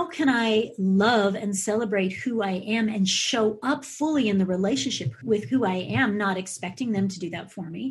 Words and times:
how 0.00 0.06
can 0.06 0.30
I 0.30 0.70
love 0.78 1.34
and 1.34 1.54
celebrate 1.54 2.14
who 2.14 2.40
I 2.40 2.52
am 2.52 2.88
and 2.88 3.06
show 3.06 3.58
up 3.62 3.84
fully 3.84 4.30
in 4.30 4.38
the 4.38 4.46
relationship 4.46 5.12
with 5.22 5.44
who 5.44 5.66
I 5.66 5.74
am, 5.74 6.16
not 6.16 6.38
expecting 6.38 6.92
them 6.92 7.06
to 7.06 7.18
do 7.18 7.28
that 7.28 7.52
for 7.52 7.68
me? 7.68 7.90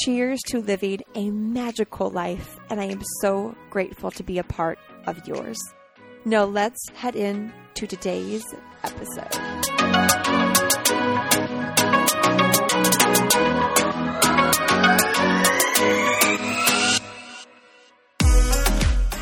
Cheers 0.00 0.40
to 0.46 0.60
living 0.60 1.02
a 1.14 1.30
magical 1.30 2.08
life, 2.08 2.58
and 2.70 2.80
I 2.80 2.84
am 2.84 3.02
so 3.20 3.54
grateful 3.68 4.10
to 4.12 4.22
be 4.22 4.38
a 4.38 4.42
part 4.42 4.78
of 5.06 5.28
yours. 5.28 5.58
Now, 6.24 6.44
let's 6.44 6.80
head 6.94 7.14
in 7.14 7.52
to 7.74 7.86
today's 7.86 8.42
episode. 8.82 9.28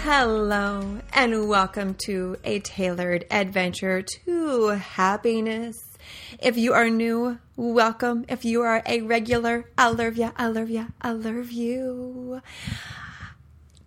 Hello, 0.03 1.01
and 1.15 1.49
welcome 1.49 1.95
to 2.07 2.37
a 2.45 2.61
tailored 2.61 3.25
adventure 3.33 4.03
to 4.03 4.69
happiness. 4.69 5.77
If 6.39 6.57
you 6.57 6.73
are 6.75 6.89
new, 6.89 7.39
welcome. 7.61 8.25
If 8.27 8.43
you 8.47 8.63
are 8.63 8.83
a 8.87 9.03
regular, 9.03 9.67
I 9.77 9.91
love 9.91 10.17
ya, 10.17 10.31
I 10.35 10.47
love 10.47 10.71
ya, 10.71 10.87
I 11.03 11.13
love 11.13 11.51
you. 11.51 12.41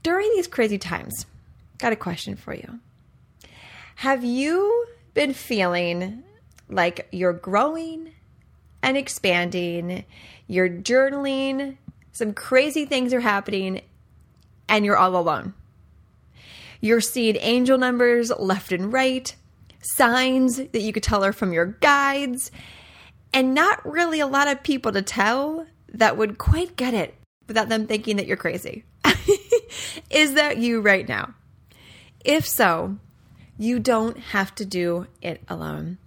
During 0.04 0.30
these 0.36 0.48
crazy 0.48 0.78
times, 0.78 1.26
got 1.80 1.92
a 1.92 1.96
question 1.96 2.36
for 2.36 2.54
you. 2.54 2.80
Have 3.96 4.24
you 4.24 4.86
been 5.16 5.34
feeling 5.34 6.24
like 6.70 7.08
you're 7.12 7.34
growing 7.34 8.12
and 8.84 8.96
expanding, 8.96 10.06
you're 10.46 10.70
journaling, 10.70 11.78
some 12.12 12.32
crazy 12.34 12.86
things 12.86 13.12
are 13.12 13.22
happening, 13.22 13.82
and 14.70 14.86
you're 14.86 14.98
all 14.98 15.18
alone? 15.18 15.56
You're 16.80 17.02
seeing 17.02 17.38
angel 17.40 17.80
numbers 17.80 18.30
left 18.38 18.72
and 18.72 18.94
right 18.94 19.36
signs 19.82 20.58
that 20.58 20.82
you 20.82 20.94
could 20.94 21.02
tell 21.02 21.24
are 21.24 21.34
from 21.34 21.54
your 21.54 21.66
guides, 21.66 22.52
and 23.34 23.54
not 23.54 23.84
really 23.90 24.20
a 24.20 24.28
lot 24.28 24.48
of 24.48 24.64
people 24.64 24.92
to 24.92 25.02
tell 25.02 25.66
that 25.90 26.18
would 26.18 26.38
quite 26.38 26.76
get 26.76 26.94
it 26.94 27.16
without 27.48 27.70
them 27.70 27.88
thinking 27.88 28.18
that 28.18 28.28
you're 28.28 28.38
crazy. 28.38 28.84
Is 30.10 30.36
that 30.36 30.58
you 30.58 30.82
right 30.82 31.08
now? 31.08 31.34
If 32.24 32.48
so, 32.48 32.98
you 33.58 33.80
don't 33.80 34.18
have 34.18 34.56
to 34.56 34.66
do 34.66 35.08
it 35.22 35.42
alone. 35.48 35.98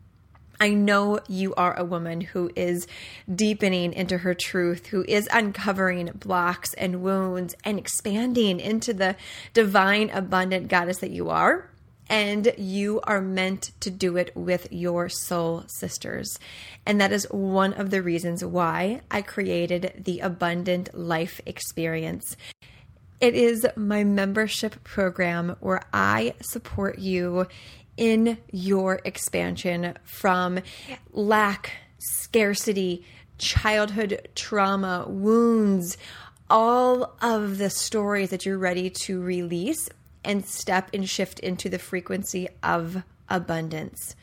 I 0.58 0.70
know 0.70 1.20
you 1.28 1.54
are 1.54 1.78
a 1.78 1.84
woman 1.84 2.22
who 2.22 2.50
is 2.56 2.86
deepening 3.32 3.92
into 3.92 4.18
her 4.18 4.32
truth, 4.32 4.86
who 4.86 5.04
is 5.06 5.28
uncovering 5.30 6.12
blocks 6.14 6.72
and 6.74 7.02
wounds 7.02 7.54
and 7.62 7.78
expanding 7.78 8.58
into 8.58 8.94
the 8.94 9.16
divine, 9.52 10.08
abundant 10.08 10.68
goddess 10.68 10.98
that 10.98 11.10
you 11.10 11.28
are 11.28 11.70
and 12.08 12.52
you 12.56 13.00
are 13.04 13.20
meant 13.20 13.72
to 13.80 13.90
do 13.90 14.16
it 14.16 14.36
with 14.36 14.72
your 14.72 15.08
soul 15.08 15.64
sisters. 15.66 16.38
And 16.84 17.00
that 17.00 17.12
is 17.12 17.26
one 17.30 17.72
of 17.72 17.90
the 17.90 18.02
reasons 18.02 18.44
why 18.44 19.00
I 19.10 19.22
created 19.22 20.02
the 20.04 20.20
Abundant 20.20 20.96
Life 20.96 21.40
Experience. 21.46 22.36
It 23.20 23.34
is 23.34 23.66
my 23.76 24.04
membership 24.04 24.84
program 24.84 25.56
where 25.60 25.82
I 25.92 26.34
support 26.40 26.98
you 26.98 27.46
in 27.96 28.38
your 28.52 29.00
expansion 29.04 29.96
from 30.04 30.60
lack, 31.12 31.72
scarcity, 31.98 33.04
childhood 33.38 34.28
trauma, 34.34 35.06
wounds, 35.08 35.96
all 36.48 37.16
of 37.20 37.58
the 37.58 37.70
stories 37.70 38.30
that 38.30 38.46
you're 38.46 38.58
ready 38.58 38.90
to 38.90 39.20
release 39.20 39.88
and 40.26 40.44
step 40.44 40.90
and 40.92 41.08
shift 41.08 41.38
into 41.38 41.70
the 41.70 41.78
frequency 41.78 42.48
of 42.62 43.02
abundance. 43.28 44.16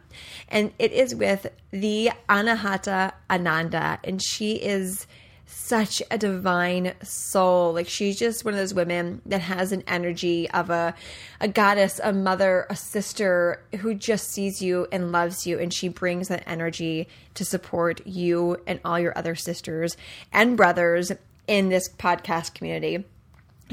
and 0.48 0.72
it 0.80 0.92
is 0.92 1.16
with 1.16 1.48
the 1.72 2.12
Anahata 2.28 3.14
Ananda, 3.30 4.00
and 4.04 4.22
she 4.22 4.54
is 4.54 5.08
such 5.52 6.02
a 6.12 6.18
divine 6.18 6.94
soul. 7.04 7.74
Like 7.74 7.88
she's 7.88 8.20
just 8.20 8.46
one 8.46 8.54
of 8.54 8.60
those 8.60 8.74
women 8.74 9.22
that 9.26 9.42
has 9.42 9.72
an 9.72 9.84
energy 9.88 10.50
of 10.52 10.70
a 10.70 10.94
a 11.42 11.48
goddess, 11.48 12.00
a 12.04 12.14
mother, 12.14 12.68
a 12.70 12.76
sister 12.76 13.64
who 13.80 13.96
just 13.96 14.30
sees 14.30 14.62
you 14.62 14.88
and 14.92 15.12
loves 15.12 15.48
you 15.48 15.58
and 15.58 15.74
she 15.74 15.88
brings 15.88 16.28
that 16.28 16.44
energy 16.46 17.08
to 17.34 17.44
support 17.44 18.06
you 18.06 18.58
and 18.68 18.80
all 18.86 19.00
your 19.00 19.18
other 19.18 19.36
sisters 19.36 19.98
and 20.32 20.56
brothers 20.56 21.12
in 21.50 21.70
this 21.70 21.90
podcast 21.90 22.54
community. 22.54 23.04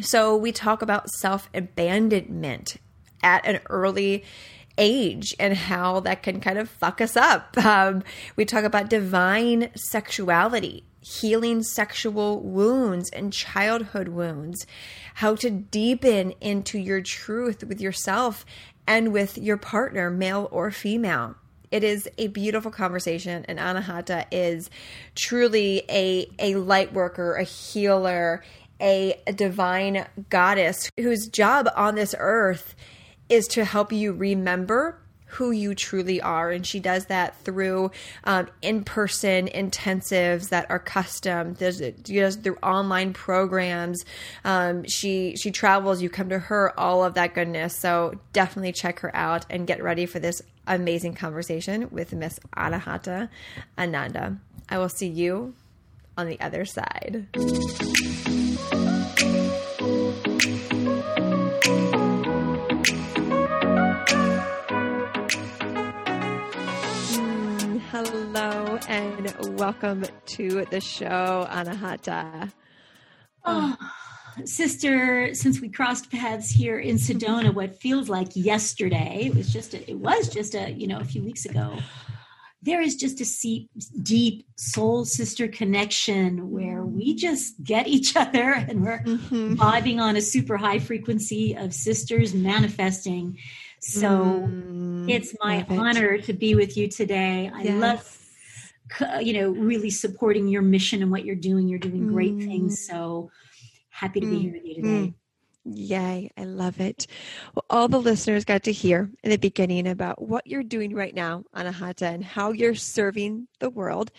So 0.00 0.34
we 0.34 0.50
talk 0.50 0.82
about 0.82 1.10
self 1.10 1.48
abandonment 1.54 2.78
at 3.22 3.46
an 3.46 3.60
early 3.68 4.24
age 4.78 5.34
and 5.38 5.54
how 5.54 6.00
that 6.00 6.22
can 6.22 6.40
kind 6.40 6.58
of 6.58 6.68
fuck 6.68 7.00
us 7.00 7.16
up. 7.16 7.56
Um, 7.66 8.02
we 8.36 8.44
talk 8.44 8.64
about 8.64 8.88
divine 8.88 9.70
sexuality, 9.74 10.84
healing 11.00 11.62
sexual 11.62 12.40
wounds 12.40 13.10
and 13.10 13.32
childhood 13.32 14.08
wounds, 14.08 14.66
how 15.14 15.34
to 15.36 15.50
deepen 15.50 16.32
into 16.40 16.78
your 16.78 17.00
truth 17.00 17.62
with 17.64 17.80
yourself 17.80 18.46
and 18.86 19.12
with 19.12 19.36
your 19.36 19.56
partner, 19.56 20.10
male 20.10 20.48
or 20.50 20.70
female. 20.70 21.36
It 21.76 21.84
is 21.84 22.08
a 22.16 22.28
beautiful 22.28 22.70
conversation, 22.70 23.44
and 23.48 23.58
Anahata 23.58 24.24
is 24.32 24.70
truly 25.14 25.82
a, 25.90 26.26
a 26.38 26.54
light 26.54 26.94
worker, 26.94 27.34
a 27.34 27.42
healer, 27.42 28.42
a, 28.80 29.20
a 29.26 29.34
divine 29.34 30.06
goddess 30.30 30.88
whose 30.96 31.28
job 31.28 31.68
on 31.76 31.94
this 31.94 32.14
earth 32.18 32.74
is 33.28 33.46
to 33.48 33.66
help 33.66 33.92
you 33.92 34.14
remember 34.14 34.98
who 35.36 35.50
you 35.50 35.74
truly 35.74 36.20
are. 36.20 36.50
And 36.50 36.66
she 36.66 36.80
does 36.80 37.06
that 37.06 37.36
through 37.44 37.90
um, 38.24 38.48
in 38.62 38.84
person 38.84 39.48
intensives 39.48 40.48
that 40.48 40.70
are 40.70 40.78
custom. 40.78 41.54
There's, 41.54 41.78
she 41.78 42.16
does 42.16 42.36
through 42.36 42.56
online 42.62 43.12
programs. 43.12 44.04
Um, 44.44 44.84
she 44.84 45.36
she 45.36 45.50
travels. 45.50 46.00
You 46.00 46.08
come 46.08 46.30
to 46.30 46.38
her. 46.38 46.78
All 46.78 47.04
of 47.04 47.14
that 47.14 47.34
goodness. 47.34 47.76
So 47.76 48.18
definitely 48.32 48.72
check 48.72 49.00
her 49.00 49.14
out 49.14 49.44
and 49.50 49.66
get 49.66 49.82
ready 49.82 50.06
for 50.06 50.18
this 50.18 50.40
amazing 50.66 51.14
conversation 51.14 51.88
with 51.90 52.12
Miss 52.12 52.38
Anahata 52.56 53.28
Ananda. 53.78 54.38
I 54.68 54.78
will 54.78 54.88
see 54.88 55.08
you 55.08 55.54
on 56.16 56.28
the 56.28 56.40
other 56.40 56.64
side. 56.64 57.26
Hello 67.96 68.78
and 68.88 69.58
welcome 69.58 70.04
to 70.26 70.66
the 70.66 70.82
show, 70.82 71.48
Anahata. 71.50 72.52
Oh, 73.42 73.74
sister, 74.44 75.32
since 75.32 75.62
we 75.62 75.70
crossed 75.70 76.10
paths 76.10 76.50
here 76.50 76.78
in 76.78 76.96
Sedona, 76.96 77.54
what 77.54 77.80
feels 77.80 78.10
like 78.10 78.28
yesterday, 78.34 79.30
it 79.32 79.34
was 79.34 79.50
just 79.50 79.72
a, 79.72 79.90
it 79.90 79.98
was 79.98 80.28
just 80.28 80.54
a 80.54 80.72
you 80.72 80.86
know 80.86 80.98
a 80.98 81.04
few 81.04 81.22
weeks 81.22 81.46
ago 81.46 81.78
there 82.62 82.80
is 82.80 82.96
just 82.96 83.20
a 83.20 83.68
deep 84.02 84.44
soul 84.56 85.04
sister 85.04 85.46
connection 85.46 86.50
where 86.50 86.82
we 86.82 87.14
just 87.14 87.62
get 87.62 87.86
each 87.86 88.16
other 88.16 88.52
and 88.52 88.82
we're 88.82 88.98
mm-hmm. 89.04 89.54
vibing 89.54 90.00
on 90.00 90.16
a 90.16 90.20
super 90.20 90.56
high 90.56 90.80
frequency 90.80 91.54
of 91.56 91.72
sisters 91.72 92.34
manifesting. 92.34 93.38
So 93.80 94.08
mm, 94.08 94.95
it's 95.08 95.34
my 95.40 95.64
honor 95.68 96.14
it. 96.14 96.24
to 96.24 96.32
be 96.32 96.54
with 96.54 96.76
you 96.76 96.88
today. 96.88 97.50
I 97.52 97.62
yes. 97.62 97.80
love, 99.00 99.24
you 99.24 99.32
know, 99.34 99.50
really 99.50 99.90
supporting 99.90 100.48
your 100.48 100.62
mission 100.62 101.02
and 101.02 101.10
what 101.10 101.24
you're 101.24 101.34
doing. 101.34 101.68
You're 101.68 101.78
doing 101.78 102.06
great 102.08 102.36
mm. 102.36 102.46
things. 102.46 102.86
So 102.86 103.30
happy 103.90 104.20
to 104.20 104.26
be 104.26 104.36
mm. 104.36 104.40
here 104.42 104.52
with 104.52 104.64
you 104.64 104.74
today. 104.76 104.88
Mm. 104.88 105.14
Yay, 105.68 106.30
I 106.36 106.44
love 106.44 106.80
it. 106.80 107.08
Well, 107.54 107.64
all 107.70 107.88
the 107.88 107.98
listeners 107.98 108.44
got 108.44 108.62
to 108.64 108.72
hear 108.72 109.10
in 109.24 109.30
the 109.30 109.36
beginning 109.36 109.88
about 109.88 110.22
what 110.22 110.46
you're 110.46 110.62
doing 110.62 110.94
right 110.94 111.12
now, 111.12 111.42
Anahata, 111.56 112.14
and 112.14 112.24
how 112.24 112.52
you're 112.52 112.76
serving 112.76 113.48
the 113.58 113.68
world. 113.68 114.12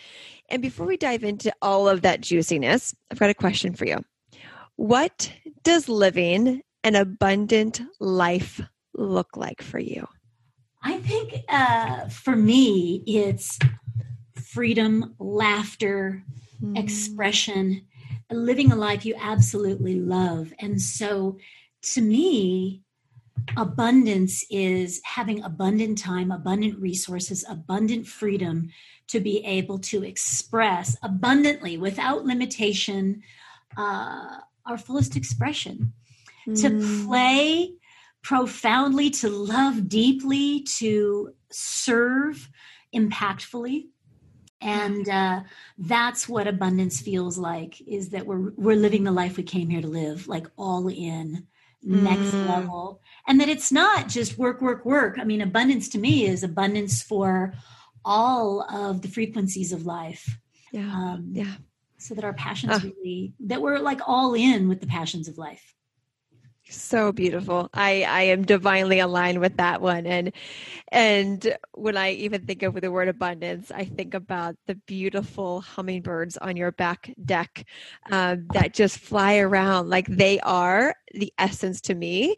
And 0.50 0.60
before 0.60 0.84
we 0.84 0.98
dive 0.98 1.24
into 1.24 1.50
all 1.62 1.88
of 1.88 2.02
that 2.02 2.20
juiciness, 2.20 2.94
I've 3.10 3.18
got 3.18 3.30
a 3.30 3.34
question 3.34 3.72
for 3.72 3.86
you. 3.86 4.04
What 4.76 5.32
does 5.62 5.88
living 5.88 6.60
an 6.84 6.94
abundant 6.94 7.80
life 7.98 8.60
look 8.92 9.36
like 9.36 9.62
for 9.62 9.78
you? 9.78 10.06
I 10.88 10.96
think 11.00 11.44
uh, 11.50 12.08
for 12.08 12.34
me, 12.34 13.02
it's 13.06 13.58
freedom, 14.34 15.14
laughter, 15.18 16.24
mm. 16.62 16.78
expression, 16.78 17.82
living 18.30 18.72
a 18.72 18.74
life 18.74 19.04
you 19.04 19.14
absolutely 19.20 20.00
love. 20.00 20.54
And 20.58 20.80
so 20.80 21.36
to 21.92 22.00
me, 22.00 22.84
abundance 23.58 24.46
is 24.48 25.02
having 25.04 25.42
abundant 25.44 25.98
time, 25.98 26.32
abundant 26.32 26.80
resources, 26.80 27.44
abundant 27.50 28.06
freedom 28.06 28.70
to 29.08 29.20
be 29.20 29.44
able 29.44 29.78
to 29.80 30.02
express 30.02 30.96
abundantly 31.02 31.76
without 31.76 32.24
limitation 32.24 33.20
uh, 33.76 34.38
our 34.64 34.78
fullest 34.78 35.16
expression. 35.16 35.92
Mm. 36.48 36.62
To 36.62 37.06
play 37.06 37.77
profoundly, 38.22 39.10
to 39.10 39.28
love 39.28 39.88
deeply, 39.88 40.62
to 40.78 41.34
serve 41.50 42.48
impactfully. 42.94 43.86
And 44.60 45.08
uh, 45.08 45.42
that's 45.78 46.28
what 46.28 46.48
abundance 46.48 47.00
feels 47.00 47.38
like 47.38 47.80
is 47.86 48.10
that 48.10 48.26
we're 48.26 48.50
we're 48.56 48.76
living 48.76 49.04
the 49.04 49.12
life 49.12 49.36
we 49.36 49.44
came 49.44 49.68
here 49.68 49.80
to 49.80 49.86
live 49.86 50.26
like 50.26 50.48
all 50.56 50.88
in 50.88 51.46
next 51.82 52.32
mm. 52.32 52.48
level. 52.48 53.00
And 53.28 53.40
that 53.40 53.48
it's 53.48 53.70
not 53.70 54.08
just 54.08 54.36
work 54.36 54.60
work 54.60 54.84
work. 54.84 55.16
I 55.20 55.24
mean 55.24 55.40
abundance 55.40 55.88
to 55.90 55.98
me 55.98 56.26
is 56.26 56.42
abundance 56.42 57.02
for 57.02 57.54
all 58.04 58.62
of 58.62 59.02
the 59.02 59.08
frequencies 59.08 59.72
of 59.72 59.86
life. 59.86 60.38
Yeah. 60.72 60.92
Um, 60.92 61.28
yeah. 61.32 61.54
so 61.98 62.14
that 62.14 62.24
our 62.24 62.34
passions 62.34 62.72
uh. 62.72 62.80
really 62.82 63.34
that 63.40 63.62
we're 63.62 63.78
like 63.78 64.00
all 64.06 64.34
in 64.34 64.68
with 64.68 64.80
the 64.80 64.86
passions 64.88 65.28
of 65.28 65.38
life 65.38 65.74
so 66.70 67.12
beautiful. 67.12 67.70
I 67.74 68.04
i 68.04 68.22
am 68.22 68.44
divinely 68.44 68.98
aligned 69.00 69.40
with 69.40 69.56
that 69.56 69.80
one. 69.80 70.06
And 70.06 70.32
and 70.92 71.56
when 71.74 71.96
i 71.96 72.12
even 72.12 72.44
think 72.46 72.62
of 72.62 72.80
the 72.80 72.90
word 72.90 73.08
abundance 73.08 73.70
i 73.72 73.84
think 73.84 74.14
about 74.14 74.56
the 74.66 74.74
beautiful 74.74 75.60
hummingbirds 75.60 76.36
on 76.38 76.56
your 76.56 76.72
back 76.72 77.12
deck 77.24 77.64
um, 78.10 78.46
that 78.52 78.74
just 78.74 78.98
fly 78.98 79.38
around 79.38 79.88
like 79.88 80.06
they 80.08 80.40
are 80.40 80.94
the 81.12 81.32
essence 81.38 81.80
to 81.82 81.94
me 81.94 82.36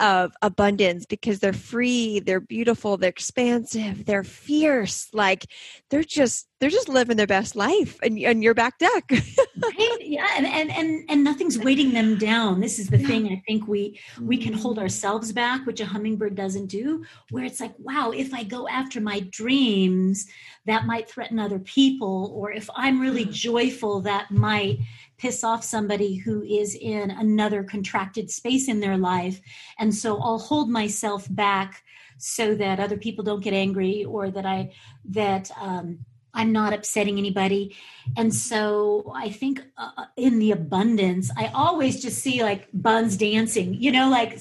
of 0.00 0.32
abundance 0.42 1.06
because 1.06 1.40
they're 1.40 1.52
free, 1.52 2.20
they're 2.20 2.40
beautiful, 2.40 2.96
they're 2.96 3.10
expansive, 3.10 4.04
they're 4.04 4.24
fierce. 4.24 5.08
Like 5.12 5.46
they're 5.90 6.04
just 6.04 6.48
they're 6.62 6.70
just 6.70 6.88
living 6.88 7.16
their 7.16 7.26
best 7.26 7.56
life 7.56 7.98
and, 8.04 8.16
and 8.20 8.40
your 8.40 8.54
back 8.54 8.78
deck. 8.78 9.10
right? 9.10 9.96
Yeah, 10.00 10.28
and, 10.36 10.46
and 10.46 10.70
and 10.70 11.04
and 11.08 11.24
nothing's 11.24 11.58
weighting 11.58 11.92
them 11.92 12.18
down. 12.18 12.60
This 12.60 12.78
is 12.78 12.88
the 12.88 12.98
yeah. 12.98 13.06
thing 13.08 13.28
I 13.28 13.42
think 13.48 13.66
we 13.66 13.98
we 14.20 14.36
can 14.36 14.52
hold 14.52 14.78
mm. 14.78 14.82
ourselves 14.82 15.32
back, 15.32 15.66
which 15.66 15.80
a 15.80 15.86
hummingbird 15.86 16.36
doesn't 16.36 16.66
do, 16.66 17.04
where 17.30 17.44
it's 17.44 17.60
like, 17.60 17.74
wow, 17.78 18.12
if 18.12 18.32
I 18.32 18.44
go 18.44 18.68
after 18.68 19.00
my 19.00 19.20
dreams, 19.30 20.26
that 20.66 20.86
might 20.86 21.10
threaten 21.10 21.40
other 21.40 21.58
people, 21.58 22.32
or 22.32 22.52
if 22.52 22.70
I'm 22.76 23.00
really 23.00 23.26
mm. 23.26 23.32
joyful, 23.32 24.00
that 24.02 24.30
might 24.30 24.78
piss 25.22 25.44
off 25.44 25.62
somebody 25.62 26.16
who 26.16 26.42
is 26.42 26.74
in 26.74 27.12
another 27.12 27.62
contracted 27.62 28.28
space 28.28 28.66
in 28.66 28.80
their 28.80 28.98
life. 28.98 29.40
And 29.78 29.94
so 29.94 30.20
I'll 30.20 30.40
hold 30.40 30.68
myself 30.68 31.28
back 31.30 31.84
so 32.18 32.56
that 32.56 32.80
other 32.80 32.96
people 32.96 33.22
don't 33.22 33.42
get 33.42 33.54
angry 33.54 34.04
or 34.04 34.32
that 34.32 34.44
I, 34.44 34.72
that, 35.10 35.52
um, 35.60 36.00
I'm 36.34 36.50
not 36.50 36.72
upsetting 36.72 37.18
anybody. 37.18 37.76
And 38.16 38.34
so 38.34 39.12
I 39.14 39.28
think 39.30 39.62
uh, 39.76 40.06
in 40.16 40.38
the 40.38 40.50
abundance, 40.50 41.30
I 41.36 41.52
always 41.54 42.02
just 42.02 42.18
see 42.18 42.42
like 42.42 42.68
buns 42.72 43.16
dancing, 43.16 43.74
you 43.74 43.92
know, 43.92 44.08
like 44.08 44.40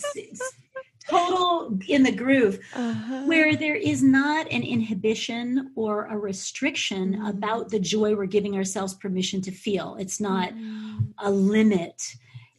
total 1.11 1.79
in 1.87 2.03
the 2.03 2.11
groove 2.11 2.59
uh-huh. 2.73 3.23
where 3.25 3.55
there 3.55 3.75
is 3.75 4.01
not 4.01 4.47
an 4.51 4.63
inhibition 4.63 5.71
or 5.75 6.05
a 6.05 6.17
restriction 6.17 7.15
mm. 7.15 7.29
about 7.29 7.69
the 7.69 7.79
joy 7.79 8.15
we're 8.15 8.25
giving 8.25 8.55
ourselves 8.55 8.93
permission 8.93 9.41
to 9.41 9.51
feel. 9.51 9.97
It's 9.99 10.19
not 10.19 10.53
mm. 10.53 11.13
a 11.19 11.29
limit. 11.29 12.01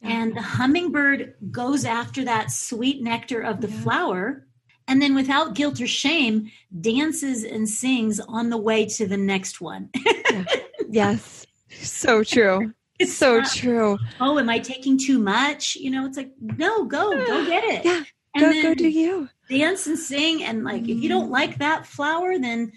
And 0.01 0.35
the 0.35 0.41
hummingbird 0.41 1.35
goes 1.49 1.85
after 1.85 2.25
that 2.25 2.51
sweet 2.51 3.01
nectar 3.01 3.41
of 3.41 3.61
the 3.61 3.69
yeah. 3.69 3.81
flower 3.81 4.45
and 4.87 5.01
then 5.01 5.15
without 5.15 5.55
guilt 5.55 5.79
or 5.79 5.87
shame 5.87 6.51
dances 6.81 7.43
and 7.45 7.69
sings 7.69 8.19
on 8.19 8.49
the 8.49 8.57
way 8.57 8.85
to 8.85 9.07
the 9.07 9.17
next 9.17 9.61
one. 9.61 9.89
Yeah. 10.29 10.45
yes. 10.89 11.45
So 11.69 12.23
true. 12.23 12.73
It's 12.99 13.17
so 13.17 13.39
not, 13.39 13.51
true. 13.51 13.97
Oh 14.21 14.37
am 14.37 14.49
i 14.49 14.59
taking 14.59 14.99
too 14.99 15.17
much? 15.17 15.75
You 15.75 15.89
know 15.89 16.05
it's 16.05 16.15
like 16.15 16.31
no 16.39 16.85
go 16.85 17.11
go 17.25 17.45
get 17.47 17.63
it. 17.63 17.83
Yeah 17.83 18.03
and 18.35 18.53
go, 18.53 18.61
go 18.61 18.73
do 18.73 18.89
you 18.89 19.29
dance 19.49 19.87
and 19.87 19.97
sing 19.97 20.43
and 20.43 20.63
like 20.63 20.83
mm. 20.83 20.89
if 20.89 21.03
you 21.03 21.09
don't 21.09 21.27
mm. 21.29 21.31
like 21.31 21.57
that 21.59 21.85
flower 21.85 22.37
then 22.37 22.71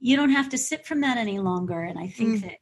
you 0.00 0.16
don't 0.16 0.30
have 0.30 0.48
to 0.48 0.58
sip 0.58 0.84
from 0.84 1.00
that 1.00 1.16
any 1.16 1.38
longer 1.38 1.82
and 1.82 1.98
i 1.98 2.06
think 2.06 2.38
mm. 2.38 2.42
that 2.42 2.58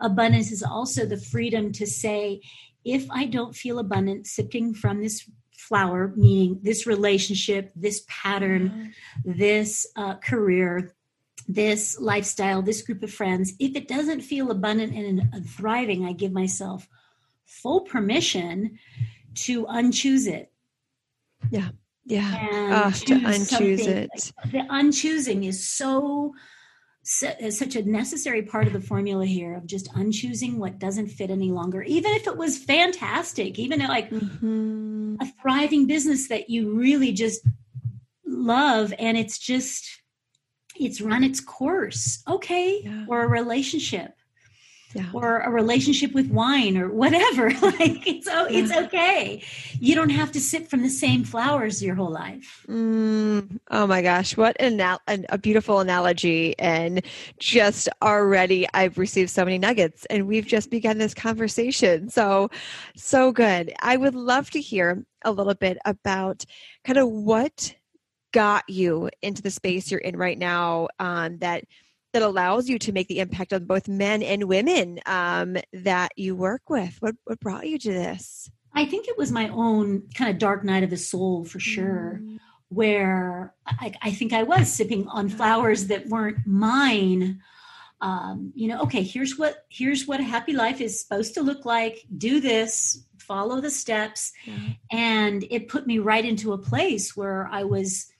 abundance 0.00 0.50
is 0.50 0.62
also 0.62 1.06
the 1.06 1.16
freedom 1.16 1.72
to 1.72 1.86
say 1.86 2.40
if 2.84 3.06
i 3.10 3.24
don't 3.24 3.54
feel 3.54 3.78
abundant 3.78 4.26
sipping 4.26 4.74
from 4.74 5.02
this 5.02 5.28
flower 5.52 6.12
meaning 6.16 6.58
this 6.62 6.86
relationship 6.86 7.72
this 7.74 8.04
pattern 8.08 8.92
mm. 9.24 9.36
this 9.38 9.86
uh, 9.96 10.14
career 10.16 10.94
this 11.48 11.98
lifestyle 12.00 12.62
this 12.62 12.82
group 12.82 13.02
of 13.02 13.12
friends 13.12 13.54
if 13.58 13.76
it 13.76 13.88
doesn't 13.88 14.20
feel 14.20 14.50
abundant 14.50 14.92
and 14.92 15.46
thriving 15.48 16.04
i 16.04 16.12
give 16.12 16.32
myself 16.32 16.88
full 17.44 17.82
permission 17.82 18.78
to 19.34 19.64
unchoose 19.66 20.26
it 20.26 20.50
yeah. 21.50 21.68
Yeah. 22.04 22.84
Oh, 22.86 22.90
to 22.90 23.14
unchoose 23.14 23.86
it. 23.86 24.10
Like, 24.14 24.52
the 24.52 24.60
unchoosing 24.60 25.44
is 25.46 25.68
so, 25.68 26.34
so 27.02 27.32
such 27.50 27.74
a 27.74 27.82
necessary 27.82 28.42
part 28.42 28.68
of 28.68 28.72
the 28.72 28.80
formula 28.80 29.26
here 29.26 29.56
of 29.56 29.66
just 29.66 29.92
unchoosing 29.92 30.56
what 30.56 30.78
doesn't 30.78 31.08
fit 31.08 31.30
any 31.30 31.50
longer. 31.50 31.82
Even 31.82 32.12
if 32.12 32.28
it 32.28 32.36
was 32.36 32.58
fantastic, 32.58 33.58
even 33.58 33.80
like 33.80 34.10
mm-hmm. 34.10 35.16
a 35.20 35.32
thriving 35.42 35.88
business 35.88 36.28
that 36.28 36.48
you 36.48 36.74
really 36.74 37.12
just 37.12 37.44
love 38.24 38.94
and 38.98 39.16
it's 39.16 39.38
just 39.38 40.00
it's 40.78 41.00
run 41.00 41.24
its 41.24 41.40
course. 41.40 42.22
Okay. 42.28 42.82
Yeah. 42.84 43.06
Or 43.08 43.24
a 43.24 43.28
relationship 43.28 44.12
yeah. 44.96 45.10
or 45.12 45.40
a 45.40 45.50
relationship 45.50 46.12
with 46.12 46.30
wine 46.30 46.76
or 46.76 46.90
whatever. 46.90 47.50
like 47.62 48.06
it's 48.06 48.28
oh, 48.30 48.48
yeah. 48.48 48.58
it's 48.58 48.72
okay. 48.72 49.42
You 49.78 49.94
don't 49.94 50.10
have 50.10 50.32
to 50.32 50.40
sip 50.40 50.68
from 50.68 50.82
the 50.82 50.88
same 50.88 51.24
flowers 51.24 51.82
your 51.82 51.94
whole 51.94 52.10
life. 52.10 52.64
Mm, 52.68 53.58
oh 53.70 53.86
my 53.86 54.02
gosh, 54.02 54.36
what 54.36 54.56
an, 54.60 54.80
an, 54.80 55.26
a 55.28 55.38
beautiful 55.38 55.80
analogy! 55.80 56.58
And 56.58 57.02
just 57.38 57.88
already, 58.02 58.66
I've 58.74 58.98
received 58.98 59.30
so 59.30 59.44
many 59.44 59.58
nuggets, 59.58 60.06
and 60.06 60.26
we've 60.26 60.46
just 60.46 60.70
begun 60.70 60.98
this 60.98 61.14
conversation. 61.14 62.08
So, 62.08 62.50
so 62.96 63.32
good. 63.32 63.72
I 63.80 63.96
would 63.96 64.14
love 64.14 64.50
to 64.50 64.60
hear 64.60 65.04
a 65.24 65.32
little 65.32 65.54
bit 65.54 65.78
about 65.84 66.44
kind 66.84 66.98
of 66.98 67.08
what 67.08 67.74
got 68.32 68.68
you 68.68 69.08
into 69.22 69.42
the 69.42 69.50
space 69.50 69.90
you're 69.90 70.00
in 70.00 70.16
right 70.16 70.38
now 70.38 70.88
um, 70.98 71.38
that 71.38 71.64
that 72.16 72.22
allows 72.22 72.66
you 72.66 72.78
to 72.78 72.92
make 72.92 73.08
the 73.08 73.18
impact 73.18 73.52
on 73.52 73.66
both 73.66 73.88
men 73.88 74.22
and 74.22 74.44
women 74.44 74.98
um, 75.04 75.58
that 75.74 76.12
you 76.16 76.34
work 76.34 76.70
with? 76.70 76.96
What 77.00 77.14
what 77.24 77.38
brought 77.40 77.68
you 77.68 77.78
to 77.78 77.92
this? 77.92 78.50
I 78.72 78.86
think 78.86 79.06
it 79.06 79.18
was 79.18 79.30
my 79.30 79.50
own 79.50 80.04
kind 80.14 80.30
of 80.30 80.38
dark 80.38 80.64
night 80.64 80.82
of 80.82 80.88
the 80.88 80.96
soul 80.96 81.44
for 81.44 81.60
sure, 81.60 82.20
mm. 82.22 82.38
where 82.70 83.54
I, 83.66 83.92
I, 84.00 84.10
think 84.12 84.32
I 84.32 84.44
was 84.44 84.72
sipping 84.72 85.06
on 85.08 85.28
flowers 85.28 85.88
that 85.88 86.06
weren't 86.06 86.46
mine. 86.46 87.42
Um, 88.00 88.52
you 88.54 88.68
know, 88.68 88.80
okay, 88.82 89.02
here's 89.02 89.36
what 89.36 89.66
here's 89.68 90.06
what 90.06 90.20
a 90.20 90.24
happy 90.24 90.54
life 90.54 90.80
is 90.80 90.98
supposed 90.98 91.34
to 91.34 91.42
look 91.42 91.66
like. 91.66 92.06
Do 92.16 92.40
this, 92.40 93.04
follow 93.18 93.60
the 93.60 93.70
steps, 93.70 94.32
and 94.90 95.44
it 95.50 95.68
put 95.68 95.86
me 95.86 95.98
right 95.98 96.24
into 96.24 96.54
a 96.54 96.58
place 96.58 97.14
where 97.14 97.46
I 97.52 97.64
was 97.64 98.10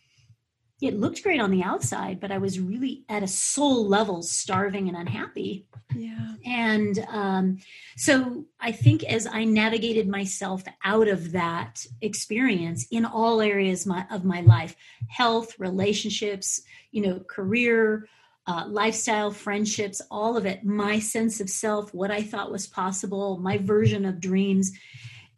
it 0.83 0.99
looked 0.99 1.23
great 1.23 1.41
on 1.41 1.51
the 1.51 1.63
outside, 1.63 2.21
but 2.21 2.31
I 2.31 2.37
was 2.37 2.61
really 2.61 3.05
at 3.09 3.23
a 3.23 3.29
soul 3.29 3.89
level 3.89 4.23
starving 4.23 4.89
and 4.89 4.97
unhappy. 4.97 5.67
Yeah. 5.95 6.35
And 6.45 6.99
um, 7.09 7.59
so 7.97 8.45
I 8.61 8.73
think 8.73 9.03
as 9.05 9.27
I 9.27 9.45
navigated 9.45 10.07
myself 10.07 10.65
out 10.85 11.09
of 11.09 11.33
that 11.33 11.87
experience 12.03 12.87
in 12.91 13.07
all 13.07 13.41
areas 13.41 13.87
my, 13.87 14.07
of 14.11 14.25
my 14.25 14.43
life 14.43 14.77
health, 15.09 15.59
relationships, 15.59 16.61
you 16.91 17.01
know, 17.01 17.21
career, 17.21 18.07
uh, 18.47 18.67
lifestyle, 18.69 19.31
friendships, 19.31 20.03
all 20.11 20.37
of 20.37 20.45
it, 20.45 20.63
my 20.63 20.99
sense 20.99 21.41
of 21.41 21.49
self, 21.49 21.95
what 21.95 22.11
I 22.11 22.23
thought 22.23 22.53
was 22.53 22.67
possible, 22.67 23.39
my 23.39 23.57
version 23.57 24.05
of 24.05 24.21
dreams, 24.21 24.73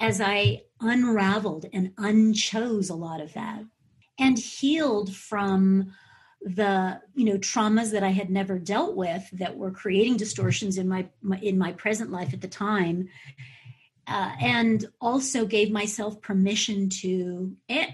as 0.00 0.20
I 0.20 0.62
unraveled 0.80 1.66
and 1.72 1.94
unchose 1.96 2.90
a 2.90 2.94
lot 2.94 3.20
of 3.20 3.32
that 3.34 3.62
and 4.18 4.38
healed 4.38 5.14
from 5.14 5.92
the 6.40 7.00
you 7.14 7.24
know 7.24 7.36
traumas 7.38 7.90
that 7.90 8.04
i 8.04 8.10
had 8.10 8.30
never 8.30 8.58
dealt 8.58 8.94
with 8.94 9.28
that 9.32 9.56
were 9.56 9.70
creating 9.70 10.16
distortions 10.16 10.78
in 10.78 10.88
my, 10.88 11.06
my 11.20 11.36
in 11.38 11.58
my 11.58 11.72
present 11.72 12.12
life 12.12 12.32
at 12.32 12.40
the 12.40 12.48
time 12.48 13.08
uh, 14.06 14.32
and 14.40 14.86
also 15.00 15.44
gave 15.44 15.70
myself 15.70 16.20
permission 16.22 16.88
to 16.88 17.56
eh, 17.68 17.90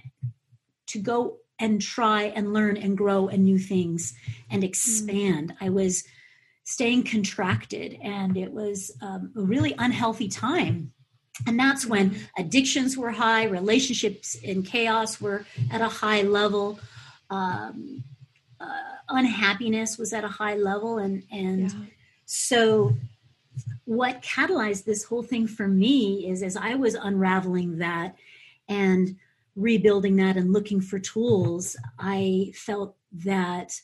to 0.86 0.98
go 0.98 1.38
and 1.58 1.80
try 1.80 2.24
and 2.24 2.52
learn 2.52 2.76
and 2.76 2.98
grow 2.98 3.28
and 3.28 3.44
new 3.44 3.58
things 3.58 4.12
and 4.50 4.62
expand 4.62 5.50
mm. 5.50 5.56
i 5.66 5.70
was 5.70 6.04
staying 6.64 7.02
contracted 7.02 7.98
and 8.02 8.36
it 8.36 8.52
was 8.52 8.90
um, 9.00 9.32
a 9.36 9.40
really 9.40 9.74
unhealthy 9.78 10.28
time 10.28 10.92
and 11.46 11.58
that's 11.58 11.84
when 11.86 12.16
addictions 12.38 12.96
were 12.96 13.10
high, 13.10 13.44
relationships 13.44 14.34
in 14.36 14.62
chaos 14.62 15.20
were 15.20 15.44
at 15.70 15.80
a 15.80 15.88
high 15.88 16.22
level, 16.22 16.78
um, 17.30 18.04
uh, 18.60 18.66
unhappiness 19.08 19.98
was 19.98 20.12
at 20.12 20.24
a 20.24 20.28
high 20.28 20.54
level, 20.54 20.98
and 20.98 21.22
and 21.30 21.72
yeah. 21.72 21.78
so 22.24 22.94
what 23.84 24.22
catalyzed 24.22 24.84
this 24.84 25.04
whole 25.04 25.22
thing 25.22 25.46
for 25.46 25.68
me 25.68 26.28
is 26.28 26.42
as 26.42 26.56
I 26.56 26.74
was 26.74 26.94
unraveling 26.94 27.78
that 27.78 28.16
and 28.68 29.16
rebuilding 29.56 30.16
that 30.16 30.36
and 30.36 30.52
looking 30.52 30.80
for 30.80 30.98
tools, 30.98 31.76
I 31.98 32.52
felt 32.54 32.96
that 33.24 33.80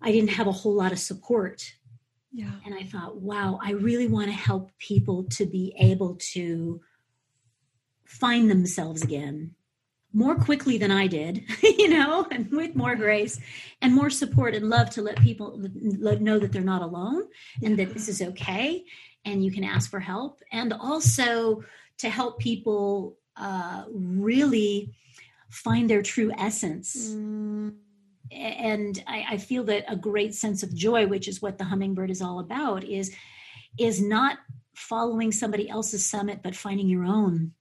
I 0.00 0.12
didn't 0.12 0.30
have 0.30 0.46
a 0.46 0.52
whole 0.52 0.74
lot 0.74 0.92
of 0.92 0.98
support 0.98 1.72
yeah. 2.32 2.50
And 2.64 2.74
I 2.74 2.84
thought, 2.84 3.16
wow, 3.16 3.58
I 3.62 3.72
really 3.72 4.08
want 4.08 4.28
to 4.28 4.32
help 4.32 4.70
people 4.78 5.24
to 5.32 5.44
be 5.44 5.74
able 5.78 6.16
to 6.32 6.80
find 8.06 8.50
themselves 8.50 9.02
again 9.02 9.54
more 10.14 10.34
quickly 10.34 10.76
than 10.78 10.90
I 10.90 11.06
did, 11.06 11.44
you 11.62 11.88
know, 11.88 12.26
and 12.30 12.50
with 12.50 12.74
more 12.74 12.96
grace 12.96 13.38
and 13.80 13.94
more 13.94 14.10
support 14.10 14.54
and 14.54 14.68
love 14.68 14.90
to 14.90 15.02
let 15.02 15.20
people 15.20 15.58
know 15.58 16.38
that 16.38 16.52
they're 16.52 16.62
not 16.62 16.82
alone 16.82 17.24
and 17.62 17.78
that 17.78 17.92
this 17.92 18.08
is 18.08 18.20
okay 18.22 18.84
and 19.24 19.44
you 19.44 19.50
can 19.50 19.64
ask 19.64 19.90
for 19.90 20.00
help. 20.00 20.40
And 20.50 20.72
also 20.72 21.62
to 21.98 22.10
help 22.10 22.40
people 22.40 23.16
uh, 23.36 23.84
really 23.90 24.94
find 25.50 25.88
their 25.88 26.02
true 26.02 26.32
essence. 26.36 27.10
Mm 27.10 27.74
and 28.32 29.02
I, 29.06 29.24
I, 29.30 29.36
feel 29.36 29.64
that 29.64 29.84
a 29.88 29.96
great 29.96 30.34
sense 30.34 30.62
of 30.62 30.74
joy, 30.74 31.06
which 31.06 31.28
is 31.28 31.42
what 31.42 31.58
the 31.58 31.64
hummingbird 31.64 32.10
is 32.10 32.22
all 32.22 32.38
about, 32.40 32.84
is 32.84 33.14
is 33.78 34.00
not 34.02 34.38
following 34.74 35.32
somebody 35.32 35.68
else's 35.68 36.04
summit, 36.04 36.40
but 36.42 36.56
finding 36.56 36.88
your 36.88 37.04
own. 37.04 37.52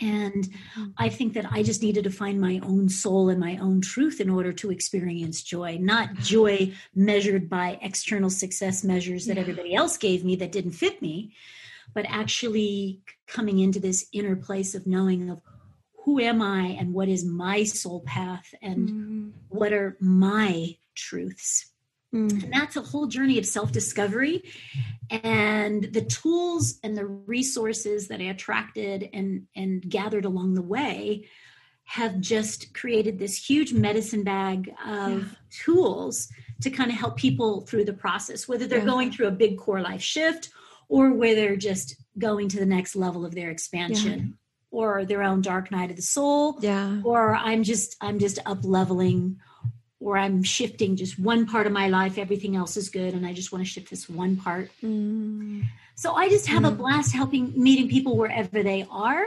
And. 0.00 0.48
I 0.96 1.08
think 1.08 1.34
that 1.34 1.50
I 1.50 1.62
just 1.62 1.82
needed 1.82 2.04
to 2.04 2.10
find 2.10 2.40
my 2.40 2.60
own 2.62 2.88
soul 2.88 3.28
and 3.28 3.40
my 3.40 3.56
own 3.58 3.80
truth 3.80 4.20
in 4.20 4.30
order 4.30 4.52
to 4.52 4.70
experience 4.70 5.42
joy, 5.42 5.78
not 5.80 6.14
joy 6.16 6.72
measured 6.94 7.48
by 7.48 7.78
external 7.82 8.30
success 8.30 8.84
measures 8.84 9.26
that 9.26 9.38
everybody 9.38 9.74
else 9.74 9.96
gave 9.96 10.24
me 10.24 10.36
that 10.36 10.52
didn't 10.52 10.72
fit 10.72 11.00
me, 11.00 11.34
but 11.94 12.06
actually 12.08 13.00
coming 13.26 13.58
into 13.58 13.80
this 13.80 14.06
inner 14.12 14.36
place 14.36 14.74
of 14.74 14.86
knowing 14.86 15.30
of 15.30 15.40
who 16.08 16.20
am 16.20 16.40
I 16.40 16.68
and 16.80 16.94
what 16.94 17.06
is 17.06 17.22
my 17.22 17.64
soul 17.64 18.00
path 18.00 18.54
and 18.62 18.88
mm. 18.88 19.32
what 19.50 19.74
are 19.74 19.94
my 20.00 20.74
truths. 20.94 21.70
Mm. 22.14 22.44
And 22.44 22.50
that's 22.50 22.76
a 22.76 22.80
whole 22.80 23.08
journey 23.08 23.38
of 23.38 23.44
self 23.44 23.72
discovery. 23.72 24.42
And 25.10 25.84
the 25.84 26.00
tools 26.00 26.78
and 26.82 26.96
the 26.96 27.04
resources 27.04 28.08
that 28.08 28.22
I 28.22 28.24
attracted 28.24 29.10
and, 29.12 29.48
and 29.54 29.86
gathered 29.86 30.24
along 30.24 30.54
the 30.54 30.62
way 30.62 31.28
have 31.84 32.20
just 32.20 32.72
created 32.72 33.18
this 33.18 33.36
huge 33.36 33.74
medicine 33.74 34.24
bag 34.24 34.74
of 34.86 35.12
yeah. 35.12 35.24
tools 35.50 36.30
to 36.62 36.70
kind 36.70 36.90
of 36.90 36.96
help 36.96 37.18
people 37.18 37.66
through 37.66 37.84
the 37.84 37.92
process, 37.92 38.48
whether 38.48 38.66
they're 38.66 38.78
yeah. 38.78 38.86
going 38.86 39.12
through 39.12 39.26
a 39.26 39.30
big 39.30 39.58
core 39.58 39.82
life 39.82 40.00
shift 40.00 40.48
or 40.88 41.12
whether 41.12 41.42
they're 41.42 41.56
just 41.56 41.96
going 42.18 42.48
to 42.48 42.58
the 42.58 42.64
next 42.64 42.96
level 42.96 43.26
of 43.26 43.34
their 43.34 43.50
expansion 43.50 44.38
or 44.70 45.04
their 45.04 45.22
own 45.22 45.40
dark 45.40 45.70
night 45.70 45.90
of 45.90 45.96
the 45.96 46.02
soul 46.02 46.56
yeah 46.60 47.00
or 47.04 47.34
i'm 47.34 47.62
just 47.62 47.96
i'm 48.00 48.18
just 48.18 48.38
up 48.46 48.58
leveling 48.62 49.38
or 50.00 50.16
i'm 50.16 50.42
shifting 50.42 50.96
just 50.96 51.18
one 51.18 51.46
part 51.46 51.66
of 51.66 51.72
my 51.72 51.88
life 51.88 52.18
everything 52.18 52.56
else 52.56 52.76
is 52.76 52.88
good 52.88 53.14
and 53.14 53.26
i 53.26 53.32
just 53.32 53.52
want 53.52 53.64
to 53.64 53.70
shift 53.70 53.90
this 53.90 54.08
one 54.08 54.36
part 54.36 54.70
mm. 54.82 55.62
so 55.94 56.14
i 56.14 56.28
just 56.28 56.46
have 56.46 56.62
mm. 56.62 56.68
a 56.68 56.70
blast 56.70 57.14
helping 57.14 57.52
meeting 57.60 57.88
people 57.88 58.16
wherever 58.16 58.62
they 58.62 58.86
are 58.90 59.26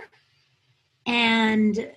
and 1.05 1.91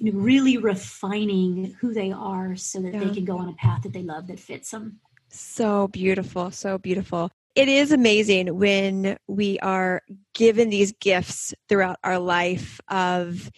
really 0.00 0.58
refining 0.58 1.76
who 1.80 1.94
they 1.94 2.12
are 2.12 2.56
so 2.56 2.80
that 2.80 2.92
yeah. 2.92 3.00
they 3.00 3.14
can 3.14 3.24
go 3.24 3.38
on 3.38 3.48
a 3.48 3.54
path 3.54 3.82
that 3.82 3.92
they 3.92 4.02
love 4.02 4.26
that 4.26 4.38
fits 4.38 4.70
them 4.70 5.00
so 5.30 5.88
beautiful 5.88 6.50
so 6.50 6.76
beautiful 6.78 7.30
it 7.54 7.68
is 7.68 7.92
amazing 7.92 8.58
when 8.58 9.16
we 9.28 9.58
are 9.60 10.02
given 10.34 10.70
these 10.70 10.92
gifts 10.92 11.54
throughout 11.68 11.98
our 12.02 12.18
life 12.18 12.80
of 12.88 13.50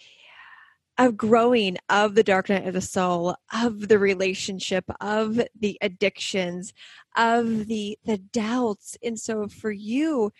of 0.99 1.15
growing 1.15 1.77
of 1.89 2.15
the 2.15 2.23
dark 2.23 2.49
night 2.49 2.65
of 2.65 2.73
the 2.73 2.81
soul 2.81 3.35
of 3.53 3.87
the 3.87 3.99
relationship 3.99 4.83
of 4.99 5.39
the 5.59 5.77
addictions 5.81 6.73
of 7.15 7.67
the 7.67 7.97
the 8.05 8.17
doubts. 8.17 8.97
And 9.03 9.19
so 9.19 9.47
for 9.47 9.71
you 9.71 10.31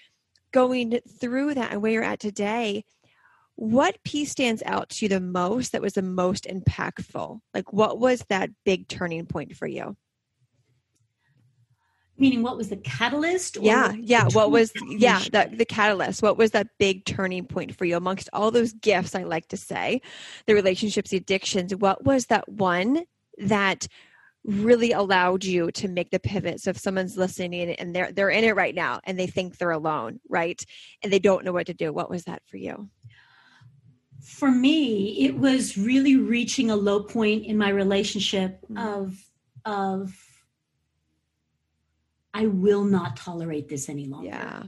going 0.52 1.00
through 1.20 1.54
that 1.54 1.72
and 1.72 1.82
where 1.82 1.92
you're 1.92 2.04
at 2.04 2.20
today 2.20 2.84
what 3.56 4.04
piece 4.04 4.32
stands 4.32 4.62
out 4.68 4.90
to 4.90 5.06
you 5.06 5.10
the 5.10 5.20
most 5.20 5.72
that 5.72 5.82
was 5.82 5.94
the 5.94 6.02
most 6.04 6.46
impactful? 6.46 7.40
Like 7.56 7.74
what 7.74 8.00
was 8.00 8.24
that 8.30 8.52
big 8.66 8.88
turning 8.88 9.26
point 9.26 9.56
for 9.56 9.66
you 9.66 9.98
meaning 12.18 12.42
what 12.42 12.58
was 12.58 12.70
the 12.70 12.78
catalyst 12.78 13.58
yeah 13.62 13.94
yeah 14.00 14.28
what 14.34 14.52
was 14.52 14.72
yeah 14.88 15.20
the, 15.32 15.50
the 15.54 15.66
catalyst. 15.66 16.22
What 16.22 16.38
was 16.38 16.52
that 16.52 16.68
big 16.78 17.06
turning 17.06 17.46
point 17.46 17.76
for 17.76 17.86
you 17.86 17.98
amongst 17.98 18.30
all 18.34 18.52
those 18.52 18.74
gifts 18.74 19.16
i 19.16 19.24
like 19.24 19.48
to 19.50 19.58
say 19.58 20.02
the 20.46 20.54
relationships 20.54 21.12
the 21.12 21.18
addictions 21.18 21.76
what 21.76 22.04
was 22.04 22.28
that 22.28 22.48
one 22.50 23.04
that 23.38 23.88
really 24.48 24.94
allowed 24.94 25.44
you 25.44 25.70
to 25.72 25.90
make 25.90 26.10
the 26.10 26.20
pivot 26.20 26.62
so 26.62 26.70
if 26.70 26.78
someone's 26.78 27.18
listening 27.18 27.72
and 27.72 27.94
they're 27.94 28.14
they're 28.14 28.30
in 28.30 28.46
it 28.46 28.56
right 28.56 28.74
now 28.74 29.02
and 29.04 29.20
they 29.20 29.28
think 29.28 29.58
they're 29.58 29.72
alone 29.72 30.20
right? 30.30 30.64
And 31.04 31.12
they 31.12 31.20
don't 31.20 31.44
know 31.44 31.52
what 31.52 31.68
to 31.68 31.74
do. 31.74 31.92
What 31.92 32.10
was 32.10 32.24
that 32.24 32.42
for 32.46 32.58
you? 32.58 32.90
For 34.24 34.50
me 34.50 35.26
it 35.26 35.38
was 35.38 35.78
really 35.78 36.16
reaching 36.16 36.72
a 36.72 36.76
low 36.76 37.04
point 37.04 37.46
in 37.46 37.58
my 37.58 37.70
relationship 37.70 38.62
mm-hmm. 38.72 38.78
of 38.78 39.22
of 39.66 40.16
I 42.34 42.48
will 42.48 42.84
not 42.84 43.16
tolerate 43.18 43.68
this 43.68 43.90
any 43.90 44.06
longer. 44.06 44.28
Yeah. 44.28 44.64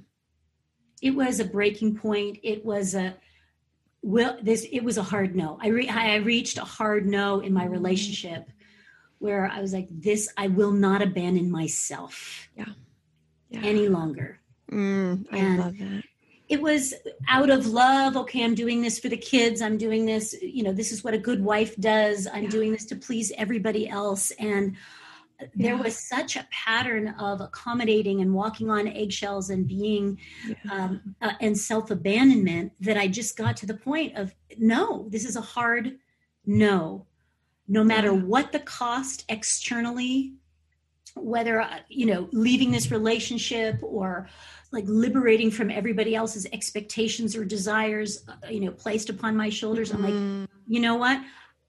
It 1.01 1.11
was 1.11 1.39
a 1.39 1.45
breaking 1.45 1.95
point. 1.97 2.39
It 2.43 2.65
was 2.65 2.95
a 2.95 3.15
will 4.01 4.37
this 4.41 4.65
it 4.71 4.81
was 4.83 4.97
a 4.97 5.03
hard 5.03 5.35
no. 5.35 5.57
I 5.61 5.67
re, 5.67 5.87
I 5.89 6.15
reached 6.17 6.57
a 6.57 6.63
hard 6.65 7.05
no 7.05 7.39
in 7.41 7.53
my 7.53 7.63
Mm-hmm. 7.63 7.71
relationship 7.73 8.49
where 9.19 9.45
I 9.53 9.59
was 9.59 9.73
like 9.73 9.87
this 9.91 10.29
I 10.37 10.47
will 10.47 10.71
not 10.71 11.01
abandon 11.01 11.51
myself 11.51 12.49
Yeah. 12.55 12.65
Yeah. 13.49 13.61
any 13.63 13.87
longer. 13.89 14.39
Mm, 14.71 15.25
I 15.31 15.37
And- 15.37 15.59
love 15.59 15.77
that. 15.79 16.03
It 16.47 16.61
was 16.63 16.95
out 17.27 17.51
of 17.51 17.67
love. 17.67 18.17
Okay, 18.17 18.43
I'm 18.43 18.55
doing 18.55 18.81
this 18.81 18.97
for 18.97 19.07
the 19.07 19.17
kids. 19.17 19.61
I'm 19.61 19.77
doing 19.77 20.05
this, 20.07 20.33
you 20.41 20.63
know, 20.63 20.73
this 20.73 20.91
is 20.91 21.03
what 21.03 21.13
a 21.13 21.17
good 21.19 21.43
wife 21.43 21.75
does. 21.75 22.25
I'm 22.25 22.45
Yeah. 22.45 22.49
doing 22.49 22.71
this 22.71 22.85
to 22.85 22.95
please 22.95 23.31
everybody 23.37 23.87
else. 23.87 24.31
And 24.39 24.75
there 25.55 25.77
was 25.77 25.97
such 25.97 26.35
a 26.35 26.47
pattern 26.51 27.09
of 27.19 27.41
accommodating 27.41 28.21
and 28.21 28.33
walking 28.33 28.69
on 28.69 28.87
eggshells 28.87 29.49
and 29.49 29.67
being 29.67 30.19
Yeah. 30.47 30.55
um, 30.71 31.15
uh, 31.21 31.33
and 31.41 31.57
self 31.57 31.91
abandonment 31.91 32.73
that 32.81 32.97
I 32.97 33.07
just 33.07 33.37
got 33.37 33.57
to 33.57 33.65
the 33.65 33.73
point 33.75 34.17
of 34.17 34.33
no, 34.57 35.07
this 35.09 35.25
is 35.25 35.35
a 35.35 35.41
hard 35.41 35.97
no. 36.45 37.05
No 37.67 37.83
matter 37.83 38.07
Yeah. 38.13 38.21
what 38.23 38.51
the 38.51 38.59
cost 38.59 39.25
externally, 39.29 40.33
whether, 41.15 41.61
uh, 41.61 41.79
you 41.87 42.05
know, 42.05 42.27
leaving 42.31 42.71
this 42.71 42.91
relationship 42.91 43.79
or 43.81 44.27
like 44.71 44.85
liberating 44.87 45.49
from 45.51 45.69
everybody 45.71 46.15
else's 46.15 46.45
expectations 46.53 47.35
or 47.35 47.43
desires, 47.45 48.23
uh, 48.27 48.47
you 48.49 48.59
know, 48.59 48.71
placed 48.71 49.09
upon 49.09 49.35
my 49.35 49.49
shoulders. 49.49 49.91
I'm 49.91 50.03
like, 50.03 50.13
Mm, 50.13 50.47
you 50.67 50.79
know 50.79 50.95
what? 50.95 51.21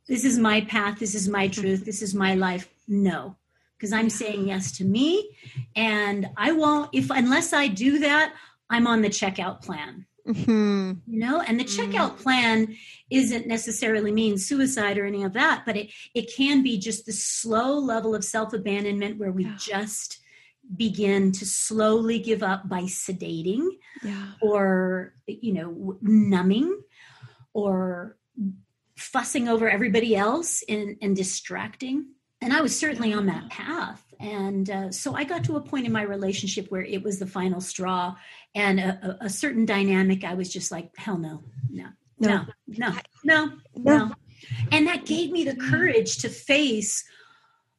This 0.06 0.24
is 0.24 0.38
my 0.38 0.62
path. 0.62 0.98
This 0.98 1.14
is 1.14 1.28
my 1.28 1.48
truth. 1.48 1.84
This 1.84 2.02
is 2.02 2.14
my 2.14 2.34
life. 2.34 2.68
No, 2.88 3.36
because 3.80 3.94
I'm 3.94 4.10
saying 4.10 4.46
yes 4.46 4.72
to 4.72 4.84
me. 4.84 5.34
And 5.74 6.28
I 6.36 6.52
won't, 6.52 6.90
if 6.92 7.08
unless 7.08 7.54
I 7.54 7.66
do 7.66 8.00
that, 8.00 8.34
I'm 8.68 8.86
on 8.86 9.00
the 9.00 9.08
checkout 9.08 9.62
plan. 9.62 10.04
mhm. 10.28 11.00
You 11.06 11.18
know, 11.18 11.40
and 11.40 11.58
the 11.58 11.64
Mm. 11.64 11.76
checkout 11.76 12.18
plan 12.18 12.76
isn't 13.08 13.46
necessarily 13.46 14.12
mean 14.12 14.36
suicide 14.36 14.98
or 14.98 15.06
any 15.06 15.22
of 15.24 15.32
that, 15.32 15.62
but 15.64 15.78
it 15.78 15.90
it 16.14 16.30
can 16.36 16.62
be 16.62 16.78
just 16.78 17.06
the 17.06 17.12
slow 17.12 17.78
level 17.78 18.14
of 18.14 18.22
self 18.22 18.52
abandonment 18.52 19.16
where 19.18 19.32
we 19.32 19.44
Yeah. 19.44 19.56
just 19.58 20.18
begin 20.76 21.32
to 21.32 21.46
slowly 21.46 22.18
give 22.18 22.42
up 22.42 22.68
by 22.68 22.82
sedating 22.82 23.66
Yeah. 24.04 24.32
or 24.42 25.14
you 25.26 25.52
know 25.54 25.96
numbing 26.02 26.68
or 27.54 28.18
fussing 28.96 29.48
over 29.48 29.68
everybody 29.70 30.14
else 30.14 30.62
and, 30.68 30.96
and 31.00 31.16
distracting 31.16 31.98
and 32.42 32.52
i 32.52 32.60
was 32.60 32.78
certainly 32.78 33.12
on 33.12 33.26
that 33.26 33.48
path. 33.50 34.04
And 34.20 34.68
uh, 34.68 34.90
so 34.92 35.14
i 35.14 35.24
got 35.24 35.44
to 35.44 35.56
a 35.56 35.60
point 35.60 35.86
in 35.86 35.92
my 35.92 36.02
relationship 36.02 36.66
where 36.70 36.82
it 36.82 37.02
was 37.02 37.18
the 37.18 37.26
final 37.26 37.60
straw 37.60 38.14
and 38.54 38.78
a, 38.78 39.16
a, 39.22 39.26
a 39.26 39.30
certain 39.30 39.64
dynamic 39.64 40.24
i 40.24 40.34
was 40.34 40.52
just 40.52 40.70
like 40.70 40.94
hell 40.96 41.16
no 41.18 41.42
no 41.70 41.86
no. 42.18 42.44
no 42.68 42.92
no 43.24 43.52
no 43.76 44.12
and 44.72 44.86
that 44.86 45.06
gave 45.06 45.30
me 45.30 45.44
the 45.44 45.56
courage 45.56 46.18
to 46.18 46.28
face 46.28 47.04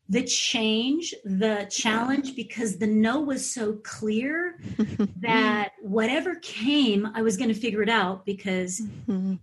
the 0.10 0.24
change 0.24 1.14
the 1.26 1.68
challenge 1.70 2.36
because 2.36 2.78
the 2.78 2.88
no 2.88 3.20
was 3.22 3.50
so 3.50 3.74
clear 3.84 4.58
that 5.22 5.74
whatever 5.82 6.36
came 6.42 7.08
i 7.14 7.22
was 7.22 7.38
going 7.38 7.50
to 7.54 7.60
figure 7.60 7.84
it 7.84 7.90
out 7.90 8.26
because 8.26 8.82
Mhm. 9.08 9.40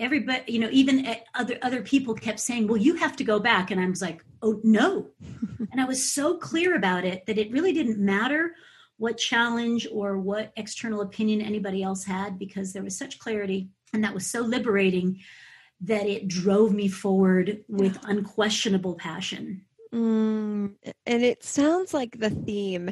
Everybody 0.00 0.52
you 0.52 0.58
know 0.58 0.68
even 0.72 1.06
uh, 1.06 1.14
other 1.34 1.58
other 1.62 1.82
people 1.82 2.14
kept 2.14 2.40
saying 2.40 2.66
well 2.66 2.76
you 2.76 2.94
have 2.96 3.16
to 3.16 3.24
go 3.24 3.38
back. 3.38 3.70
And 3.70 3.80
i 3.80 3.88
was 3.88 4.02
like 4.02 4.24
oh 4.42 4.60
no. 4.64 5.06
And 5.72 5.80
i 5.80 5.84
was 5.84 6.12
so 6.12 6.36
clear 6.36 6.74
about 6.74 7.04
it 7.04 7.26
that 7.26 7.38
it 7.38 7.52
really 7.52 7.72
didn't 7.72 7.98
matter 7.98 8.54
what 8.96 9.16
challenge 9.16 9.86
or 9.92 10.18
what 10.18 10.52
external 10.56 11.00
opinion 11.02 11.40
anybody 11.40 11.82
else 11.82 12.04
had 12.04 12.38
because 12.38 12.72
there 12.72 12.82
was 12.82 12.98
such 12.98 13.18
clarity 13.18 13.68
and 13.92 14.02
that 14.04 14.14
was 14.14 14.26
so 14.26 14.40
liberating 14.40 15.20
that 15.80 16.06
it 16.06 16.28
drove 16.28 16.72
me 16.72 16.88
forward 16.88 17.64
with 17.68 17.98
unquestionable 18.04 18.94
passion. 18.94 19.64
Mm, 19.92 20.74
and 21.06 21.22
it 21.22 21.42
sounds 21.42 21.94
like 21.94 22.18
the 22.18 22.30
theme 22.30 22.90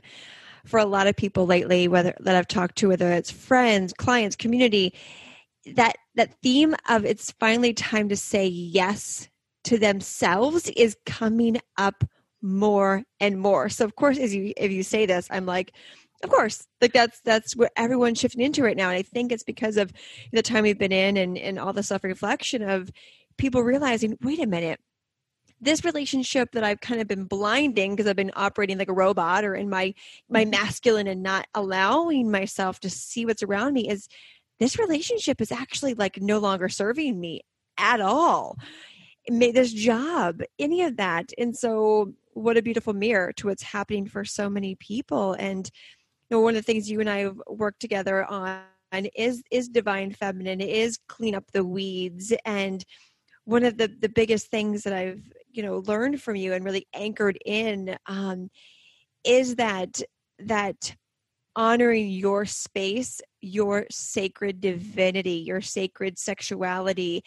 for 0.65 0.79
a 0.79 0.85
lot 0.85 1.07
of 1.07 1.17
people 1.17 1.47
lately, 1.47 1.88
whether 1.88 2.15
that 2.21 2.35
I've 2.35 2.49
talked 2.49 2.77
to, 2.77 2.88
whether 2.88 3.12
it's 3.12 3.31
friends, 3.31 3.93
clients, 3.93 4.37
community, 4.37 4.95
that 5.76 5.97
that 6.15 6.35
theme 6.43 6.75
of 6.89 7.04
it's 7.04 7.33
finally 7.33 7.73
time 7.73 8.09
to 8.09 8.17
say 8.17 8.47
yes 8.47 9.28
to 9.65 9.78
themselves 9.78 10.69
is 10.71 10.97
coming 11.07 11.61
up 11.76 12.04
more 12.43 13.02
and 13.21 13.41
more. 13.41 13.69
So 13.69 13.85
of 13.85 13.97
course, 13.97 14.19
as 14.19 14.35
you 14.35 14.52
if 14.57 14.71
you 14.73 14.83
say 14.83 15.07
this, 15.07 15.28
I'm 15.31 15.47
like, 15.47 15.73
of 16.23 16.31
course, 16.31 16.67
like 16.81 16.93
that's 16.93 17.21
that's 17.25 17.57
what 17.57 17.73
everyone's 17.76 18.19
shifting 18.19 18.43
into 18.45 18.63
right 18.63 18.76
now, 18.76 18.89
and 18.89 18.99
I 18.99 19.02
think 19.02 19.33
it's 19.33 19.45
because 19.45 19.76
of 19.76 19.93
the 20.33 20.43
time 20.43 20.65
we've 20.65 20.78
been 20.78 20.93
in 20.93 21.17
and 21.17 21.39
and 21.39 21.59
all 21.59 21.73
the 21.73 21.83
self 21.83 22.04
reflection 22.04 22.63
of 22.63 22.91
people 23.37 23.63
realizing, 23.63 24.17
wait 24.23 24.41
a 24.41 24.47
minute 24.47 24.81
this 25.61 25.85
relationship 25.85 26.52
that 26.52 26.65
I've 26.65 26.81
kind 26.81 27.00
of 27.00 27.09
been 27.09 27.25
blinding 27.25 27.93
because 27.93 28.09
I've 28.09 28.17
been 28.17 28.31
operating 28.37 28.78
like 28.78 28.89
a 28.89 28.95
robot 28.95 29.45
or 29.45 29.54
in 29.54 29.69
my 29.69 29.95
my 30.28 30.43
mm-hmm. 30.43 30.50
masculine 30.50 31.07
and 31.07 31.23
not 31.23 31.47
allowing 31.54 32.31
myself 32.31 32.81
to 32.81 32.91
see 32.91 33.26
what's 33.26 33.43
around 33.43 33.75
me 33.75 33.89
is 33.89 34.09
this 34.60 34.78
relationship 34.78 35.40
is 35.40 35.52
actually 35.52 35.94
like 35.94 36.21
no 36.21 36.38
longer 36.38 36.68
serving 36.68 37.18
me 37.18 37.42
at 37.76 38.00
all. 38.00 38.58
May 39.28 39.52
this 39.52 39.73
job, 39.73 40.40
any 40.58 40.82
of 40.82 40.97
that. 40.97 41.32
And 41.38 41.56
so 41.56 42.14
what 42.32 42.56
a 42.56 42.62
beautiful 42.62 42.92
mirror 42.92 43.32
to 43.34 43.49
what's 43.49 43.62
happening 43.62 44.06
for 44.06 44.25
so 44.25 44.49
many 44.49 44.75
people. 44.76 45.34
And 45.34 45.71
you 46.30 46.36
know, 46.36 46.40
one 46.40 46.56
of 46.56 46.64
the 46.64 46.73
things 46.73 46.90
you 46.90 47.00
and 47.00 47.10
I 47.10 47.18
have 47.18 47.40
worked 47.49 47.80
together 47.80 48.25
on 48.25 48.62
is 49.14 49.42
is 49.50 49.68
divine 49.68 50.12
feminine, 50.12 50.60
is 50.60 50.99
clean 51.08 51.34
up 51.34 51.44
the 51.52 51.64
weeds 51.64 52.32
and 52.44 52.84
one 53.49 53.64
of 53.64 53.78
the 53.78 53.88
the 54.00 54.10
biggest 54.10 54.50
things 54.50 54.82
that 54.82 54.92
I've 54.92 55.23
you 55.50 55.62
know 55.62 55.78
learned 55.86 56.21
from 56.21 56.36
you 56.36 56.52
and 56.52 56.64
really 56.64 56.86
anchored 56.92 57.38
in 57.47 57.97
um, 58.06 58.50
is 59.25 59.56
that 59.56 60.02
that 60.40 60.94
honoring 61.56 62.08
your 62.08 62.44
space, 62.44 63.21
your 63.41 63.87
sacred 63.91 64.61
divinity, 64.61 65.33
your 65.47 65.61
sacred 65.61 66.19
sexuality, 66.19 67.23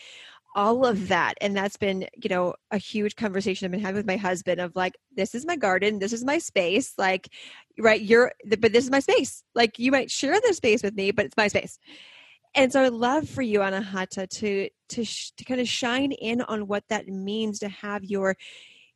all 0.56 0.86
of 0.86 1.08
that. 1.08 1.36
And 1.40 1.56
that's 1.56 1.78
been, 1.78 2.08
you 2.22 2.30
know, 2.30 2.56
a 2.72 2.78
huge 2.78 3.16
conversation 3.16 3.66
I've 3.66 3.72
been 3.72 3.80
having 3.80 3.98
with 3.98 4.08
my 4.08 4.18
husband 4.18 4.60
of 4.60 4.76
like, 4.76 4.98
this 5.16 5.34
is 5.34 5.46
my 5.46 5.56
garden, 5.56 6.00
this 6.00 6.14
is 6.14 6.26
my 6.26 6.40
space. 6.40 6.94
Like, 6.98 7.30
right, 7.80 8.02
you're, 8.02 8.34
but 8.60 8.74
this 8.74 8.84
is 8.84 8.92
my 8.92 9.00
space. 9.00 9.44
Like, 9.56 9.80
you 9.80 9.92
might 9.92 10.12
share 10.12 10.40
this 10.42 10.58
space 10.58 10.84
with 10.84 10.94
me, 10.94 11.12
but 11.12 11.26
it's 11.26 11.38
my 11.38 11.48
space. 11.48 11.80
And 12.54 12.72
so 12.72 12.84
I'd 12.84 12.92
love 12.92 13.30
for 13.30 13.42
you, 13.42 13.60
Anahata, 13.60 14.28
to 14.28 14.70
to 14.90 15.06
sh- 15.06 15.32
to 15.38 15.46
kind 15.46 15.62
of 15.62 15.70
shine 15.70 16.12
in 16.12 16.42
on 16.42 16.68
what 16.68 16.84
that 16.90 17.08
means 17.08 17.60
to 17.60 17.70
have 17.70 18.04
your 18.04 18.36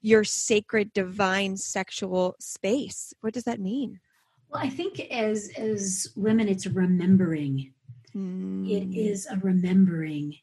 your 0.02 0.26
sacred, 0.26 0.92
divine, 0.92 1.56
sexual 1.56 2.36
space. 2.40 3.14
What 3.22 3.34
does 3.34 3.46
that 3.46 3.62
mean? 3.62 4.02
Well 4.50 4.62
i 4.64 4.70
think 4.70 5.00
as 5.12 5.50
as 5.58 6.08
women 6.16 6.48
it's 6.48 6.68
remembering 6.68 7.72
It 8.14 8.18
Mm. 8.18 8.96
is 8.96 9.28
a 9.30 9.38
remembering 9.38 10.36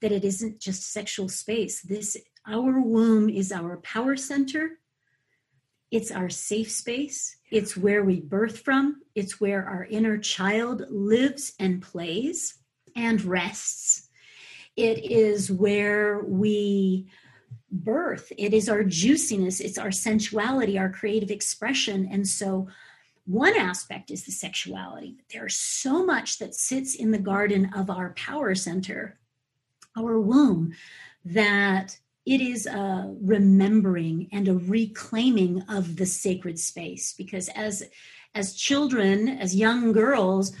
that 0.00 0.12
it 0.12 0.24
isn't 0.24 0.60
just 0.60 0.92
sexual 0.92 1.28
space. 1.28 1.82
This, 1.82 2.16
our 2.46 2.80
womb 2.80 3.28
is 3.28 3.50
our 3.50 3.78
power 3.78 4.14
center. 4.14 4.78
It's 5.90 6.12
our 6.12 6.30
safe 6.30 6.70
space. 6.70 7.36
It's 7.50 7.76
where 7.76 8.04
we 8.04 8.20
birth 8.20 8.58
from. 8.60 9.02
It's 9.16 9.40
where 9.40 9.64
our 9.66 9.84
inner 9.90 10.18
child 10.18 10.82
lives 10.88 11.54
and 11.58 11.82
plays 11.82 12.58
and 12.94 13.20
rests. 13.24 14.08
It 14.76 14.98
is 15.10 15.50
where 15.50 16.22
we 16.22 17.10
birth. 17.72 18.30
It 18.38 18.52
is 18.54 18.68
our 18.68 18.84
juiciness. 18.84 19.58
It's 19.58 19.78
our 19.78 19.90
sensuality, 19.90 20.78
our 20.78 20.90
creative 20.90 21.32
expression. 21.32 22.08
And 22.12 22.28
so, 22.28 22.68
one 23.26 23.56
aspect 23.56 24.10
is 24.10 24.24
the 24.24 24.32
sexuality. 24.32 25.14
But 25.16 25.26
there's 25.32 25.56
so 25.56 26.04
much 26.04 26.38
that 26.38 26.54
sits 26.54 26.94
in 26.94 27.10
the 27.10 27.18
garden 27.18 27.70
of 27.74 27.90
our 27.90 28.14
power 28.14 28.54
center, 28.54 29.18
our 29.96 30.20
womb, 30.20 30.74
that 31.24 31.98
it 32.24 32.40
is 32.40 32.66
a 32.66 33.14
remembering 33.20 34.28
and 34.32 34.48
a 34.48 34.56
reclaiming 34.56 35.62
of 35.68 35.96
the 35.96 36.06
sacred 36.06 36.58
space. 36.58 37.12
Because 37.12 37.48
as 37.50 37.82
as 38.34 38.54
children, 38.54 39.28
as 39.28 39.56
young 39.56 39.92
girls, 39.92 40.54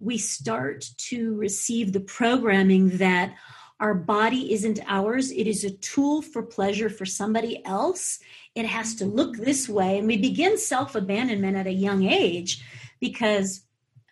we 0.00 0.18
start 0.18 0.84
to 0.98 1.34
receive 1.36 1.92
the 1.92 2.00
programming 2.00 2.98
that 2.98 3.34
our 3.82 3.94
body 3.94 4.52
isn't 4.52 4.78
ours. 4.86 5.32
It 5.32 5.48
is 5.48 5.64
a 5.64 5.70
tool 5.70 6.22
for 6.22 6.40
pleasure 6.40 6.88
for 6.88 7.04
somebody 7.04 7.66
else. 7.66 8.20
It 8.54 8.64
has 8.64 8.94
to 8.94 9.04
look 9.04 9.36
this 9.36 9.68
way. 9.68 9.98
And 9.98 10.06
we 10.06 10.16
begin 10.16 10.56
self 10.56 10.94
abandonment 10.94 11.56
at 11.56 11.66
a 11.66 11.72
young 11.72 12.04
age 12.04 12.62
because 13.00 13.64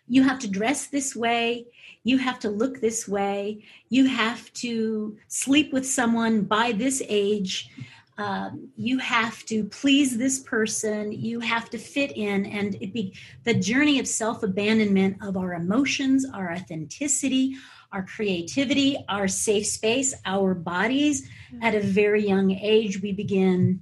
you 0.09 0.23
have 0.23 0.39
to 0.39 0.49
dress 0.49 0.87
this 0.87 1.15
way. 1.15 1.67
You 2.03 2.17
have 2.17 2.37
to 2.39 2.49
look 2.49 2.81
this 2.81 3.07
way. 3.07 3.63
You 3.87 4.07
have 4.07 4.51
to 4.55 5.17
sleep 5.29 5.71
with 5.71 5.87
someone 5.87 6.41
by 6.41 6.73
this 6.73 7.01
age. 7.07 7.69
um, 8.17 8.69
you 8.75 8.97
have 8.97 9.45
to 9.45 9.63
please 9.63 10.17
this 10.17 10.39
person 10.39 11.11
you 11.11 11.39
have 11.39 11.69
to 11.69 11.77
fit 11.77 12.11
in 12.11 12.45
and 12.45 12.75
it 12.75 12.93
be 12.93 13.15
the 13.45 13.53
journey 13.53 13.99
of 13.99 14.07
self-abandonment 14.07 15.17
of 15.23 15.37
our 15.37 15.53
emotions 15.53 16.25
our 16.37 16.51
authenticity 16.51 17.55
our 17.91 18.03
creativity 18.03 18.97
our 19.09 19.27
safe 19.27 19.65
space 19.65 20.13
our 20.25 20.53
bodies 20.53 21.29
at 21.61 21.75
a 21.75 21.79
very 21.79 22.27
young 22.27 22.51
age 22.51 23.01
we 23.01 23.11
begin 23.11 23.81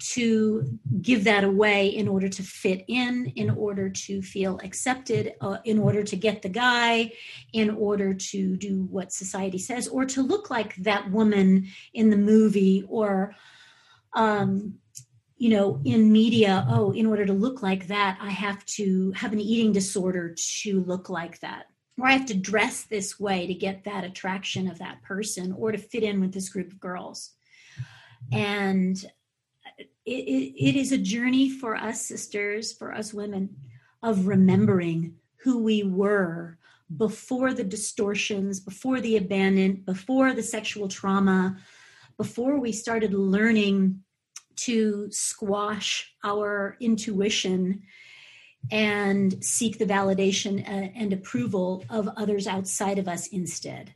to 0.00 0.78
give 1.00 1.24
that 1.24 1.44
away 1.44 1.88
in 1.88 2.08
order 2.08 2.28
to 2.28 2.42
fit 2.42 2.84
in, 2.88 3.26
in 3.36 3.50
order 3.50 3.90
to 3.90 4.22
feel 4.22 4.58
accepted, 4.64 5.34
uh, 5.40 5.58
in 5.64 5.78
order 5.78 6.02
to 6.02 6.16
get 6.16 6.42
the 6.42 6.48
guy, 6.48 7.12
in 7.52 7.70
order 7.70 8.14
to 8.14 8.56
do 8.56 8.82
what 8.90 9.12
society 9.12 9.58
says, 9.58 9.86
or 9.88 10.04
to 10.06 10.22
look 10.22 10.50
like 10.50 10.74
that 10.76 11.10
woman 11.10 11.66
in 11.92 12.10
the 12.10 12.16
movie, 12.16 12.84
or, 12.88 13.34
um, 14.14 14.74
you 15.36 15.50
know, 15.50 15.80
in 15.84 16.10
media. 16.10 16.66
Oh, 16.68 16.92
in 16.92 17.06
order 17.06 17.26
to 17.26 17.32
look 17.32 17.62
like 17.62 17.88
that, 17.88 18.18
I 18.20 18.30
have 18.30 18.64
to 18.76 19.12
have 19.12 19.32
an 19.32 19.40
eating 19.40 19.72
disorder 19.72 20.34
to 20.62 20.80
look 20.80 21.08
like 21.10 21.40
that. 21.40 21.66
Or 21.98 22.06
I 22.06 22.12
have 22.12 22.26
to 22.26 22.34
dress 22.34 22.84
this 22.84 23.20
way 23.20 23.46
to 23.46 23.54
get 23.54 23.84
that 23.84 24.04
attraction 24.04 24.68
of 24.68 24.78
that 24.78 25.02
person 25.02 25.52
or 25.52 25.72
to 25.72 25.78
fit 25.78 26.02
in 26.02 26.20
with 26.20 26.32
this 26.32 26.48
group 26.48 26.72
of 26.72 26.80
girls. 26.80 27.32
And 28.32 28.96
it, 29.78 29.88
it, 30.06 30.68
it 30.68 30.76
is 30.76 30.92
a 30.92 30.98
journey 30.98 31.50
for 31.50 31.76
us 31.76 32.06
sisters, 32.06 32.72
for 32.72 32.94
us 32.94 33.12
women, 33.12 33.56
of 34.02 34.26
remembering 34.26 35.14
who 35.42 35.62
we 35.62 35.82
were 35.82 36.58
before 36.96 37.54
the 37.54 37.64
distortions, 37.64 38.60
before 38.60 39.00
the 39.00 39.16
abandonment, 39.16 39.84
before 39.84 40.32
the 40.32 40.42
sexual 40.42 40.88
trauma, 40.88 41.56
before 42.16 42.58
we 42.58 42.72
started 42.72 43.14
learning 43.14 44.02
to 44.56 45.10
squash 45.10 46.12
our 46.24 46.76
intuition 46.80 47.82
and 48.70 49.42
seek 49.44 49.78
the 49.78 49.86
validation 49.86 50.62
uh, 50.62 50.90
and 50.94 51.12
approval 51.12 51.84
of 51.90 52.08
others 52.16 52.46
outside 52.46 52.98
of 52.98 53.08
us 53.08 53.26
instead. 53.28 53.94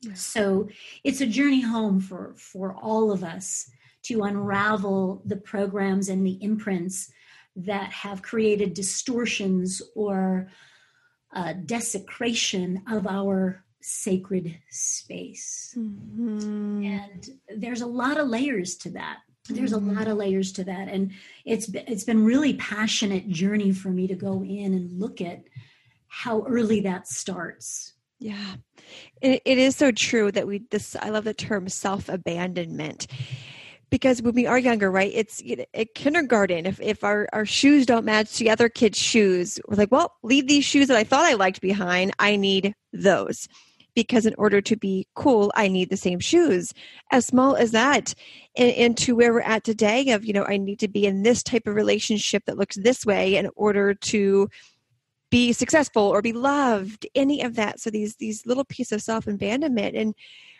Yeah. 0.00 0.14
So 0.14 0.68
it's 1.04 1.20
a 1.20 1.26
journey 1.26 1.60
home 1.60 2.00
for 2.00 2.34
for 2.36 2.74
all 2.74 3.10
of 3.10 3.24
us 3.24 3.68
to 4.04 4.22
unravel 4.22 5.22
the 5.24 5.36
programs 5.36 6.08
and 6.08 6.24
the 6.24 6.38
imprints 6.40 7.10
that 7.56 7.90
have 7.90 8.22
created 8.22 8.74
distortions 8.74 9.82
or 9.96 10.48
uh, 11.34 11.52
desecration 11.66 12.82
of 12.90 13.06
our 13.06 13.64
sacred 13.80 14.58
space. 14.70 15.74
Mm-hmm. 15.76 16.84
And 16.84 17.30
there's 17.56 17.80
a 17.80 17.86
lot 17.86 18.18
of 18.18 18.28
layers 18.28 18.76
to 18.76 18.90
that. 18.90 19.18
There's 19.48 19.72
mm-hmm. 19.72 19.90
a 19.90 19.92
lot 19.94 20.08
of 20.08 20.16
layers 20.16 20.52
to 20.52 20.64
that, 20.64 20.88
and 20.88 21.12
it's 21.44 21.68
it's 21.74 22.04
been 22.04 22.24
really 22.24 22.54
passionate 22.54 23.28
journey 23.28 23.72
for 23.72 23.88
me 23.88 24.06
to 24.06 24.14
go 24.14 24.42
in 24.44 24.74
and 24.74 25.00
look 25.00 25.20
at 25.20 25.44
how 26.08 26.44
early 26.46 26.80
that 26.80 27.08
starts. 27.08 27.94
Yeah, 28.20 28.56
it, 29.20 29.42
it 29.44 29.58
is 29.58 29.76
so 29.76 29.90
true 29.90 30.30
that 30.32 30.46
we 30.46 30.62
this. 30.70 30.96
I 30.96 31.10
love 31.10 31.24
the 31.24 31.34
term 31.34 31.68
self 31.68 32.08
abandonment 32.08 33.06
because 33.90 34.20
when 34.20 34.34
we 34.34 34.46
are 34.46 34.58
younger, 34.58 34.90
right? 34.90 35.12
It's 35.14 35.42
you 35.42 35.56
know, 35.56 35.64
at 35.74 35.94
kindergarten. 35.94 36.66
If 36.66 36.80
if 36.80 37.04
our 37.04 37.28
our 37.32 37.46
shoes 37.46 37.86
don't 37.86 38.04
match 38.04 38.36
the 38.38 38.50
other 38.50 38.68
kids' 38.68 38.98
shoes, 38.98 39.58
we're 39.68 39.76
like, 39.76 39.92
well, 39.92 40.14
leave 40.22 40.48
these 40.48 40.64
shoes 40.64 40.88
that 40.88 40.96
I 40.96 41.04
thought 41.04 41.24
I 41.24 41.34
liked 41.34 41.60
behind. 41.60 42.12
I 42.18 42.36
need 42.36 42.74
those 42.92 43.48
because 43.98 44.26
in 44.26 44.34
order 44.38 44.60
to 44.60 44.76
be 44.76 45.08
cool, 45.16 45.50
I 45.56 45.66
need 45.66 45.90
the 45.90 45.96
same 45.96 46.20
shoes. 46.20 46.72
As 47.10 47.26
small 47.26 47.56
as 47.56 47.72
that, 47.72 48.14
and, 48.56 48.70
and 48.70 48.98
to 48.98 49.16
where 49.16 49.32
we're 49.32 49.40
at 49.40 49.64
today, 49.64 50.10
of 50.10 50.24
you 50.24 50.32
know, 50.32 50.44
I 50.44 50.56
need 50.56 50.78
to 50.78 50.88
be 50.88 51.04
in 51.04 51.24
this 51.24 51.42
type 51.42 51.66
of 51.66 51.74
relationship 51.74 52.44
that 52.46 52.56
looks 52.56 52.76
this 52.76 53.04
way 53.04 53.34
in 53.34 53.50
order 53.56 53.94
to 53.94 54.48
be 55.32 55.52
successful 55.52 56.04
or 56.04 56.22
be 56.22 56.32
loved. 56.32 57.08
Any 57.16 57.42
of 57.42 57.56
that. 57.56 57.80
So 57.80 57.90
these 57.90 58.14
these 58.14 58.46
little 58.46 58.64
pieces 58.64 58.92
of 58.92 59.02
self 59.02 59.26
abandonment 59.26 59.96
and 59.96 60.14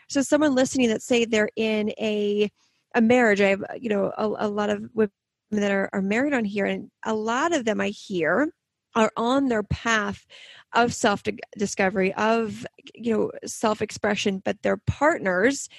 so 0.09 0.21
someone 0.21 0.53
listening 0.53 0.89
that 0.89 1.01
say 1.01 1.23
they're 1.23 1.49
in 1.55 1.91
a 1.91 2.51
a 2.93 2.99
marriage. 2.99 3.39
I 3.39 3.51
have, 3.51 3.63
you 3.79 3.87
know, 3.87 4.11
a, 4.17 4.47
a 4.47 4.49
lot 4.49 4.69
of 4.69 4.83
women 4.93 5.13
that 5.51 5.71
are, 5.71 5.89
are 5.93 6.01
married 6.01 6.33
on 6.33 6.43
here, 6.43 6.65
and 6.65 6.91
a 7.05 7.13
lot 7.13 7.55
of 7.55 7.63
them 7.63 7.79
I 7.79 7.87
hear 7.87 8.53
are 8.95 9.11
on 9.15 9.47
their 9.47 9.63
path 9.63 10.25
of 10.73 10.93
self 10.93 11.23
discovery, 11.57 12.13
of, 12.15 12.65
you 12.95 13.15
know, 13.15 13.31
self 13.45 13.81
expression, 13.81 14.41
but 14.43 14.61
their 14.61 14.77
partners 14.77 15.69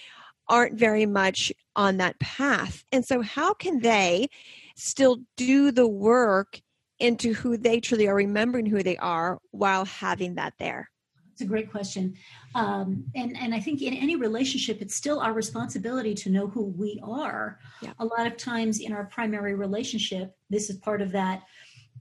aren't 0.48 0.78
very 0.78 1.06
much 1.06 1.52
on 1.76 1.98
that 1.98 2.18
path. 2.18 2.84
And 2.92 3.04
so, 3.04 3.22
how 3.22 3.54
can 3.54 3.80
they 3.80 4.28
still 4.76 5.18
do 5.36 5.70
the 5.70 5.86
work 5.86 6.60
into 6.98 7.32
who 7.32 7.56
they 7.56 7.80
truly 7.80 8.08
are, 8.08 8.14
remembering 8.14 8.66
who 8.66 8.82
they 8.82 8.96
are 8.98 9.38
while 9.50 9.84
having 9.84 10.34
that 10.34 10.54
there? 10.58 10.90
It's 11.32 11.40
a 11.40 11.46
great 11.46 11.70
question. 11.70 12.14
Um, 12.54 13.04
and, 13.14 13.34
and 13.34 13.54
I 13.54 13.60
think 13.60 13.80
in 13.80 13.94
any 13.94 14.16
relationship, 14.16 14.82
it's 14.82 14.94
still 14.94 15.20
our 15.20 15.32
responsibility 15.32 16.12
to 16.16 16.28
know 16.28 16.48
who 16.48 16.64
we 16.64 17.00
are. 17.02 17.58
Yeah. 17.80 17.92
A 17.98 18.04
lot 18.04 18.26
of 18.26 18.36
times 18.36 18.80
in 18.80 18.92
our 18.92 19.04
primary 19.04 19.54
relationship, 19.54 20.36
this 20.50 20.68
is 20.68 20.76
part 20.76 21.00
of 21.00 21.12
that 21.12 21.44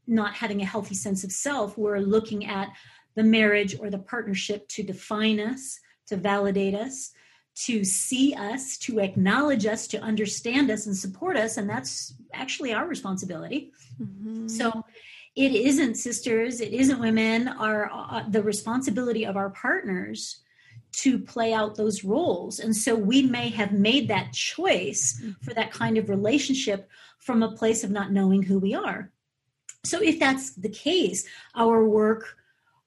not 0.10 0.34
having 0.34 0.62
a 0.62 0.66
healthy 0.66 0.96
sense 0.96 1.24
of 1.24 1.32
self. 1.32 1.78
We're 1.78 2.00
looking 2.00 2.48
at 2.48 2.70
the 3.16 3.24
marriage 3.24 3.80
or 3.80 3.90
the 3.90 4.00
partnership 4.00 4.68
to 4.70 4.84
define 4.84 5.40
us, 5.40 5.80
to 6.08 6.18
validate 6.18 6.76
us, 6.76 7.12
to 7.56 7.84
see 7.84 8.34
us, 8.34 8.78
to 8.78 9.00
acknowledge 9.00 9.66
us, 9.66 9.88
to 9.88 10.00
understand 10.00 10.72
us 10.72 10.86
and 10.86 10.96
support 10.96 11.36
us. 11.36 11.58
And 11.58 11.70
that's 11.70 12.14
actually 12.34 12.74
our 12.74 12.88
responsibility. 12.88 13.72
Mm-hmm. 14.02 14.48
So 14.48 14.84
it 15.36 15.54
isn't 15.54 15.96
sisters 15.96 16.60
it 16.60 16.74
isn't 16.74 17.00
women 17.00 17.48
are 17.48 17.90
uh, 17.94 18.24
the 18.30 18.44
responsibility 18.44 19.26
of 19.26 19.38
our 19.38 19.50
partners 19.52 20.42
to 20.92 21.20
play 21.20 21.54
out 21.54 21.76
those 21.76 22.04
roles 22.04 22.60
and 22.60 22.76
so 22.76 22.96
we 22.96 23.22
may 23.22 23.50
have 23.50 23.72
made 23.72 24.08
that 24.08 24.34
choice 24.34 25.22
for 25.42 25.54
that 25.54 25.72
kind 25.72 25.98
of 25.98 26.10
relationship 26.10 26.90
from 27.20 27.44
a 27.44 27.56
place 27.56 27.84
of 27.84 27.92
not 27.92 28.12
knowing 28.12 28.42
who 28.42 28.60
we 28.60 28.74
are 28.74 29.12
so 29.86 30.02
if 30.02 30.20
that's 30.20 30.56
the 30.56 30.70
case 30.70 31.26
our 31.56 31.88
work 31.88 32.36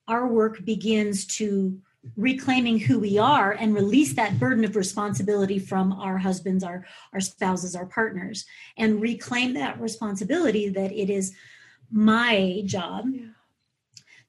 our 0.09 0.27
work 0.27 0.65
begins 0.65 1.27
to 1.27 1.79
reclaiming 2.17 2.81
who 2.81 2.99
we 2.99 3.17
are 3.19 3.53
and 3.53 3.75
release 3.75 4.15
that 4.15 4.41
burden 4.41 4.65
of 4.65 4.75
responsibility 4.75 5.61
from 5.61 5.93
our 5.93 6.19
husbands 6.19 6.65
our 6.65 6.85
our 7.13 7.21
spouses 7.21 7.77
our 7.77 7.87
partners 7.87 8.45
and 8.77 9.01
reclaim 9.01 9.55
that 9.55 9.81
responsibility 9.81 10.69
that 10.69 10.91
it 10.91 11.09
is 11.09 11.33
my 11.93 12.63
job 12.65 13.07
yeah. 13.13 13.27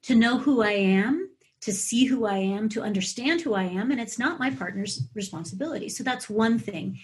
to 0.03 0.15
know 0.15 0.37
who 0.37 0.61
I 0.61 0.71
am, 0.71 1.29
to 1.61 1.71
see 1.71 2.05
who 2.05 2.25
I 2.25 2.37
am, 2.37 2.67
to 2.69 2.83
understand 2.83 3.41
who 3.41 3.53
I 3.53 3.63
am, 3.63 3.89
and 3.89 3.99
it's 3.99 4.19
not 4.19 4.39
my 4.39 4.49
partner's 4.49 5.07
responsibility. 5.15 5.87
So 5.87 6.03
that's 6.03 6.29
one 6.29 6.59
thing. 6.59 6.99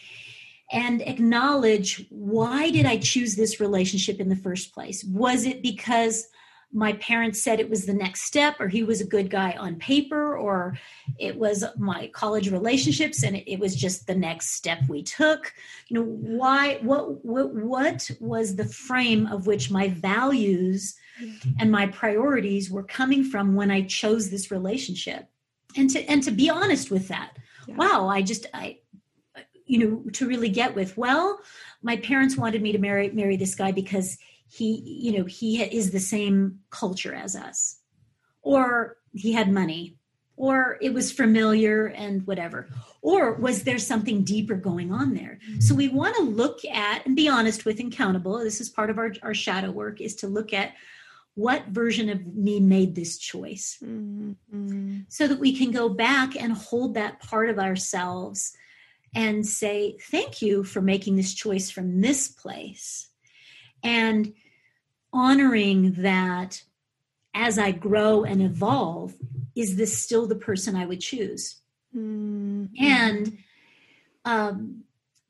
And 0.72 1.02
acknowledge 1.02 2.06
why 2.10 2.70
did 2.70 2.86
I 2.86 2.98
choose 2.98 3.36
this 3.36 3.60
relationship 3.60 4.20
in 4.20 4.30
the 4.30 4.36
first 4.36 4.74
place? 4.74 5.04
Was 5.04 5.46
it 5.46 5.64
because 5.64 6.28
my 6.72 6.94
parents 6.94 7.42
said 7.42 7.60
it 7.60 7.70
was 7.70 7.86
the 7.86 7.94
next 7.94 8.22
step 8.22 8.60
or 8.60 8.68
he 8.68 8.84
was 8.84 9.02
a 9.02 9.06
good 9.06 9.30
guy 9.30 9.54
on 9.54 9.76
paper 9.78 10.38
or 10.38 10.78
it 11.18 11.36
was 11.36 11.64
my 11.78 12.08
college 12.14 12.52
relationships 12.52 13.24
and 13.24 13.42
it, 13.48 13.60
was 13.60 13.76
just 13.76 14.08
the 14.08 14.16
next 14.16 14.52
step 14.52 14.80
we 14.88 15.04
took 15.04 15.54
you 15.88 15.96
know 15.96 16.06
why 16.06 16.76
what 16.82 17.26
what, 17.26 17.54
what 17.54 18.10
was 18.22 18.56
the 18.56 18.66
frame 18.66 19.26
of 19.28 19.48
which 19.48 19.70
my 19.70 19.90
values 19.90 20.96
and 21.60 21.72
my 21.72 21.88
priorities 21.88 22.72
were 22.72 22.84
coming 22.84 23.24
from 23.24 23.54
when 23.56 23.70
i 23.70 23.82
chose 23.82 24.30
this 24.30 24.50
relationship 24.50 25.28
and 25.76 25.90
to 25.90 26.00
and 26.06 26.24
to 26.24 26.32
be 26.32 26.50
honest 26.50 26.90
with 26.90 27.10
that 27.10 27.36
yeah. 27.68 27.76
wow 27.76 28.08
i 28.08 28.22
just 28.22 28.46
i 28.54 28.78
you 29.66 29.78
know 29.78 30.12
to 30.12 30.28
really 30.28 30.50
get 30.50 30.74
with 30.74 30.96
well 30.98 31.40
my 31.82 31.98
parents 31.98 32.38
wanted 32.38 32.62
me 32.62 32.72
to 32.72 32.78
marry 32.78 33.10
marry 33.10 33.36
this 33.36 33.56
guy 33.56 33.72
because 33.72 34.18
he 34.50 34.82
you 34.86 35.18
know 35.18 35.26
he 35.26 35.62
is 35.62 35.92
the 35.92 36.00
same 36.00 36.60
culture 36.70 37.14
as 37.14 37.36
us. 37.36 37.80
Or 38.42 38.98
he 39.14 39.34
had 39.34 39.52
money. 39.52 39.96
Or 40.36 40.78
it 40.82 40.94
was 40.94 41.12
familiar 41.12 41.88
and 41.88 42.26
whatever. 42.26 42.70
Or 43.02 43.34
was 43.34 43.64
there 43.64 43.78
something 43.78 44.24
deeper 44.24 44.56
going 44.56 44.94
on 44.94 45.14
there? 45.14 45.40
Mm-hmm. 45.50 45.60
so 45.60 45.76
we 45.76 45.90
want 45.90 46.16
to 46.16 46.22
look 46.22 46.64
at 46.64 47.06
and 47.06 47.16
be 47.16 47.28
honest 47.28 47.66
with 47.66 47.80
and 47.82 47.92
countable. 47.92 48.40
This 48.40 48.62
is 48.62 48.70
part 48.70 48.90
of 48.90 48.98
our, 48.98 49.14
our 49.22 49.34
shadow 49.34 49.70
work 49.72 50.00
is 50.00 50.16
to 50.18 50.28
look 50.28 50.54
at 50.54 50.74
what 51.36 51.68
version 51.68 52.10
of 52.10 52.26
me 52.26 52.60
made 52.60 52.96
this 52.96 53.18
choice. 53.18 53.78
Mm-hmm. 53.84 55.00
so 55.10 55.28
that 55.28 55.40
we 55.40 55.56
can 55.56 55.72
go 55.72 55.90
back 55.90 56.36
and 56.36 56.54
hold 56.54 56.94
that 56.94 57.20
part 57.20 57.50
of 57.50 57.60
ourselves 57.60 58.54
and 59.14 59.46
say 59.46 59.98
thank 60.10 60.42
you 60.42 60.64
for 60.64 60.82
making 60.82 61.16
this 61.16 61.34
choice 61.34 61.70
from 61.70 62.02
this 62.02 62.28
place 62.28 63.10
and 63.84 64.34
honoring 65.14 65.94
that 66.02 66.64
as 67.34 67.58
I 67.58 67.72
grow 67.72 68.24
and 68.24 68.42
evolve, 68.42 69.16
is 69.56 69.76
this 69.76 69.98
still 69.98 70.28
the 70.28 70.36
person 70.36 70.76
I 70.76 70.86
would 70.86 71.00
choose? 71.00 71.62
Mm-hmm. 71.96 72.66
And 72.84 73.38
um, 74.26 74.84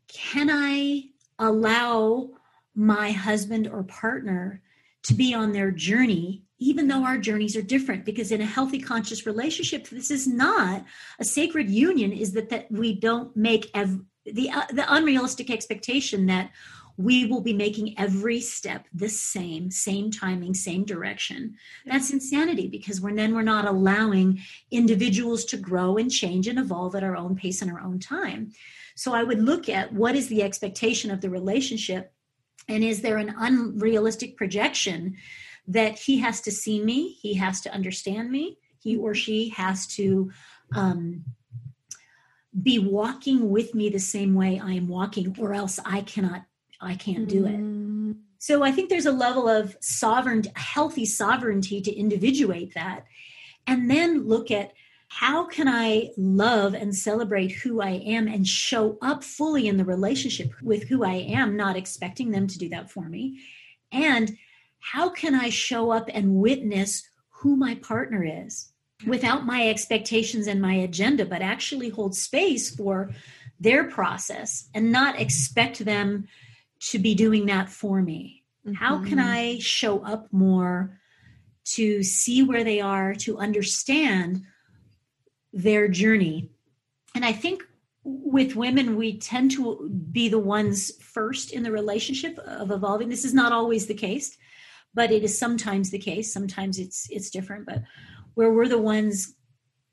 can 0.07 0.49
I 0.51 1.09
allow 1.37 2.29
my 2.75 3.11
husband 3.11 3.67
or 3.67 3.83
partner 3.83 4.61
to 5.03 5.13
be 5.13 5.33
on 5.33 5.51
their 5.51 5.71
journey 5.71 6.43
even 6.59 6.89
though 6.89 7.05
our 7.05 7.17
journeys 7.17 7.55
are 7.55 7.61
different 7.61 8.05
because 8.05 8.31
in 8.31 8.41
a 8.41 8.45
healthy 8.45 8.79
conscious 8.79 9.25
relationship 9.25 9.87
this 9.89 10.11
is 10.11 10.27
not 10.27 10.83
a 11.19 11.23
sacred 11.23 11.69
union 11.69 12.11
is 12.11 12.33
that 12.33 12.49
that 12.49 12.69
we 12.71 12.93
don't 12.93 13.35
make 13.35 13.71
ev- 13.73 14.01
the 14.25 14.49
uh, 14.49 14.65
the 14.71 14.93
unrealistic 14.93 15.49
expectation 15.49 16.25
that 16.25 16.51
we 16.99 17.25
will 17.25 17.39
be 17.39 17.53
making 17.53 17.97
every 17.97 18.41
step 18.41 18.85
the 18.93 19.07
same 19.07 19.71
same 19.71 20.11
timing 20.11 20.53
same 20.53 20.83
direction. 20.83 21.55
That's 21.85 22.11
insanity 22.11 22.67
because 22.67 22.99
we're 22.99 23.15
then 23.15 23.33
we're 23.33 23.41
not 23.41 23.65
allowing 23.65 24.41
individuals 24.69 25.45
to 25.45 25.57
grow 25.57 25.95
and 25.95 26.11
change 26.11 26.45
and 26.49 26.59
evolve 26.59 26.95
at 26.95 27.03
our 27.03 27.15
own 27.15 27.37
pace 27.37 27.61
and 27.61 27.71
our 27.71 27.79
own 27.79 27.99
time. 27.99 28.51
So 28.95 29.13
i 29.13 29.23
would 29.23 29.41
look 29.41 29.69
at 29.69 29.93
what 29.93 30.13
is 30.13 30.27
the 30.27 30.43
expectation 30.43 31.09
of 31.09 31.21
the 31.21 31.29
relationship 31.29 32.11
and 32.67 32.83
is 32.83 33.01
there 33.01 33.17
an 33.17 33.33
unrealistic 33.37 34.35
projection 34.35 35.15
that 35.69 35.97
he 35.97 36.17
has 36.17 36.41
to 36.41 36.51
see 36.51 36.83
me 36.83 37.13
he 37.13 37.35
has 37.35 37.61
to 37.61 37.73
understand 37.73 38.29
me 38.29 38.57
he 38.77 38.97
or 38.97 39.15
she 39.15 39.49
has 39.49 39.87
to 39.87 40.31
um, 40.75 41.23
be 42.61 42.77
walking 42.77 43.49
with 43.49 43.73
me 43.73 43.87
the 43.87 43.99
same 43.99 44.33
way 44.33 44.59
i 44.59 44.73
am 44.73 44.89
walking 44.89 45.33
or 45.39 45.53
else 45.53 45.79
i 45.85 46.01
cannot 46.01 46.43
i 46.81 46.95
can't 46.95 47.27
do 47.27 47.45
it 47.45 47.59
mm. 47.59 48.15
so 48.37 48.63
i 48.63 48.71
think 48.71 48.89
there's 48.89 49.05
a 49.05 49.11
level 49.11 49.47
of 49.47 49.75
sovereign 49.81 50.43
healthy 50.55 51.05
sovereignty 51.05 51.81
to 51.81 51.95
individuate 51.95 52.73
that 52.73 53.05
and 53.67 53.89
then 53.89 54.27
look 54.27 54.51
at 54.51 54.73
how 55.09 55.45
can 55.45 55.67
I 55.67 56.11
love 56.17 56.75
and 56.75 56.95
celebrate 56.95 57.51
who 57.51 57.81
I 57.81 57.89
am 58.05 58.27
and 58.27 58.47
show 58.47 58.97
up 59.01 59.23
fully 59.23 59.67
in 59.67 59.77
the 59.77 59.83
relationship 59.83 60.53
with 60.61 60.83
who 60.83 61.03
I 61.03 61.15
am, 61.15 61.57
not 61.57 61.75
expecting 61.75 62.29
them 62.29 62.45
to 62.45 62.59
do 62.59 62.69
that 62.69 62.91
for 62.91 63.09
me? 63.09 63.39
And 63.91 64.37
how 64.79 65.09
can 65.09 65.33
I 65.33 65.49
show 65.49 65.91
up 65.91 66.09
and 66.13 66.35
witness 66.35 67.09
who 67.29 67.55
my 67.55 67.75
partner 67.75 68.23
is 68.23 68.71
without 69.07 69.45
my 69.45 69.67
expectations 69.67 70.45
and 70.45 70.61
my 70.61 70.75
agenda, 70.75 71.25
but 71.25 71.41
actually 71.41 71.89
hold 71.89 72.15
space 72.15 72.73
for 72.73 73.09
their 73.59 73.85
process 73.85 74.69
and 74.75 74.91
not 74.91 75.19
expect 75.19 75.83
them 75.83 76.27
to 76.79 76.99
be 76.99 77.15
doing 77.15 77.45
that 77.47 77.69
for 77.69 78.01
me? 78.01 78.43
Mm-hmm. 78.65 78.75
How 78.75 78.99
can 78.99 79.17
mm-hmm. 79.17 79.27
I 79.27 79.57
show 79.59 80.03
up 80.03 80.31
more 80.31 80.99
to 81.75 82.03
see 82.03 82.43
where 82.43 82.63
they 82.63 82.81
are, 82.81 83.13
to 83.15 83.37
understand 83.37 84.43
their 85.53 85.87
journey? 85.87 86.51
And 87.15 87.25
I 87.25 87.31
think 87.31 87.63
with 88.03 88.55
women, 88.55 88.95
we 88.95 89.17
tend 89.17 89.51
to 89.51 89.89
be 90.11 90.29
the 90.29 90.39
ones 90.39 90.91
first 91.01 91.51
in 91.51 91.63
the 91.63 91.71
relationship 91.71 92.37
of 92.39 92.71
evolving. 92.71 93.09
This 93.09 93.25
is 93.25 93.33
not 93.33 93.51
always 93.51 93.87
the 93.87 93.93
case 93.93 94.37
but 94.93 95.11
it 95.11 95.23
is 95.23 95.37
sometimes 95.37 95.91
the 95.91 95.99
case 95.99 96.33
sometimes 96.33 96.79
it's 96.79 97.07
it's 97.09 97.29
different 97.29 97.65
but 97.65 97.83
where 98.33 98.51
we're 98.51 98.67
the 98.67 98.77
ones 98.77 99.35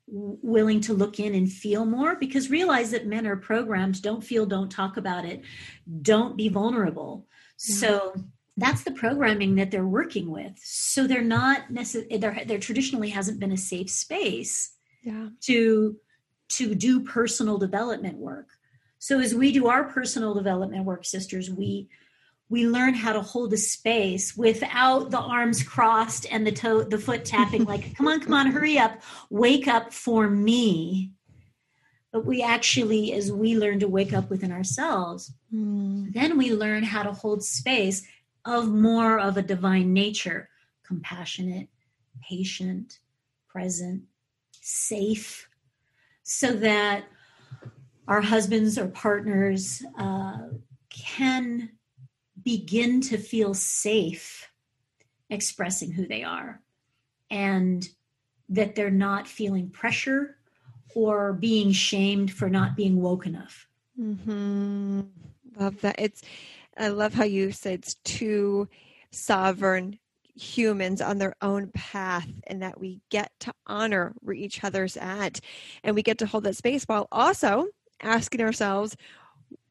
willing 0.07 0.79
to 0.79 0.93
look 0.93 1.19
in 1.19 1.35
and 1.35 1.51
feel 1.51 1.85
more 1.85 2.15
because 2.15 2.49
realize 2.49 2.91
that 2.91 3.05
men 3.05 3.27
are 3.27 3.35
programmed 3.35 4.01
don't 4.01 4.23
feel 4.23 4.45
don't 4.45 4.71
talk 4.71 4.95
about 4.95 5.25
it 5.25 5.41
don't 6.01 6.37
be 6.37 6.47
vulnerable 6.47 7.25
mm-hmm. 7.59 7.73
so 7.73 8.15
that's 8.55 8.83
the 8.83 8.91
programming 8.91 9.55
that 9.55 9.69
they're 9.69 9.85
working 9.85 10.31
with 10.31 10.57
so 10.63 11.07
they're 11.07 11.21
not 11.21 11.69
necessarily 11.69 12.17
there 12.17 12.41
there 12.45 12.57
traditionally 12.57 13.09
hasn't 13.09 13.39
been 13.39 13.51
a 13.51 13.57
safe 13.57 13.89
space 13.89 14.75
yeah. 15.03 15.27
to 15.41 15.97
to 16.47 16.73
do 16.73 17.01
personal 17.01 17.57
development 17.57 18.17
work 18.17 18.47
so 18.99 19.19
as 19.19 19.35
we 19.35 19.51
do 19.51 19.67
our 19.67 19.83
personal 19.83 20.33
development 20.33 20.85
work 20.85 21.03
sisters 21.03 21.51
we 21.51 21.89
we 22.49 22.67
learn 22.67 22.93
how 22.93 23.13
to 23.13 23.21
hold 23.21 23.51
a 23.53 23.57
space 23.57 24.35
without 24.37 25.11
the 25.11 25.19
arms 25.19 25.63
crossed 25.63 26.25
and 26.31 26.47
the 26.47 26.51
toe 26.51 26.83
the 26.83 26.97
foot 26.97 27.25
tapping 27.25 27.65
like 27.65 27.95
come 27.97 28.07
on 28.07 28.19
come 28.21 28.33
on 28.33 28.51
hurry 28.51 28.77
up 28.77 29.01
wake 29.29 29.67
up 29.67 29.93
for 29.93 30.29
me 30.29 31.11
but 32.11 32.25
we 32.25 32.41
actually 32.41 33.13
as 33.13 33.31
we 33.31 33.57
learn 33.57 33.79
to 33.79 33.87
wake 33.87 34.13
up 34.13 34.29
within 34.29 34.51
ourselves 34.51 35.33
mm. 35.53 36.11
then 36.13 36.37
we 36.37 36.53
learn 36.53 36.83
how 36.83 37.03
to 37.03 37.11
hold 37.11 37.43
space 37.43 38.03
of 38.45 38.69
more 38.69 39.19
of 39.19 39.37
a 39.37 39.41
divine 39.41 39.93
nature 39.93 40.49
compassionate 40.85 41.67
patient 42.21 42.99
present 43.47 44.03
safe 44.61 45.47
so 46.23 46.51
that 46.53 47.05
our 48.07 48.21
husbands 48.21 48.77
or 48.77 48.87
partners 48.87 49.83
uh, 49.97 50.37
can 50.89 51.69
begin 52.47 53.01
to 53.01 53.17
feel 53.17 53.53
safe 53.53 54.49
expressing 55.29 55.91
who 55.91 56.07
they 56.07 56.23
are 56.23 56.61
and 57.29 57.89
that 58.47 58.73
they're 58.73 58.89
not 58.89 59.27
feeling 59.27 59.69
pressure 59.69 60.37
or 60.95 61.33
being 61.33 61.73
shamed 61.73 62.31
for 62.31 62.49
not 62.49 62.77
being 62.77 63.01
woke 63.01 63.25
enough. 63.25 63.67
Mm-hmm. 63.99 65.01
Love 65.59 65.81
that. 65.81 65.95
It's, 65.97 66.21
I 66.77 66.87
love 66.87 67.13
how 67.13 67.25
you 67.25 67.51
said 67.51 67.79
it's 67.79 67.95
two 68.05 68.69
sovereign 69.11 69.99
humans 70.33 71.01
on 71.01 71.17
their 71.17 71.35
own 71.41 71.69
path 71.73 72.29
and 72.45 72.61
that 72.61 72.79
we 72.79 73.01
get 73.09 73.29
to 73.41 73.53
honor 73.65 74.13
where 74.21 74.35
each 74.35 74.63
other's 74.63 74.95
at 74.95 75.41
and 75.83 75.97
we 75.97 76.01
get 76.01 76.19
to 76.19 76.25
hold 76.25 76.45
that 76.45 76.55
space 76.55 76.85
while 76.85 77.09
also 77.11 77.67
asking 78.01 78.39
ourselves 78.39 78.95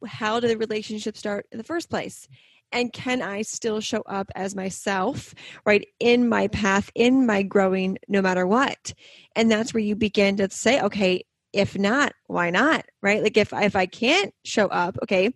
how 0.06 0.40
did 0.40 0.50
the 0.50 0.58
relationship 0.58 1.16
start 1.16 1.46
in 1.50 1.56
the 1.56 1.64
first 1.64 1.88
place 1.88 2.28
and 2.72 2.92
can 2.92 3.22
I 3.22 3.42
still 3.42 3.80
show 3.80 4.02
up 4.06 4.30
as 4.34 4.54
myself, 4.54 5.34
right, 5.64 5.86
in 6.00 6.28
my 6.28 6.48
path, 6.48 6.90
in 6.94 7.26
my 7.26 7.42
growing, 7.42 7.98
no 8.08 8.20
matter 8.20 8.46
what? 8.46 8.92
And 9.34 9.50
that's 9.50 9.72
where 9.72 9.82
you 9.82 9.96
begin 9.96 10.36
to 10.38 10.50
say, 10.50 10.80
okay, 10.80 11.24
if 11.52 11.78
not, 11.78 12.12
why 12.26 12.50
not, 12.50 12.84
right? 13.02 13.22
Like 13.22 13.36
if 13.36 13.52
if 13.52 13.76
I 13.76 13.86
can't 13.86 14.34
show 14.44 14.66
up, 14.66 14.96
okay, 15.02 15.30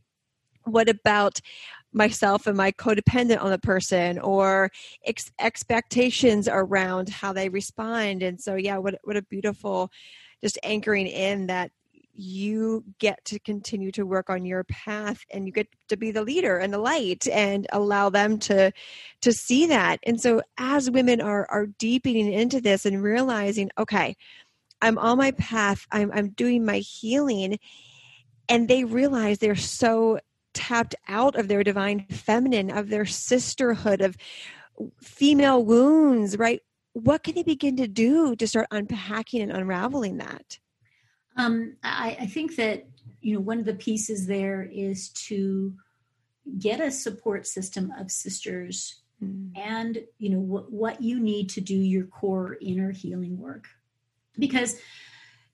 what 0.65 0.89
about 0.89 1.41
myself 1.93 2.47
and 2.47 2.57
my 2.57 2.73
codependent 2.73 3.43
on 3.43 3.51
the 3.51 3.59
person 3.59 4.19
or 4.19 4.71
ex- 5.05 5.33
expectations 5.41 6.49
around 6.49 7.09
how 7.09 7.33
they 7.33 7.49
respond 7.49 8.23
and 8.23 8.41
so 8.41 8.55
yeah 8.55 8.77
what 8.77 8.95
what 9.03 9.17
a 9.17 9.23
beautiful 9.23 9.91
just 10.41 10.59
anchoring 10.63 11.09
in 11.09 11.49
that 11.49 11.73
you 12.13 12.85
get 12.99 13.25
to 13.25 13.39
continue 13.39 13.93
to 13.93 14.05
work 14.05 14.31
on 14.31 14.45
your 14.45 14.65
path 14.65 15.25
and 15.33 15.47
you 15.47 15.53
get 15.53 15.69
to 15.89 15.97
be 15.97 16.11
the 16.11 16.23
leader 16.23 16.59
and 16.59 16.73
the 16.73 16.79
light 16.79 17.27
and 17.29 17.67
allow 17.73 18.11
them 18.11 18.39
to 18.39 18.73
to 19.23 19.33
see 19.33 19.67
that. 19.67 20.01
And 20.05 20.21
so 20.21 20.43
as 20.59 20.91
women 20.91 21.21
are 21.21 21.47
are 21.51 21.67
deepening 21.67 22.33
into 22.33 22.61
this 22.61 22.85
and 22.87 23.03
realizing 23.03 23.71
okay 23.79 24.17
i'm 24.83 24.99
on 24.99 25.19
my 25.19 25.31
path 25.33 25.87
i'm 25.93 26.11
i'm 26.13 26.31
doing 26.31 26.65
my 26.65 26.79
healing 26.79 27.59
and 28.49 28.67
they 28.67 28.85
realize 28.85 29.39
they're 29.39 29.55
so 29.55 30.19
tapped 30.53 30.95
out 31.09 31.37
of 31.37 31.49
their 31.49 31.63
divine 31.63 32.07
feminine 32.11 32.71
of 32.71 32.89
their 32.89 33.07
sisterhood 33.07 34.01
of 34.01 34.17
female 35.03 35.65
wounds 35.65 36.37
right? 36.37 36.61
What 36.93 37.23
can 37.23 37.37
they 37.37 37.45
begin 37.45 37.77
to 37.77 37.87
do 37.87 38.35
to 38.35 38.49
start 38.49 38.67
unpacking 38.71 39.43
and 39.43 39.53
unraveling 39.53 40.17
that 40.19 40.59
um, 41.41 41.77
I, 41.83 42.17
I 42.21 42.27
think 42.27 42.57
that 42.57 42.87
you 43.21 43.35
know 43.35 43.41
one 43.41 43.59
of 43.59 43.65
the 43.65 43.75
pieces 43.75 44.27
there 44.27 44.63
is 44.63 45.11
to 45.11 45.75
get 46.59 46.81
a 46.81 46.91
support 46.91 47.47
system 47.47 47.93
of 47.99 48.11
sisters 48.11 49.03
mm. 49.23 49.51
and 49.57 49.99
you 50.19 50.31
know 50.31 50.41
what, 50.41 50.71
what 50.73 51.03
you 51.03 51.21
need 51.21 51.51
to 51.51 51.61
do 51.61 51.75
your 51.75 52.07
core 52.07 52.57
inner 52.61 52.91
healing 52.91 53.39
work 53.39 53.67
because 54.39 54.77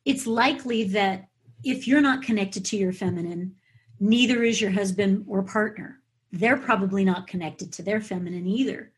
it's 0.05 0.27
likely 0.27 0.85
that 0.85 1.29
if 1.65 1.89
you're 1.89 2.01
not 2.01 2.23
connected 2.23 2.65
to 2.65 2.77
your 2.77 2.93
feminine 2.93 3.55
neither 3.99 4.43
is 4.43 4.61
your 4.61 4.71
husband 4.71 5.25
or 5.29 5.43
partner 5.43 6.01
they're 6.33 6.57
probably 6.57 7.05
not 7.05 7.27
connected 7.27 7.73
to 7.73 7.83
their 7.83 8.01
feminine 8.01 8.47
either 8.47 8.93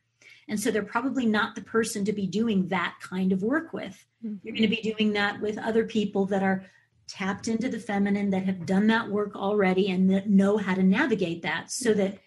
and 0.48 0.58
so 0.58 0.70
they're 0.70 0.82
probably 0.82 1.26
not 1.26 1.54
the 1.54 1.60
person 1.60 2.04
to 2.06 2.12
be 2.12 2.26
doing 2.26 2.68
that 2.68 2.96
kind 3.02 3.32
of 3.32 3.42
work 3.42 3.72
with. 3.74 4.06
Mm-hmm. 4.24 4.36
You're 4.42 4.54
going 4.54 4.70
to 4.70 4.76
be 4.76 4.94
doing 4.96 5.12
that 5.12 5.40
with 5.40 5.58
other 5.58 5.84
people 5.84 6.24
that 6.26 6.42
are 6.42 6.64
tapped 7.08 7.48
into 7.48 7.68
the 7.68 7.80
feminine, 7.80 8.30
that 8.30 8.44
have 8.44 8.66
done 8.66 8.86
that 8.88 9.08
work 9.08 9.34
already, 9.34 9.90
and 9.90 10.10
that 10.10 10.28
know 10.28 10.56
how 10.56 10.74
to 10.74 10.82
navigate 10.82 11.42
that 11.42 11.70
so 11.70 11.94
that 11.94 12.18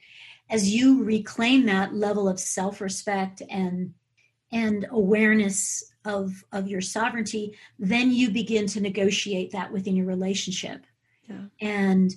as 0.52 0.70
you 0.70 1.04
reclaim 1.04 1.66
that 1.66 1.96
level 1.96 2.28
of 2.28 2.40
self-respect 2.40 3.42
and 3.50 3.94
and 4.52 4.86
awareness 4.92 5.92
of 6.06 6.44
of 6.52 6.68
your 6.68 6.82
sovereignty 6.82 7.56
then 7.80 8.12
you 8.12 8.30
begin 8.30 8.68
to 8.68 8.82
negotiate 8.82 9.52
that 9.52 9.72
within 9.72 9.96
your 9.96 10.06
relationship 10.06 10.86
yeah. 11.30 11.46
and 11.62 12.16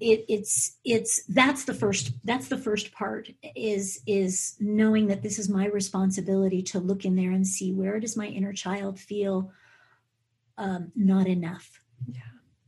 it, 0.00 0.24
it's 0.28 0.78
it's 0.84 1.24
that's 1.26 1.64
the 1.64 1.74
first 1.74 2.12
that's 2.24 2.48
the 2.48 2.58
first 2.58 2.92
part 2.92 3.30
is 3.54 4.00
is 4.06 4.56
knowing 4.58 5.06
that 5.08 5.22
this 5.22 5.38
is 5.38 5.48
my 5.48 5.66
responsibility 5.66 6.62
to 6.62 6.80
look 6.80 7.04
in 7.04 7.14
there 7.14 7.30
and 7.32 7.46
see 7.46 7.72
where 7.72 8.00
does 8.00 8.16
my 8.16 8.26
inner 8.26 8.52
child 8.52 8.98
feel 8.98 9.52
um, 10.62 10.92
not 10.94 11.26
enough 11.26 11.82
yeah. 12.10 12.22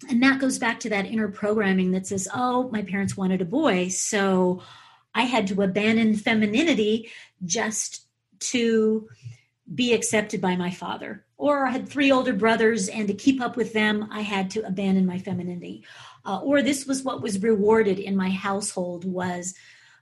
and 0.09 0.23
that 0.23 0.41
goes 0.41 0.59
back 0.59 0.81
to 0.81 0.91
that 0.91 1.07
inner 1.07 1.29
programming 1.29 1.93
that 1.93 2.07
says, 2.07 2.29
oh, 2.35 2.69
my 2.71 2.83
parents 2.83 3.17
wanted 3.17 3.41
a 3.41 3.47
boy. 3.47 3.89
So 3.89 4.63
I 5.15 5.23
had 5.23 5.47
to 5.49 5.63
abandon 5.63 6.15
femininity 6.17 7.11
just 7.45 8.07
to 8.41 9.09
be 9.73 9.93
accepted 9.93 10.41
by 10.41 10.57
my 10.57 10.71
father. 10.71 11.25
Or 11.37 11.67
I 11.67 11.71
had 11.71 11.89
three 11.89 12.13
older 12.13 12.33
brothers, 12.33 12.89
and 12.89 13.09
to 13.09 13.15
keep 13.15 13.41
up 13.41 13.57
with 13.57 13.73
them, 13.73 14.09
I 14.11 14.21
had 14.21 14.51
to 14.51 14.67
abandon 14.67 15.07
my 15.07 15.19
femininity. 15.19 15.85
Uh, 16.25 16.41
or 16.41 16.63
this 16.63 16.87
was 16.87 17.03
what 17.03 17.23
was 17.23 17.43
rewarded 17.43 17.99
in 17.99 18.17
my 18.17 18.31
household 18.31 19.05
was 19.05 19.55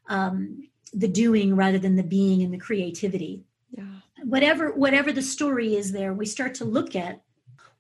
um, 0.09 0.69
the 0.93 1.09
doing 1.09 1.57
rather 1.57 1.79
than 1.79 1.97
the 1.97 2.03
being 2.03 2.43
and 2.43 2.53
the 2.53 2.59
creativity. 2.59 3.45
Yeah. 3.71 3.85
Whatever 4.25 4.73
whatever 4.73 5.11
the 5.11 5.23
story 5.23 5.75
is 5.75 5.93
there, 5.93 6.13
we 6.13 6.27
start 6.27 6.55
to 6.57 6.65
look 6.65 6.95
at 6.95 7.23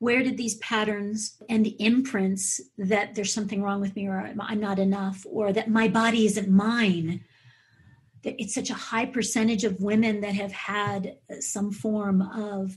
where 0.02 0.24
did 0.24 0.36
these 0.36 0.56
patterns 0.56 1.40
and 1.48 1.72
imprints 1.78 2.60
that 2.76 3.14
there's 3.14 3.32
something 3.32 3.62
wrong 3.62 3.80
with 3.80 3.94
me 3.94 4.08
or 4.08 4.34
I'm 4.40 4.58
not 4.58 4.80
enough 4.80 5.24
or 5.30 5.52
that 5.52 5.70
my 5.70 5.86
body 5.86 6.26
isn't 6.26 6.50
mine 6.50 7.22
that 8.24 8.34
it's 8.36 8.52
such 8.52 8.68
a 8.68 8.74
high 8.90 9.06
percentage 9.06 9.62
of 9.62 9.80
women 9.80 10.22
that 10.22 10.34
have 10.34 10.50
had 10.50 11.18
some 11.38 11.70
form 11.70 12.20
of 12.20 12.76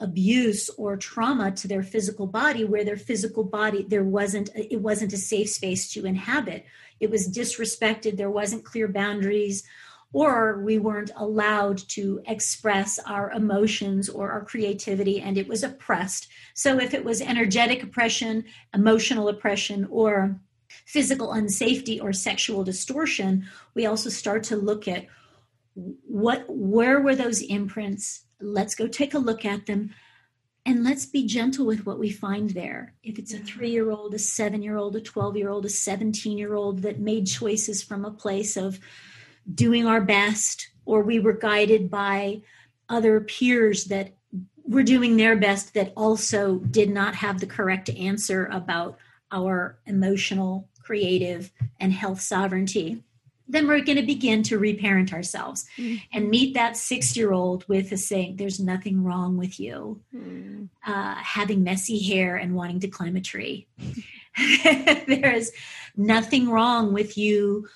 abuse 0.00 0.70
or 0.78 0.96
trauma 0.96 1.50
to 1.50 1.68
their 1.68 1.82
physical 1.82 2.26
body 2.26 2.64
where 2.64 2.84
their 2.86 2.96
physical 2.96 3.44
body 3.44 3.84
there 3.86 4.04
wasn't 4.04 4.48
it 4.54 4.80
wasn't 4.80 5.12
a 5.12 5.18
safe 5.18 5.50
space 5.50 5.92
to 5.92 6.06
inhabit. 6.06 6.64
It 7.00 7.10
was 7.10 7.28
disrespected. 7.28 8.16
There 8.16 8.30
wasn't 8.30 8.64
clear 8.64 8.88
boundaries 8.88 9.62
or 10.16 10.60
we 10.60 10.78
weren't 10.78 11.10
allowed 11.16 11.76
to 11.76 12.22
express 12.26 12.98
our 13.00 13.30
emotions 13.32 14.08
or 14.08 14.30
our 14.32 14.42
creativity 14.42 15.20
and 15.20 15.36
it 15.36 15.46
was 15.46 15.62
oppressed. 15.62 16.26
So 16.54 16.80
if 16.80 16.94
it 16.94 17.04
was 17.04 17.20
energetic 17.20 17.82
oppression, 17.82 18.46
emotional 18.72 19.28
oppression, 19.28 19.86
or 19.90 20.40
physical 20.86 21.34
unsafety 21.34 22.02
or 22.02 22.14
sexual 22.14 22.64
distortion, 22.64 23.44
we 23.74 23.84
also 23.84 24.08
start 24.08 24.42
to 24.44 24.56
look 24.56 24.88
at 24.88 25.04
what 25.74 26.46
where 26.48 27.02
were 27.02 27.14
those 27.14 27.42
imprints? 27.42 28.24
Let's 28.40 28.74
go 28.74 28.86
take 28.86 29.12
a 29.12 29.18
look 29.18 29.44
at 29.44 29.66
them 29.66 29.90
and 30.64 30.82
let's 30.82 31.04
be 31.04 31.26
gentle 31.26 31.66
with 31.66 31.84
what 31.84 31.98
we 31.98 32.08
find 32.08 32.48
there. 32.50 32.94
If 33.02 33.18
it's 33.18 33.34
a 33.34 33.38
three 33.38 33.70
year 33.70 33.90
old, 33.90 34.14
a 34.14 34.18
seven 34.18 34.62
year 34.62 34.78
old, 34.78 34.96
a 34.96 35.00
12 35.02 35.36
year 35.36 35.50
old, 35.50 35.66
a 35.66 35.68
17 35.68 36.38
year 36.38 36.54
old 36.54 36.80
that 36.84 37.00
made 37.00 37.26
choices 37.26 37.82
from 37.82 38.06
a 38.06 38.10
place 38.10 38.56
of 38.56 38.80
doing 39.52 39.86
our 39.86 40.00
best, 40.00 40.68
or 40.84 41.02
we 41.02 41.18
were 41.18 41.32
guided 41.32 41.90
by 41.90 42.40
other 42.88 43.20
peers 43.20 43.84
that 43.86 44.12
were 44.64 44.82
doing 44.82 45.16
their 45.16 45.36
best 45.36 45.74
that 45.74 45.92
also 45.96 46.56
did 46.58 46.90
not 46.90 47.14
have 47.14 47.40
the 47.40 47.46
correct 47.46 47.88
answer 47.90 48.48
about 48.52 48.98
our 49.30 49.78
emotional, 49.86 50.68
creative, 50.82 51.52
and 51.80 51.92
health 51.92 52.20
sovereignty, 52.20 53.02
then 53.48 53.68
we're 53.68 53.80
going 53.80 53.96
to 53.96 54.02
begin 54.02 54.42
to 54.42 54.58
reparent 54.58 55.12
ourselves 55.12 55.66
mm-hmm. 55.76 55.96
and 56.12 56.28
meet 56.28 56.54
that 56.54 56.76
six 56.76 57.16
year 57.16 57.32
old 57.32 57.66
with 57.68 57.92
a 57.92 57.96
saying, 57.96 58.36
There's 58.36 58.58
nothing 58.58 59.04
wrong 59.04 59.36
with 59.36 59.60
you, 59.60 60.00
mm-hmm. 60.14 60.64
uh, 60.84 61.14
having 61.14 61.62
messy 61.62 62.02
hair 62.02 62.36
and 62.36 62.54
wanting 62.54 62.80
to 62.80 62.88
climb 62.88 63.16
a 63.16 63.20
tree. 63.20 63.68
there 64.64 65.32
is 65.32 65.52
nothing 65.96 66.48
wrong 66.48 66.92
with 66.92 67.16
you 67.16 67.68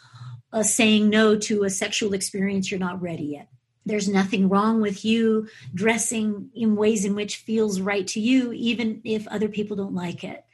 uh, 0.53 0.63
saying 0.63 1.09
no 1.09 1.37
to 1.37 1.65
a 1.65 1.71
sexual 1.71 2.13
experience 2.13 2.71
you're 2.71 2.81
not 2.81 3.01
ready 3.01 3.25
yet. 3.25 3.49
There's 3.87 4.09
nothing 4.09 4.49
wrong 4.49 4.81
with 4.81 5.05
you 5.05 5.49
dressing 5.75 6.51
in 6.55 6.77
ways 6.77 7.05
in 7.05 7.15
which 7.15 7.37
feels 7.37 7.81
right 7.81 8.07
to 8.09 8.21
you, 8.21 8.53
even 8.53 9.01
if 9.05 9.27
other 9.29 9.49
people 9.49 9.77
don't 9.77 9.95
like 9.95 10.23
it. 10.23 10.45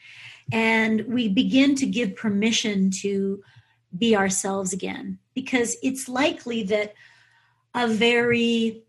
And 0.52 1.06
we 1.09 1.28
begin 1.28 1.74
to 1.76 1.87
give 1.87 2.14
permission 2.14 2.90
to 3.02 3.42
be 3.96 4.14
ourselves 4.14 4.72
again 4.72 5.18
because 5.35 5.76
it's 5.82 6.09
likely 6.09 6.62
that 6.64 6.94
a 7.74 7.88
very 7.88 8.82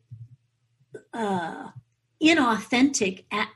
uh, 1.14 1.70
inauthentic 2.22 3.26
a- 3.32 3.48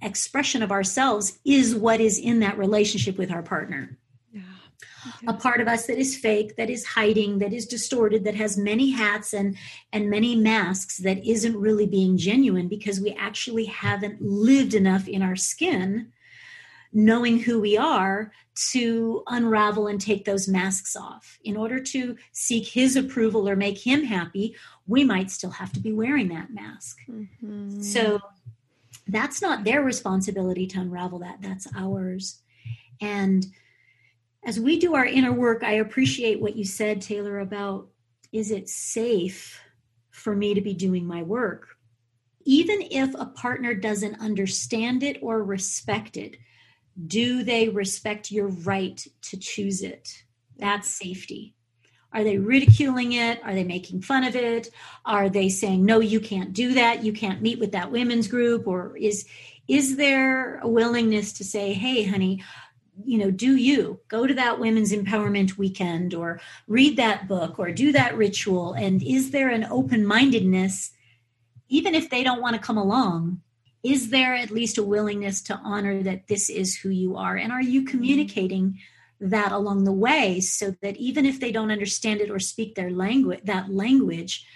expression 0.00 0.62
of 0.62 0.70
ourselves 0.70 1.38
is 1.44 1.74
what 1.74 2.00
is 2.00 2.18
in 2.18 2.40
that 2.40 2.58
relationship 2.58 3.18
with 3.18 3.30
our 3.30 3.42
partner 3.42 3.98
okay. 5.06 5.26
a 5.26 5.32
part 5.34 5.60
of 5.60 5.68
us 5.68 5.86
that 5.86 5.98
is 5.98 6.16
fake 6.16 6.56
that 6.56 6.70
is 6.70 6.84
hiding 6.84 7.38
that 7.38 7.52
is 7.52 7.66
distorted 7.66 8.24
that 8.24 8.34
has 8.34 8.56
many 8.56 8.90
hats 8.90 9.32
and 9.32 9.56
and 9.92 10.10
many 10.10 10.34
masks 10.36 10.98
that 10.98 11.24
isn't 11.26 11.56
really 11.56 11.86
being 11.86 12.16
genuine 12.16 12.68
because 12.68 13.00
we 13.00 13.12
actually 13.18 13.66
haven't 13.66 14.20
lived 14.20 14.74
enough 14.74 15.08
in 15.08 15.22
our 15.22 15.36
skin 15.36 16.10
knowing 16.94 17.40
who 17.40 17.60
we 17.60 17.76
are 17.76 18.30
to 18.70 19.24
unravel 19.26 19.88
and 19.88 20.00
take 20.00 20.24
those 20.24 20.46
masks 20.46 20.94
off. 20.94 21.38
In 21.42 21.56
order 21.56 21.80
to 21.80 22.16
seek 22.32 22.68
his 22.68 22.94
approval 22.94 23.48
or 23.48 23.56
make 23.56 23.84
him 23.84 24.04
happy, 24.04 24.54
we 24.86 25.02
might 25.02 25.30
still 25.30 25.50
have 25.50 25.72
to 25.72 25.80
be 25.80 25.92
wearing 25.92 26.28
that 26.28 26.54
mask. 26.54 26.98
Mm-hmm. 27.10 27.82
So 27.82 28.20
that's 29.08 29.42
not 29.42 29.64
their 29.64 29.82
responsibility 29.82 30.68
to 30.68 30.80
unravel 30.80 31.18
that, 31.18 31.38
that's 31.42 31.66
ours. 31.76 32.40
And 33.00 33.44
as 34.44 34.60
we 34.60 34.78
do 34.78 34.94
our 34.94 35.06
inner 35.06 35.32
work, 35.32 35.62
I 35.62 35.74
appreciate 35.74 36.40
what 36.40 36.56
you 36.56 36.64
said, 36.64 37.00
Taylor, 37.00 37.38
about 37.40 37.88
is 38.32 38.50
it 38.50 38.68
safe 38.68 39.60
for 40.10 40.34
me 40.34 40.54
to 40.54 40.60
be 40.60 40.74
doing 40.74 41.06
my 41.06 41.22
work? 41.22 41.76
Even 42.44 42.82
if 42.82 43.14
a 43.14 43.26
partner 43.26 43.74
doesn't 43.74 44.20
understand 44.20 45.02
it 45.02 45.18
or 45.22 45.42
respect 45.42 46.16
it, 46.16 46.36
do 47.06 47.42
they 47.42 47.68
respect 47.68 48.30
your 48.30 48.48
right 48.48 49.04
to 49.22 49.38
choose 49.38 49.82
it? 49.82 50.24
That's 50.58 50.90
safety. 50.90 51.54
Are 52.12 52.22
they 52.22 52.38
ridiculing 52.38 53.14
it? 53.14 53.40
Are 53.42 53.54
they 53.54 53.64
making 53.64 54.02
fun 54.02 54.22
of 54.22 54.36
it? 54.36 54.70
Are 55.04 55.28
they 55.28 55.48
saying, 55.48 55.84
no, 55.84 55.98
you 55.98 56.20
can't 56.20 56.52
do 56.52 56.74
that? 56.74 57.02
You 57.02 57.12
can't 57.12 57.42
meet 57.42 57.58
with 57.58 57.72
that 57.72 57.90
women's 57.90 58.28
group? 58.28 58.68
Or 58.68 58.96
is, 58.96 59.26
is 59.66 59.96
there 59.96 60.58
a 60.58 60.68
willingness 60.68 61.32
to 61.34 61.44
say, 61.44 61.72
hey, 61.72 62.04
honey, 62.04 62.44
you 63.04 63.18
know 63.18 63.30
do 63.30 63.56
you 63.56 64.00
go 64.08 64.26
to 64.26 64.34
that 64.34 64.60
women's 64.60 64.92
empowerment 64.92 65.56
weekend 65.56 66.14
or 66.14 66.40
read 66.68 66.96
that 66.96 67.26
book 67.26 67.58
or 67.58 67.70
do 67.72 67.92
that 67.92 68.16
ritual? 68.16 68.72
And 68.72 69.02
is 69.02 69.30
there 69.30 69.48
an 69.48 69.64
open 69.64 70.06
mindedness 70.06 70.92
even 71.68 71.94
if 71.94 72.10
they 72.10 72.22
don't 72.22 72.42
want 72.42 72.54
to 72.54 72.62
come 72.62 72.78
along 72.78 73.40
is 73.82 74.08
there 74.08 74.34
at 74.34 74.50
least 74.50 74.78
a 74.78 74.82
willingness 74.82 75.42
to 75.42 75.60
honor 75.62 76.02
that 76.02 76.26
this 76.26 76.48
is 76.48 76.76
who 76.76 76.88
you 76.88 77.16
are? 77.16 77.36
And 77.36 77.52
are 77.52 77.62
you 77.62 77.84
communicating 77.84 78.78
that 79.20 79.52
along 79.52 79.84
the 79.84 79.92
way 79.92 80.40
so 80.40 80.74
that 80.82 80.96
even 80.96 81.24
if 81.26 81.40
they 81.40 81.52
don't 81.52 81.70
understand 81.70 82.20
it 82.20 82.30
or 82.30 82.38
speak 82.38 82.74
their 82.74 82.90
language 82.90 83.40
that 83.44 83.70
language 83.70 84.46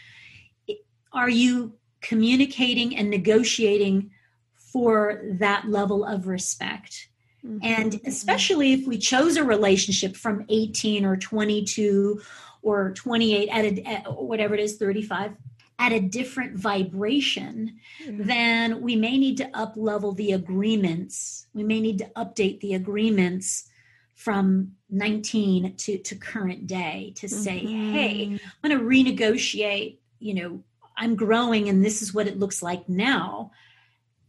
are 1.12 1.30
you 1.30 1.74
communicating 2.00 2.96
and 2.96 3.08
negotiating 3.08 4.10
for 4.56 5.22
that 5.38 5.68
level 5.68 6.04
of 6.04 6.26
respect 6.26 7.08
Mm-hmm. 7.46 7.58
And 7.62 8.00
especially 8.06 8.72
if 8.72 8.86
we 8.86 8.98
chose 8.98 9.36
a 9.36 9.44
relationship 9.44 10.16
from 10.16 10.44
18 10.48 11.04
or 11.04 11.16
22 11.16 12.20
or 12.62 12.92
28 12.92 13.48
at, 13.48 13.64
a, 13.64 13.82
at 13.84 14.22
whatever 14.22 14.54
it 14.54 14.60
is, 14.60 14.76
35 14.76 15.32
at 15.78 15.92
a 15.92 16.00
different 16.00 16.56
vibration, 16.56 17.78
mm-hmm. 18.04 18.26
then 18.26 18.80
we 18.80 18.96
may 18.96 19.16
need 19.16 19.36
to 19.36 19.48
up 19.56 19.74
level 19.76 20.12
the 20.12 20.32
agreements. 20.32 21.46
We 21.54 21.62
may 21.62 21.80
need 21.80 21.98
to 21.98 22.06
update 22.16 22.60
the 22.60 22.74
agreements 22.74 23.68
from 24.14 24.72
19 24.90 25.76
to, 25.76 25.98
to 25.98 26.16
current 26.16 26.66
day 26.66 27.12
to 27.16 27.28
say, 27.28 27.60
mm-hmm. 27.60 27.92
hey, 27.92 28.40
I'm 28.62 28.68
going 28.68 28.76
to 28.76 28.84
renegotiate, 28.84 29.98
you 30.18 30.34
know, 30.34 30.64
I'm 30.96 31.14
growing 31.14 31.68
and 31.68 31.84
this 31.84 32.02
is 32.02 32.12
what 32.12 32.26
it 32.26 32.40
looks 32.40 32.60
like 32.60 32.88
now. 32.88 33.52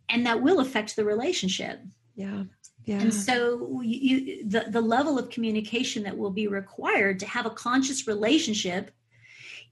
And 0.08 0.28
that 0.28 0.44
will 0.44 0.60
affect 0.60 0.96
the 0.96 1.04
relationship. 1.04 1.82
Yeah. 2.16 2.44
Yeah. 2.90 3.02
And 3.02 3.14
so 3.14 3.82
you, 3.84 4.44
the, 4.50 4.66
the 4.68 4.82
level 4.82 5.20
of 5.20 5.30
communication 5.30 6.02
that 6.06 6.18
will 6.18 6.32
be 6.32 6.48
required 6.48 7.20
to 7.20 7.28
have 7.28 7.46
a 7.46 7.52
conscious 7.52 8.08
relationship, 8.08 8.90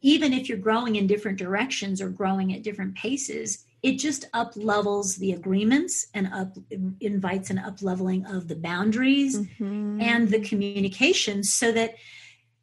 even 0.01 0.33
if 0.33 0.47
you're 0.47 0.59
growing 0.59 0.97
in 0.97 1.07
different 1.07 1.39
directions 1.39 1.99
or 1.99 2.09
growing 2.09 2.53
at 2.53 2.61
different 2.61 2.93
paces, 2.93 3.65
it 3.81 3.93
just 3.93 4.25
up 4.33 4.51
levels 4.55 5.15
the 5.15 5.31
agreements 5.31 6.05
and 6.13 6.31
up 6.31 6.55
invites 6.99 7.49
an 7.49 7.57
up 7.57 7.81
leveling 7.81 8.23
of 8.27 8.47
the 8.47 8.55
boundaries 8.55 9.39
mm-hmm. 9.39 9.99
and 9.99 10.29
the 10.29 10.39
communication 10.39 11.43
so 11.43 11.71
that 11.71 11.95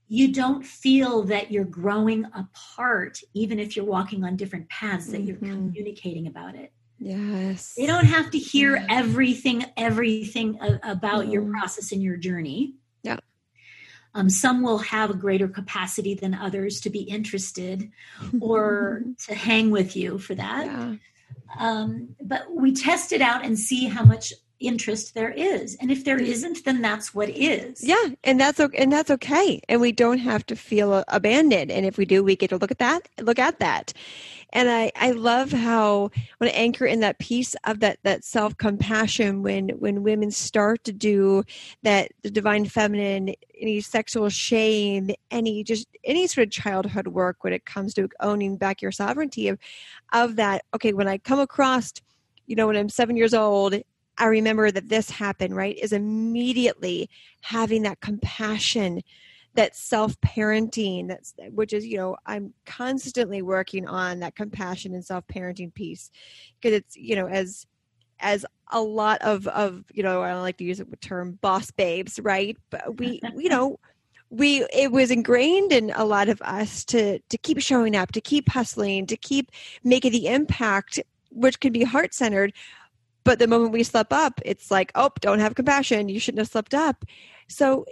you 0.07 0.33
don't 0.33 0.65
feel 0.65 1.25
that 1.25 1.51
you're 1.51 1.65
growing 1.65 2.27
apart 2.27 3.19
even 3.33 3.59
if 3.59 3.75
you're 3.75 3.85
walking 3.85 4.23
on 4.23 4.37
different 4.37 4.69
paths 4.69 5.07
that 5.07 5.23
mm-hmm. 5.23 5.45
you're 5.47 5.55
communicating 5.55 6.29
about 6.29 6.55
it 6.55 6.73
Yes. 6.99 7.75
They 7.77 7.87
don't 7.87 8.07
have 8.07 8.31
to 8.31 8.39
hear 8.39 8.85
everything, 8.89 9.65
everything 9.77 10.59
about 10.83 11.27
mm. 11.27 11.33
your 11.33 11.43
process 11.43 11.93
and 11.93 12.03
your 12.03 12.17
journey. 12.17 12.75
Yeah. 13.03 13.19
Um, 14.15 14.31
some 14.31 14.63
will 14.63 14.79
have 14.79 15.11
a 15.11 15.15
greater 15.15 15.49
capacity 15.49 16.15
than 16.15 16.35
others 16.35 16.81
to 16.83 16.91
be 16.91 17.01
interested 17.01 17.91
or 18.41 19.03
to 19.27 19.35
hang 19.35 19.71
with 19.71 19.97
you 19.97 20.19
for 20.19 20.35
that. 20.35 20.67
Yeah. 20.67 20.95
Um, 21.59 22.17
but 22.23 22.51
we 22.51 22.75
test 22.75 23.13
it 23.13 23.21
out 23.21 23.45
and 23.45 23.59
see 23.59 23.87
how 23.87 24.05
much 24.05 24.33
interest 24.61 25.15
there 25.15 25.31
is. 25.31 25.77
And 25.81 25.91
if 25.91 26.05
there 26.05 26.19
mm. 26.19 26.27
isn't 26.27 26.65
then 26.65 26.81
that's 26.81 27.15
what 27.15 27.29
is. 27.29 27.83
Yeah 27.83 28.09
and 28.23 28.41
that's 28.41 28.61
okay 28.61 28.79
and 28.79 28.93
that's 28.93 29.11
okay. 29.11 29.61
And 29.69 29.81
we 29.81 29.93
don't 29.93 30.19
have 30.19 30.47
to 30.47 30.57
feel 30.57 31.05
abandoned. 31.09 31.71
And 31.71 31.85
if 31.85 31.99
we 31.99 32.05
do 32.05 32.23
we 32.23 32.37
get 32.37 32.51
to 32.51 32.57
look 32.57 32.71
at 32.71 32.79
that 32.79 33.09
look 33.21 33.39
at 33.39 33.59
that. 33.61 33.93
And 34.53 34.71
i 34.71 34.93
i 34.97 35.11
love 35.11 35.51
how 35.53 36.11
when 36.39 36.51
I 36.51 36.53
anchor 36.53 36.87
in 36.87 37.01
that 37.01 37.19
piece 37.19 37.57
of 37.65 37.81
that 37.81 37.99
that 38.05 38.25
self-compassion 38.25 39.43
when 39.43 39.71
when 39.71 40.03
women 40.03 40.31
start 40.31 40.85
to 40.85 40.93
do 40.93 41.43
that 41.83 42.13
the 42.23 42.31
divine 42.31 42.65
feminine 42.65 43.35
any 43.61 43.81
sexual 43.81 44.29
shame 44.29 45.11
any 45.31 45.65
just 45.65 45.89
any 46.05 46.27
sort 46.27 46.47
of 46.47 46.53
childhood 46.53 47.09
work 47.09 47.43
when 47.43 47.53
it 47.53 47.65
comes 47.65 47.95
to 47.95 48.09
owning 48.21 48.57
back 48.57 48.83
your 48.83 48.93
sovereignty 48.93 49.49
of 49.49 49.59
of 50.13 50.37
that 50.37 50.65
okay 50.75 50.93
when 50.93 51.09
i 51.09 51.19
come 51.19 51.39
across 51.39 51.93
you 52.47 52.57
know 52.57 52.67
when 52.67 52.77
i'm 52.77 52.89
seven 52.89 53.17
years 53.17 53.35
old 53.35 53.75
I 54.19 54.27
remember 54.27 54.71
that 54.71 54.89
this 54.89 55.11
happened, 55.11 55.57
right? 55.57 55.79
Is 55.79 55.93
immediately 55.93 57.11
having 57.41 57.83
that 57.83 58.01
compassion, 58.01 59.03
that 59.55 59.75
self 59.77 60.21
parenting, 60.21 61.09
that's 61.09 61.35
which 61.51 61.73
is, 61.73 61.87
you 61.87 61.97
know, 61.97 62.17
I'm 62.27 62.55
constantly 62.67 63.43
working 63.43 63.87
on 63.89 64.21
that 64.21 64.37
compassion 64.37 64.95
and 64.95 65.05
self 65.05 65.27
parenting 65.27 65.75
piece 65.75 66.11
because 66.61 66.77
it's, 66.77 66.97
you 66.97 67.17
know, 67.17 67.29
as 67.29 67.67
as 68.21 68.47
a 68.71 68.81
lot 68.81 69.21
of 69.23 69.47
of 69.49 69.85
you 69.93 70.03
know 70.03 70.23
I 70.23 70.31
don't 70.31 70.43
like 70.43 70.57
to 70.59 70.65
use 70.65 70.79
the 70.79 70.97
term 70.97 71.39
boss 71.41 71.71
babes, 71.71 72.19
right? 72.21 72.57
But 72.71 72.99
we, 72.99 73.21
you 73.37 73.49
know, 73.49 73.79
we 74.31 74.65
it 74.73 74.93
was 74.93 75.11
ingrained 75.11 75.73
in 75.73 75.93
a 75.95 76.05
lot 76.05 76.29
of 76.29 76.41
us 76.43 76.85
to 76.87 77.19
to 77.19 77.39
keep 77.39 77.61
showing 77.61 77.97
up, 77.97 78.13
to 78.13 78.21
keep 78.21 78.49
hustling, 78.49 79.07
to 79.07 79.17
keep 79.17 79.51
making 79.83 80.13
the 80.13 80.29
impact, 80.29 81.01
which 81.31 81.61
can 81.61 81.73
be 81.73 81.85
heart 81.85 82.15
centered 82.15 82.53
but 83.25 83.39
the 83.39 83.47
moment 83.47 83.73
we 83.73 83.83
slip 83.83 84.13
up, 84.13 84.41
it's 84.45 84.71
like, 84.71 84.93
oh, 84.95 85.11
don't 85.21 85.41
have 85.41 85.55
compassion. 85.55 86.09
You 86.09 86.21
shouldn't 86.21 86.41
have 86.41 86.49
slipped 86.49 86.75
up. 86.75 87.05
So, 87.49 87.87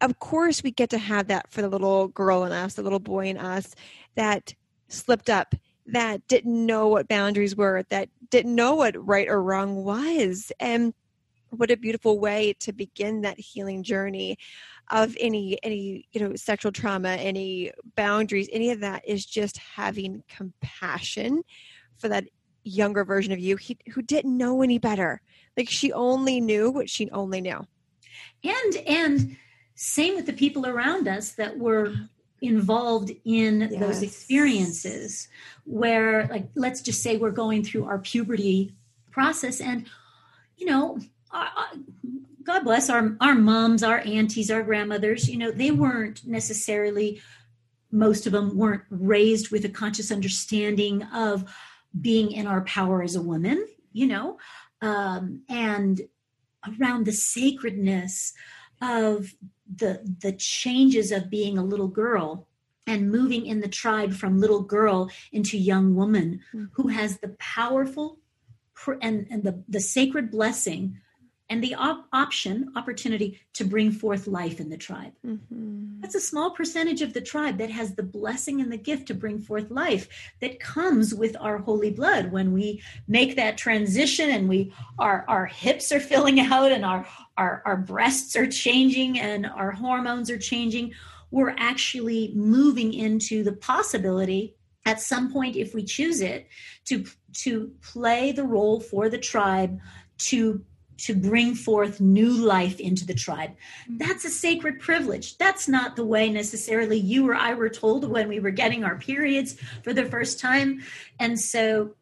of 0.00 0.18
course, 0.18 0.62
we 0.62 0.70
get 0.70 0.90
to 0.90 0.98
have 0.98 1.28
that 1.28 1.50
for 1.50 1.62
the 1.62 1.68
little 1.68 2.08
girl 2.08 2.44
in 2.44 2.52
us, 2.52 2.74
the 2.74 2.82
little 2.82 3.00
boy 3.00 3.26
in 3.26 3.38
us 3.38 3.74
that 4.14 4.54
slipped 4.88 5.30
up, 5.30 5.54
that 5.86 6.26
didn't 6.28 6.66
know 6.66 6.88
what 6.88 7.08
boundaries 7.08 7.56
were, 7.56 7.82
that 7.90 8.08
didn't 8.30 8.54
know 8.54 8.74
what 8.74 8.94
right 9.06 9.28
or 9.28 9.42
wrong 9.42 9.84
was. 9.84 10.52
And 10.60 10.94
what 11.50 11.70
a 11.70 11.76
beautiful 11.76 12.18
way 12.18 12.54
to 12.60 12.72
begin 12.72 13.22
that 13.22 13.38
healing 13.38 13.82
journey 13.82 14.36
of 14.90 15.16
any 15.18 15.58
any 15.62 16.06
you 16.12 16.20
know 16.20 16.34
sexual 16.36 16.70
trauma 16.70 17.08
any 17.08 17.72
boundaries 17.96 18.48
any 18.52 18.70
of 18.70 18.80
that 18.80 19.02
is 19.06 19.26
just 19.26 19.58
having 19.58 20.22
compassion 20.28 21.42
for 21.98 22.08
that 22.08 22.24
younger 22.68 23.04
version 23.04 23.32
of 23.32 23.38
you 23.38 23.56
he, 23.56 23.76
who 23.92 24.02
didn't 24.02 24.36
know 24.36 24.62
any 24.62 24.78
better 24.78 25.20
like 25.56 25.68
she 25.68 25.92
only 25.92 26.40
knew 26.40 26.70
what 26.70 26.90
she 26.90 27.10
only 27.10 27.40
knew 27.40 27.66
and 28.44 28.76
and 28.86 29.36
same 29.74 30.16
with 30.16 30.26
the 30.26 30.32
people 30.32 30.66
around 30.66 31.06
us 31.06 31.32
that 31.32 31.58
were 31.58 31.94
involved 32.40 33.12
in 33.24 33.60
yes. 33.60 33.80
those 33.80 34.02
experiences 34.02 35.28
where 35.64 36.26
like 36.26 36.48
let's 36.54 36.80
just 36.80 37.02
say 37.02 37.16
we're 37.16 37.30
going 37.30 37.62
through 37.62 37.84
our 37.84 37.98
puberty 37.98 38.74
process 39.10 39.60
and 39.60 39.86
you 40.56 40.66
know 40.66 40.98
god 42.42 42.62
bless 42.62 42.90
our 42.90 43.16
our 43.20 43.34
moms 43.34 43.82
our 43.82 44.00
aunties 44.00 44.50
our 44.50 44.62
grandmothers 44.62 45.28
you 45.28 45.38
know 45.38 45.50
they 45.50 45.70
weren't 45.70 46.26
necessarily 46.26 47.20
most 47.90 48.26
of 48.26 48.32
them 48.32 48.56
weren't 48.56 48.82
raised 48.90 49.50
with 49.50 49.64
a 49.64 49.68
conscious 49.68 50.12
understanding 50.12 51.02
of 51.14 51.44
being 51.98 52.32
in 52.32 52.46
our 52.46 52.62
power 52.62 53.02
as 53.02 53.16
a 53.16 53.22
woman, 53.22 53.66
you 53.92 54.06
know, 54.06 54.38
um, 54.82 55.42
and 55.48 56.02
around 56.80 57.06
the 57.06 57.12
sacredness 57.12 58.32
of 58.82 59.34
the 59.74 60.00
the 60.20 60.32
changes 60.32 61.10
of 61.10 61.30
being 61.30 61.58
a 61.58 61.64
little 61.64 61.88
girl 61.88 62.46
and 62.86 63.10
moving 63.10 63.46
in 63.46 63.60
the 63.60 63.68
tribe 63.68 64.12
from 64.12 64.40
little 64.40 64.62
girl 64.62 65.10
into 65.32 65.58
young 65.58 65.94
woman 65.94 66.40
mm-hmm. 66.54 66.66
who 66.72 66.88
has 66.88 67.18
the 67.18 67.34
powerful 67.38 68.18
and, 69.00 69.26
and 69.30 69.42
the, 69.42 69.62
the 69.68 69.80
sacred 69.80 70.30
blessing 70.30 71.00
and 71.48 71.62
the 71.62 71.74
op- 71.74 72.06
option, 72.12 72.72
opportunity 72.74 73.40
to 73.54 73.64
bring 73.64 73.92
forth 73.92 74.26
life 74.26 74.58
in 74.58 74.68
the 74.68 74.76
tribe. 74.76 75.12
Mm-hmm. 75.24 76.00
That's 76.00 76.16
a 76.16 76.20
small 76.20 76.50
percentage 76.50 77.02
of 77.02 77.12
the 77.12 77.20
tribe 77.20 77.58
that 77.58 77.70
has 77.70 77.94
the 77.94 78.02
blessing 78.02 78.60
and 78.60 78.72
the 78.72 78.76
gift 78.76 79.06
to 79.08 79.14
bring 79.14 79.38
forth 79.38 79.70
life 79.70 80.08
that 80.40 80.58
comes 80.58 81.14
with 81.14 81.36
our 81.40 81.58
holy 81.58 81.90
blood 81.90 82.32
when 82.32 82.52
we 82.52 82.82
make 83.06 83.36
that 83.36 83.58
transition 83.58 84.30
and 84.30 84.48
we 84.48 84.72
our 84.98 85.24
our 85.28 85.46
hips 85.46 85.92
are 85.92 86.00
filling 86.00 86.40
out 86.40 86.72
and 86.72 86.84
our 86.84 87.06
our, 87.36 87.62
our 87.64 87.76
breasts 87.76 88.34
are 88.34 88.46
changing 88.46 89.20
and 89.20 89.46
our 89.46 89.70
hormones 89.70 90.30
are 90.30 90.38
changing. 90.38 90.94
We're 91.30 91.54
actually 91.58 92.32
moving 92.34 92.92
into 92.92 93.44
the 93.44 93.52
possibility 93.52 94.56
at 94.84 95.00
some 95.00 95.32
point 95.32 95.56
if 95.56 95.74
we 95.74 95.84
choose 95.84 96.20
it 96.20 96.48
to 96.86 97.04
to 97.34 97.72
play 97.82 98.32
the 98.32 98.44
role 98.44 98.80
for 98.80 99.08
the 99.08 99.18
tribe 99.18 99.78
to 100.18 100.64
to 100.98 101.14
bring 101.14 101.54
forth 101.54 102.00
new 102.00 102.30
life 102.30 102.80
into 102.80 103.06
the 103.06 103.14
tribe. 103.14 103.50
Mm-hmm. 103.50 103.98
That's 103.98 104.24
a 104.24 104.30
sacred 104.30 104.80
privilege. 104.80 105.36
That's 105.38 105.68
not 105.68 105.96
the 105.96 106.04
way 106.04 106.30
necessarily 106.30 106.98
you 106.98 107.28
or 107.28 107.34
I 107.34 107.54
were 107.54 107.68
told 107.68 108.08
when 108.08 108.28
we 108.28 108.40
were 108.40 108.50
getting 108.50 108.84
our 108.84 108.96
periods 108.96 109.56
for 109.82 109.92
the 109.92 110.06
first 110.06 110.40
time. 110.40 110.82
And 111.18 111.38
so, 111.38 111.94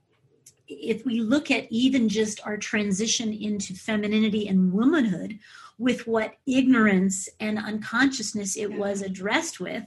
if 0.66 1.05
we 1.05 1.20
look 1.20 1.51
at 1.51 1.70
even 1.70 2.09
just 2.09 2.40
our 2.47 2.57
transition 2.57 3.32
into 3.32 3.74
femininity 3.74 4.49
and 4.49 4.72
womanhood 4.72 5.38
with 5.78 6.07
what 6.07 6.36
ignorance 6.47 7.28
and 7.38 7.59
unconsciousness 7.59 8.57
it 8.57 8.70
yeah. 8.70 8.76
was 8.78 9.03
addressed 9.03 9.61
with, 9.61 9.84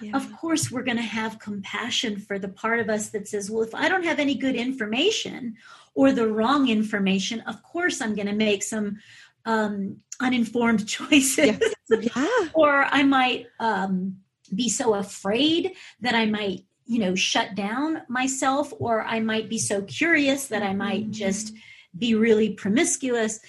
yeah. 0.00 0.16
of 0.16 0.32
course, 0.36 0.70
we're 0.70 0.84
going 0.84 0.96
to 0.96 1.02
have 1.02 1.40
compassion 1.40 2.18
for 2.18 2.38
the 2.38 2.48
part 2.48 2.78
of 2.78 2.88
us 2.88 3.10
that 3.10 3.26
says, 3.26 3.50
well, 3.50 3.62
if 3.62 3.74
I 3.74 3.88
don't 3.88 4.04
have 4.04 4.20
any 4.20 4.36
good 4.36 4.54
information 4.54 5.56
or 5.94 6.12
the 6.12 6.28
wrong 6.28 6.68
information, 6.68 7.40
of 7.40 7.62
course 7.62 8.00
I'm 8.00 8.14
going 8.14 8.28
to 8.28 8.34
make 8.34 8.62
some 8.62 8.98
um, 9.44 9.98
uninformed 10.20 10.86
choices. 10.96 11.58
Yeah. 11.90 12.48
or 12.54 12.84
I 12.84 13.02
might 13.02 13.46
um, 13.60 14.16
be 14.54 14.68
so 14.68 14.94
afraid 14.94 15.72
that 16.00 16.14
I 16.14 16.26
might, 16.26 16.64
you 16.86 16.98
know, 16.98 17.14
shut 17.14 17.54
down 17.54 18.02
myself, 18.08 18.72
or 18.78 19.02
I 19.02 19.20
might 19.20 19.48
be 19.48 19.58
so 19.58 19.82
curious 19.82 20.46
that 20.48 20.62
I 20.62 20.72
might 20.72 21.02
mm-hmm. 21.02 21.12
just 21.12 21.54
be 21.96 22.14
really 22.14 22.54
promiscuous. 22.54 23.40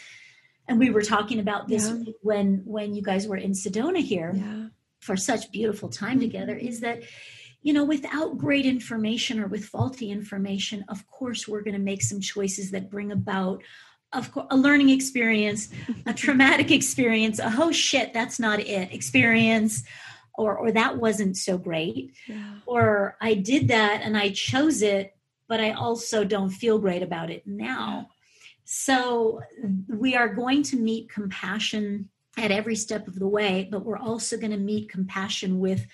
And 0.67 0.79
we 0.79 0.89
were 0.89 1.01
talking 1.01 1.39
about 1.39 1.67
this 1.67 1.89
yeah. 1.89 2.13
when 2.21 2.61
when 2.65 2.93
you 2.93 3.01
guys 3.01 3.27
were 3.27 3.37
in 3.37 3.51
Sedona 3.51 4.01
here 4.01 4.33
yeah. 4.35 4.67
for 4.99 5.17
such 5.17 5.51
beautiful 5.51 5.89
time 5.89 6.19
mm-hmm. 6.19 6.21
together. 6.21 6.55
Is 6.55 6.81
that 6.81 7.03
you 7.63 7.73
know, 7.73 7.85
without 7.85 8.37
great 8.37 8.65
information 8.65 9.39
or 9.39 9.47
with 9.47 9.65
faulty 9.65 10.11
information, 10.11 10.85
of 10.89 11.07
course, 11.07 11.47
we're 11.47 11.61
going 11.61 11.75
to 11.75 11.79
make 11.79 12.03
some 12.03 12.19
choices 12.19 12.71
that 12.71 12.91
bring 12.91 13.11
about 13.11 13.63
of 14.11 14.31
course, 14.31 14.45
a 14.51 14.55
learning 14.55 14.89
experience, 14.89 15.69
a 16.05 16.13
traumatic 16.23 16.69
experience, 16.69 17.39
a 17.39 17.51
oh 17.57 17.71
shit, 17.71 18.13
that's 18.13 18.39
not 18.39 18.59
it 18.59 18.93
experience, 18.93 19.83
or 20.35 20.55
or 20.55 20.71
that 20.71 20.97
wasn't 20.97 21.35
so 21.35 21.57
great, 21.57 22.13
yeah. 22.27 22.55
or 22.67 23.17
I 23.19 23.33
did 23.33 23.69
that 23.69 24.01
and 24.03 24.15
I 24.15 24.29
chose 24.29 24.83
it, 24.83 25.15
but 25.47 25.59
I 25.59 25.71
also 25.71 26.23
don't 26.23 26.51
feel 26.51 26.77
great 26.77 27.01
about 27.01 27.31
it 27.31 27.47
now. 27.47 28.09
So 28.65 29.41
we 29.87 30.15
are 30.15 30.29
going 30.29 30.63
to 30.63 30.77
meet 30.77 31.09
compassion 31.09 32.09
at 32.37 32.51
every 32.51 32.75
step 32.75 33.07
of 33.07 33.19
the 33.19 33.27
way, 33.27 33.67
but 33.71 33.85
we're 33.85 33.97
also 33.97 34.37
going 34.37 34.51
to 34.51 34.57
meet 34.57 34.89
compassion 34.89 35.59
with 35.59 35.85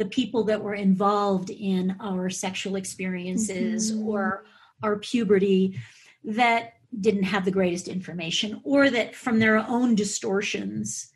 the 0.00 0.06
people 0.06 0.44
that 0.44 0.62
were 0.62 0.74
involved 0.74 1.50
in 1.50 1.94
our 2.00 2.30
sexual 2.30 2.76
experiences 2.76 3.92
mm-hmm. 3.92 4.08
or 4.08 4.46
our 4.82 4.96
puberty 4.96 5.78
that 6.24 6.72
didn't 6.98 7.24
have 7.24 7.44
the 7.44 7.50
greatest 7.50 7.86
information 7.86 8.62
or 8.64 8.88
that 8.88 9.14
from 9.14 9.38
their 9.38 9.58
own 9.58 9.94
distortions 9.94 11.10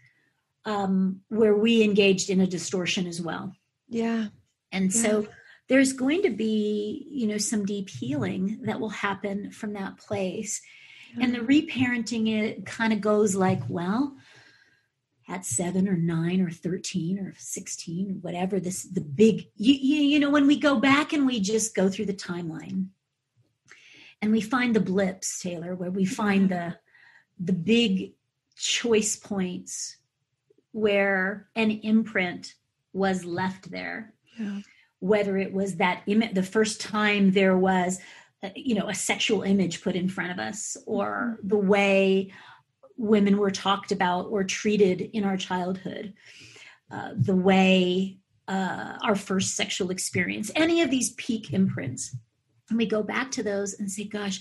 um, 0.67 1.23
where 1.29 1.57
we 1.57 1.83
engaged 1.83 2.29
in 2.29 2.43
a 2.43 2.47
distortion 2.47 3.07
as 3.07 3.23
well 3.23 3.55
yeah 3.89 4.27
and 4.71 4.95
yeah. 4.95 5.03
so 5.03 5.27
there's 5.71 5.95
going 5.95 6.21
to 6.21 6.31
be 6.31 7.09
you 7.11 7.27
know 7.27 7.39
some 7.39 7.65
deep 7.65 7.89
healing 7.89 8.61
that 8.65 8.79
will 8.79 8.91
happen 8.91 9.51
from 9.51 9.73
that 9.73 9.97
place 9.97 10.61
yeah. 11.17 11.25
and 11.25 11.35
the 11.35 11.39
reparenting 11.39 12.29
it 12.29 12.67
kind 12.67 12.93
of 12.93 13.01
goes 13.01 13.35
like 13.35 13.63
well 13.67 14.15
at 15.29 15.47
seven 15.47 15.89
or 15.89 15.97
nine 15.97 16.41
or 16.41 16.51
13 16.51 17.19
or 17.19 17.35
16 17.39 18.11
or 18.11 18.15
whatever 18.15 18.61
this 18.61 18.83
the 18.85 19.01
big 19.01 19.49
you, 19.57 19.75
you, 19.75 20.03
you 20.03 20.21
know 20.21 20.31
when 20.31 20.47
we 20.47 20.59
go 20.59 20.79
back 20.79 21.13
and 21.13 21.27
we 21.27 21.41
just 21.41 21.75
go 21.75 21.89
through 21.89 22.05
the 22.05 22.13
timeline 22.13 22.87
and 24.21 24.33
we 24.33 24.41
find 24.41 24.75
the 24.75 24.81
blips 24.81 25.41
taylor 25.41 25.75
where 25.75 25.91
we 25.91 26.05
find 26.05 26.51
the 26.51 26.77
the 27.39 27.53
big 27.53 28.13
choice 28.57 29.17
points 29.17 29.97
where 30.73 31.49
an 31.57 31.71
imprint 31.71 32.55
was 32.93 33.25
left 33.25 33.71
there 33.71 34.13
yeah. 34.39 34.61
whether 35.01 35.39
it 35.39 35.53
was 35.53 35.77
that 35.77 36.03
image 36.07 36.35
the 36.35 36.43
first 36.43 36.81
time 36.81 37.33
there 37.33 37.57
was 37.57 37.99
uh, 38.43 38.51
you 38.55 38.75
know 38.75 38.89
a 38.89 38.95
sexual 38.95 39.43
image 39.43 39.83
put 39.83 39.97
in 39.97 40.09
front 40.09 40.31
of 40.31 40.39
us 40.39 40.77
or 40.87 41.39
mm-hmm. 41.39 41.49
the 41.49 41.57
way 41.57 42.31
women 42.97 43.39
were 43.39 43.51
talked 43.51 43.93
about 43.93 44.27
or 44.27 44.45
treated 44.45 45.01
in 45.13 45.25
our 45.25 45.37
childhood, 45.37 46.15
uh, 46.91 47.11
the 47.17 47.35
way 47.37 48.19
uh, 48.49 48.99
our 49.03 49.17
first 49.17 49.57
sexual 49.57 49.91
experience, 49.91 50.51
any 50.55 50.83
of 50.83 50.91
these 50.91 51.13
peak 51.15 51.53
imprints. 51.53 52.17
And 52.69 52.79
we 52.79 52.87
go 52.87 53.03
back 53.03 53.31
to 53.33 53.43
those 53.43 53.75
and 53.75 53.91
say, 53.91 54.05
gosh, 54.05 54.41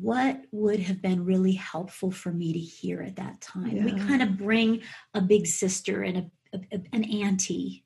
what 0.00 0.42
would 0.52 0.80
have 0.80 1.02
been 1.02 1.24
really 1.24 1.52
helpful 1.52 2.10
for 2.10 2.30
me 2.32 2.52
to 2.52 2.58
hear 2.58 3.02
at 3.02 3.16
that 3.16 3.40
time? 3.40 3.76
Yeah. 3.76 3.84
We 3.84 3.92
kind 3.92 4.22
of 4.22 4.38
bring 4.38 4.82
a 5.14 5.20
big 5.20 5.46
sister 5.46 6.02
and 6.02 6.30
a, 6.52 6.58
a, 6.72 6.82
an 6.92 7.04
auntie 7.04 7.84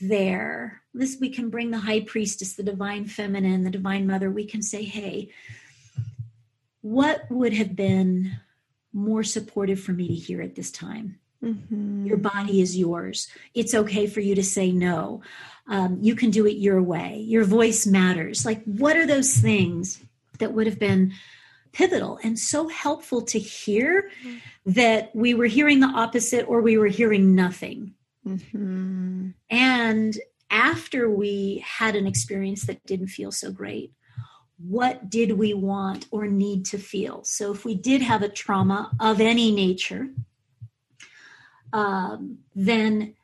there. 0.00 0.82
This 0.92 1.18
we 1.20 1.30
can 1.30 1.50
bring 1.50 1.70
the 1.70 1.78
high 1.78 2.00
priestess, 2.00 2.54
the 2.54 2.62
divine 2.62 3.06
feminine, 3.06 3.62
the 3.62 3.70
divine 3.70 4.06
mother. 4.06 4.30
We 4.30 4.44
can 4.44 4.62
say, 4.62 4.84
hey, 4.84 5.30
what 6.80 7.30
would 7.30 7.54
have 7.54 7.76
been 7.76 8.38
more 8.94 9.22
supportive 9.22 9.80
for 9.80 9.92
me 9.92 10.08
to 10.08 10.14
hear 10.14 10.40
at 10.40 10.54
this 10.54 10.70
time? 10.70 11.18
Mm-hmm. 11.42 12.06
Your 12.06 12.16
body 12.16 12.62
is 12.62 12.76
yours. 12.76 13.28
It's 13.52 13.74
okay 13.74 14.06
for 14.06 14.20
you 14.20 14.34
to 14.34 14.42
say 14.42 14.72
no. 14.72 15.20
Um, 15.66 15.98
you 16.00 16.14
can 16.14 16.30
do 16.30 16.46
it 16.46 16.56
your 16.56 16.82
way. 16.82 17.18
Your 17.18 17.44
voice 17.44 17.86
matters. 17.86 18.46
Like, 18.46 18.62
what 18.64 18.96
are 18.96 19.06
those 19.06 19.34
things 19.34 20.02
that 20.38 20.52
would 20.52 20.66
have 20.66 20.78
been 20.78 21.12
pivotal 21.72 22.18
and 22.22 22.38
so 22.38 22.68
helpful 22.68 23.22
to 23.22 23.38
hear 23.38 24.10
mm-hmm. 24.24 24.38
that 24.66 25.14
we 25.14 25.34
were 25.34 25.46
hearing 25.46 25.80
the 25.80 25.86
opposite 25.86 26.48
or 26.48 26.60
we 26.62 26.78
were 26.78 26.86
hearing 26.86 27.34
nothing? 27.34 27.94
Mm-hmm. 28.26 29.30
And 29.50 30.18
after 30.50 31.10
we 31.10 31.64
had 31.66 31.96
an 31.96 32.06
experience 32.06 32.64
that 32.66 32.84
didn't 32.86 33.08
feel 33.08 33.32
so 33.32 33.50
great, 33.50 33.92
what 34.68 35.10
did 35.10 35.32
we 35.32 35.52
want 35.52 36.06
or 36.10 36.26
need 36.26 36.64
to 36.66 36.78
feel? 36.78 37.22
So, 37.24 37.52
if 37.52 37.64
we 37.64 37.74
did 37.74 38.02
have 38.02 38.22
a 38.22 38.28
trauma 38.28 38.90
of 38.98 39.20
any 39.20 39.52
nature, 39.52 40.08
um, 41.72 42.38
then 42.54 43.14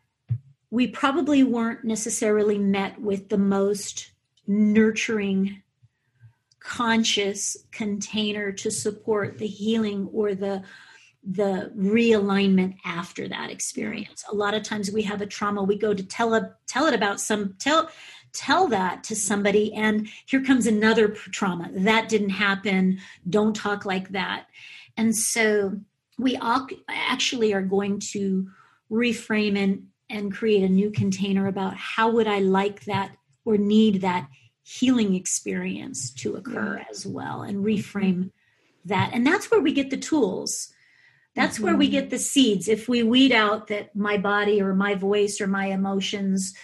we 0.70 0.86
probably 0.86 1.42
weren't 1.42 1.84
necessarily 1.84 2.58
met 2.58 3.00
with 3.00 3.28
the 3.28 3.38
most 3.38 4.12
nurturing, 4.46 5.62
conscious 6.60 7.56
container 7.72 8.52
to 8.52 8.70
support 8.70 9.38
the 9.38 9.46
healing 9.46 10.08
or 10.12 10.34
the 10.34 10.62
the 11.22 11.70
realignment 11.76 12.76
after 12.84 13.28
that 13.28 13.50
experience. 13.50 14.24
A 14.30 14.34
lot 14.34 14.54
of 14.54 14.62
times 14.62 14.90
we 14.90 15.02
have 15.02 15.20
a 15.20 15.26
trauma, 15.26 15.62
we 15.62 15.76
go 15.76 15.92
to 15.92 16.02
tell 16.02 16.54
tell 16.66 16.86
it 16.86 16.94
about 16.94 17.20
some 17.20 17.56
tell 17.58 17.90
tell 18.32 18.68
that 18.68 19.04
to 19.04 19.16
somebody 19.16 19.72
and 19.74 20.08
here 20.26 20.42
comes 20.42 20.66
another 20.66 21.08
trauma. 21.08 21.70
That 21.72 22.08
didn't 22.08 22.30
happen. 22.30 23.00
Don't 23.28 23.54
talk 23.54 23.84
like 23.84 24.10
that. 24.10 24.46
And 24.96 25.16
so 25.16 25.78
we 26.18 26.36
all 26.36 26.66
actually 26.88 27.52
are 27.52 27.62
going 27.62 28.00
to 28.12 28.48
reframe 28.90 29.56
and 29.56 29.86
and 30.08 30.34
create 30.34 30.64
a 30.64 30.68
new 30.68 30.90
container 30.90 31.46
about 31.46 31.76
how 31.76 32.10
would 32.10 32.26
I 32.26 32.40
like 32.40 32.84
that 32.86 33.12
or 33.44 33.56
need 33.56 34.00
that 34.00 34.28
healing 34.64 35.14
experience 35.14 36.12
to 36.14 36.34
occur 36.34 36.78
yeah. 36.78 36.84
as 36.90 37.06
well 37.06 37.42
and 37.42 37.64
reframe 37.64 38.30
that. 38.84 39.10
And 39.12 39.26
that's 39.26 39.50
where 39.50 39.60
we 39.60 39.72
get 39.72 39.90
the 39.90 39.96
tools. 39.96 40.72
That's 41.34 41.56
mm-hmm. 41.56 41.64
where 41.64 41.76
we 41.76 41.86
mm-hmm. 41.86 41.92
get 41.92 42.10
the 42.10 42.18
seeds. 42.18 42.68
If 42.68 42.88
we 42.88 43.02
weed 43.02 43.32
out 43.32 43.68
that 43.68 43.94
my 43.94 44.18
body 44.18 44.60
or 44.60 44.74
my 44.74 44.96
voice 44.96 45.40
or 45.40 45.46
my 45.46 45.66
emotions 45.66 46.54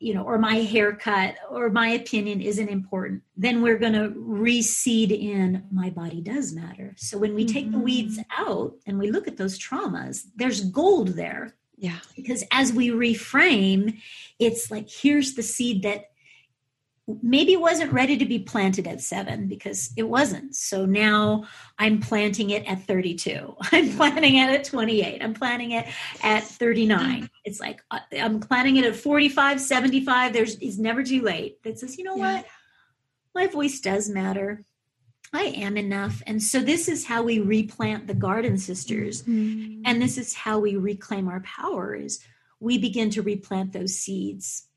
you 0.00 0.14
know, 0.14 0.22
or 0.22 0.38
my 0.38 0.56
haircut 0.56 1.34
or 1.50 1.70
my 1.70 1.88
opinion 1.88 2.40
isn't 2.40 2.68
important, 2.68 3.22
then 3.36 3.62
we're 3.62 3.78
going 3.78 3.94
to 3.94 4.10
reseed 4.10 5.10
in 5.10 5.64
my 5.72 5.90
body 5.90 6.20
does 6.20 6.52
matter. 6.52 6.94
So 6.96 7.18
when 7.18 7.34
we 7.34 7.44
mm-hmm. 7.44 7.54
take 7.54 7.72
the 7.72 7.78
weeds 7.78 8.18
mm-hmm. 8.18 8.50
out 8.50 8.74
and 8.86 8.98
we 8.98 9.10
look 9.10 9.26
at 9.26 9.36
those 9.36 9.58
traumas, 9.58 10.24
there's 10.36 10.60
gold 10.70 11.08
there. 11.08 11.54
Yeah. 11.76 11.98
Because 12.14 12.44
as 12.52 12.72
we 12.72 12.90
reframe, 12.90 14.00
it's 14.38 14.70
like 14.70 14.88
here's 14.88 15.34
the 15.34 15.42
seed 15.42 15.82
that 15.82 16.10
maybe 17.22 17.56
wasn't 17.56 17.92
ready 17.92 18.16
to 18.18 18.24
be 18.24 18.38
planted 18.38 18.86
at 18.86 19.00
seven 19.00 19.46
because 19.46 19.90
it 19.96 20.02
wasn't. 20.02 20.54
So 20.54 20.84
now 20.84 21.44
I'm 21.78 22.00
planting 22.00 22.50
it 22.50 22.66
at 22.66 22.82
32. 22.86 23.56
I'm 23.72 23.96
planting 23.96 24.36
it 24.36 24.50
at 24.50 24.64
28. 24.64 25.22
I'm 25.22 25.34
planting 25.34 25.72
it 25.72 25.86
at 26.22 26.44
39. 26.44 27.30
It's 27.44 27.60
like 27.60 27.82
uh, 27.90 28.00
I'm 28.12 28.40
planting 28.40 28.76
it 28.76 28.84
at 28.84 28.96
45, 28.96 29.60
75. 29.60 30.32
There's 30.32 30.56
it's 30.56 30.78
never 30.78 31.02
too 31.02 31.22
late. 31.22 31.62
That 31.62 31.78
says, 31.78 31.96
you 31.96 32.04
know 32.04 32.16
yeah. 32.16 32.36
what? 32.36 32.46
My 33.34 33.46
voice 33.46 33.80
does 33.80 34.08
matter. 34.08 34.64
I 35.32 35.44
am 35.44 35.76
enough. 35.76 36.22
And 36.26 36.42
so 36.42 36.60
this 36.60 36.88
is 36.88 37.04
how 37.04 37.22
we 37.22 37.38
replant 37.38 38.06
the 38.06 38.14
garden 38.14 38.56
sisters. 38.58 39.22
Mm-hmm. 39.22 39.82
And 39.84 40.00
this 40.00 40.16
is 40.16 40.34
how 40.34 40.58
we 40.58 40.76
reclaim 40.76 41.28
our 41.28 41.40
power 41.40 41.94
is 41.94 42.20
we 42.60 42.78
begin 42.78 43.10
to 43.10 43.22
replant 43.22 43.72
those 43.72 43.96
seeds 43.96 44.67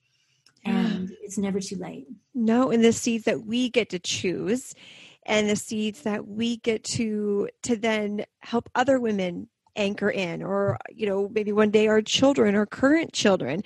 and 0.64 1.10
it's 1.22 1.38
never 1.38 1.60
too 1.60 1.78
late. 1.78 2.08
No, 2.34 2.72
and 2.72 2.84
the 2.84 2.94
seeds 2.94 3.26
that 3.26 3.46
we 3.46 3.70
get 3.70 3.90
to 3.90 4.00
choose 4.00 4.74
and 5.26 5.50
the 5.50 5.56
seeds 5.56 6.02
that 6.02 6.28
we 6.28 6.58
get 6.58 6.84
to 6.84 7.50
to 7.64 7.76
then 7.76 8.26
help 8.40 8.70
other 8.76 9.00
women 9.00 9.48
anchor 9.76 10.10
in 10.10 10.44
or 10.44 10.78
you 10.94 11.08
know 11.08 11.30
maybe 11.30 11.52
one 11.52 11.72
day 11.72 11.88
our 11.88 12.02
children 12.02 12.56
or 12.56 12.66
current 12.66 13.14
children 13.14 13.62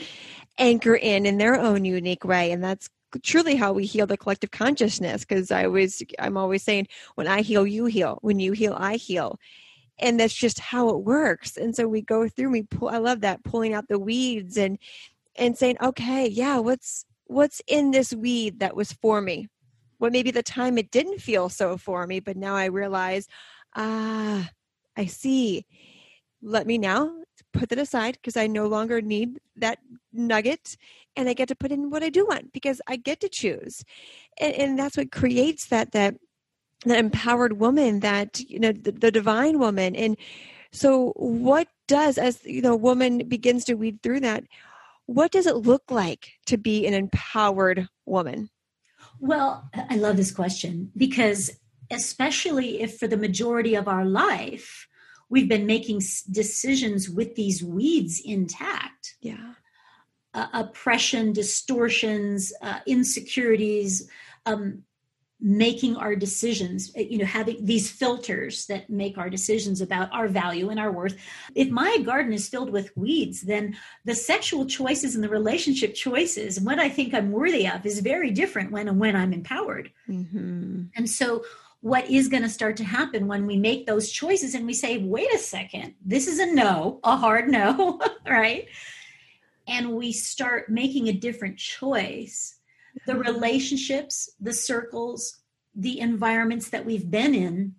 anchor 0.60 0.96
in 0.96 1.26
in 1.26 1.38
their 1.38 1.60
own 1.60 1.86
unique 1.86 2.24
way. 2.24 2.52
And 2.52 2.64
that's 2.64 2.90
truly 3.24 3.56
how 3.56 3.72
we 3.72 3.86
heal 3.86 4.06
the 4.06 4.18
collective 4.18 4.52
consciousness 4.52 5.22
because 5.24 5.50
i 5.50 5.64
always 5.64 6.04
i'm 6.20 6.36
always 6.36 6.64
saying 6.64 6.86
when 7.16 7.28
i 7.28 7.42
heal 7.42 7.66
you 7.66 7.86
heal. 7.86 8.20
When 8.22 8.40
you 8.40 8.52
heal 8.52 8.76
i 8.78 8.96
heal. 8.96 9.40
And 9.98 10.20
that's 10.20 10.34
just 10.34 10.60
how 10.60 10.90
it 10.90 11.06
works. 11.06 11.56
And 11.56 11.74
so 11.74 11.88
we 11.88 12.02
go 12.02 12.28
through 12.28 12.52
we 12.52 12.64
pull 12.64 12.90
i 12.90 12.98
love 12.98 13.22
that 13.22 13.44
pulling 13.44 13.74
out 13.74 13.88
the 13.88 14.00
weeds 14.00 14.58
and 14.58 14.78
and 15.38 15.58
saying, 15.58 15.78
okay, 15.82 16.28
yeah, 16.28 16.58
what's 16.60 17.06
what's 17.28 17.62
in 17.68 17.92
this 17.92 18.14
weed 18.14 18.60
that 18.60 18.76
was 18.76 18.94
for 18.94 19.22
me? 19.22 19.48
Well, 20.00 20.12
maybe 20.12 20.32
the 20.32 20.44
time 20.44 20.78
it 20.78 20.92
didn't 20.92 21.20
feel 21.20 21.50
so 21.50 21.78
for 21.78 22.06
me, 22.06 22.20
but 22.20 22.38
now 22.38 22.56
I 22.56 22.66
realize, 22.66 23.28
ah, 23.76 24.50
I 24.98 25.06
see. 25.06 25.66
Let 26.42 26.68
me 26.68 26.78
now 26.78 27.12
put 27.54 27.70
that 27.70 27.80
aside 27.80 28.14
because 28.14 28.38
I 28.38 28.48
no 28.48 28.68
longer 28.68 29.02
need 29.02 29.40
that 29.56 29.80
nugget 30.14 30.78
and 31.16 31.28
I 31.30 31.34
get 31.34 31.48
to 31.48 31.56
put 31.56 31.72
in 31.72 31.90
what 31.90 32.04
I 32.04 32.10
do 32.10 32.26
want 32.26 32.54
because 32.54 32.82
I 32.88 32.98
get 32.98 33.20
to 33.22 33.30
choose. 33.30 33.84
And, 34.40 34.54
and 34.54 34.80
that's 34.80 34.98
what 34.98 35.12
creates 35.12 35.68
that 35.68 35.92
that 35.94 36.16
that 36.86 37.00
empowered 37.00 37.60
woman, 37.60 38.02
that 38.02 38.40
you 38.40 38.60
know, 38.60 38.72
the, 38.72 38.92
the 38.92 39.12
divine 39.12 39.60
woman. 39.60 39.96
And 39.96 40.18
so 40.72 41.14
what 41.16 41.68
does 41.88 42.18
as 42.18 42.44
you 42.46 42.62
know, 42.62 42.76
woman 42.76 43.28
begins 43.28 43.66
to 43.66 43.76
weed 43.76 44.04
through 44.04 44.20
that, 44.22 44.44
what 45.06 45.32
does 45.32 45.46
it 45.46 45.58
look 45.58 45.84
like 45.90 46.34
to 46.48 46.58
be 46.58 46.86
an 46.88 46.94
empowered 46.94 47.88
woman? 48.06 48.50
Well, 49.20 49.70
I 49.74 49.96
love 49.96 50.18
this 50.18 50.32
question 50.32 50.92
because, 50.98 51.52
especially 51.92 52.82
if 52.82 52.98
for 52.98 53.08
the 53.08 53.18
majority 53.18 53.76
of 53.76 53.88
our 53.88 54.06
life, 54.06 54.88
we've 55.30 55.50
been 55.50 55.66
making 55.66 56.02
decisions 56.32 57.10
with 57.10 57.36
these 57.36 57.64
weeds 57.64 58.22
intact. 58.24 59.16
Yeah. 59.22 59.54
Uh, 60.34 60.48
oppression, 60.54 61.32
distortions, 61.32 62.52
uh, 62.62 62.80
insecurities, 62.86 64.10
um, 64.46 64.84
making 65.42 65.96
our 65.98 66.16
decisions 66.16 66.92
eh, 66.96 67.06
you 67.10 67.18
know 67.18 67.26
having 67.26 67.64
these 67.66 67.92
filters 67.92 68.66
that 68.68 68.90
make 68.90 69.18
our 69.18 69.30
decisions 69.30 69.82
about 69.82 70.12
our 70.14 70.28
value 70.28 70.70
and 70.70 70.80
our 70.80 70.92
worth. 70.92 71.16
If 71.56 71.70
my 71.70 71.98
garden 72.04 72.34
is 72.34 72.50
filled 72.50 72.70
with 72.70 72.96
weeds 72.96 73.42
then 73.42 73.76
the 74.06 74.16
sexual 74.16 74.66
choices 74.66 75.16
and 75.16 75.24
the 75.24 75.30
relationship 75.30 75.94
choices 75.94 76.58
and 76.58 76.66
what 76.66 76.80
i 76.80 76.90
think 76.90 77.14
i'm 77.14 77.32
worthy 77.32 77.68
of 77.68 77.86
is 77.86 78.00
very 78.00 78.32
different 78.32 78.72
when 78.72 78.88
and 78.88 79.00
when 79.00 79.16
i'm 79.16 79.34
empowered. 79.34 79.92
Mm-hmm. 80.10 80.84
and 80.96 81.10
so 81.10 81.44
what 81.82 82.10
is 82.10 82.30
going 82.30 82.42
to 82.42 82.50
start 82.50 82.78
to 82.78 82.84
happen 82.84 83.28
when 83.28 83.46
we 83.46 83.58
make 83.58 83.86
those 83.86 84.10
choices 84.10 84.56
and 84.56 84.66
we 84.66 84.74
say 84.74 84.98
wait 84.98 85.32
a 85.34 85.38
second 85.38 85.94
this 86.04 86.28
is 86.28 86.40
a 86.40 86.46
no 86.48 87.00
a 87.04 87.16
hard 87.16 87.50
no 87.50 88.00
right? 88.28 88.68
And 89.68 89.94
we 89.94 90.12
start 90.12 90.70
making 90.70 91.08
a 91.08 91.14
different 91.14 91.58
choice 91.58 92.55
the 93.06 93.16
relationships, 93.16 94.30
the 94.40 94.54
circles, 94.54 95.42
the 95.76 96.00
environments 96.00 96.70
that 96.70 96.86
we've 96.86 97.10
been 97.10 97.36
in 97.36 97.76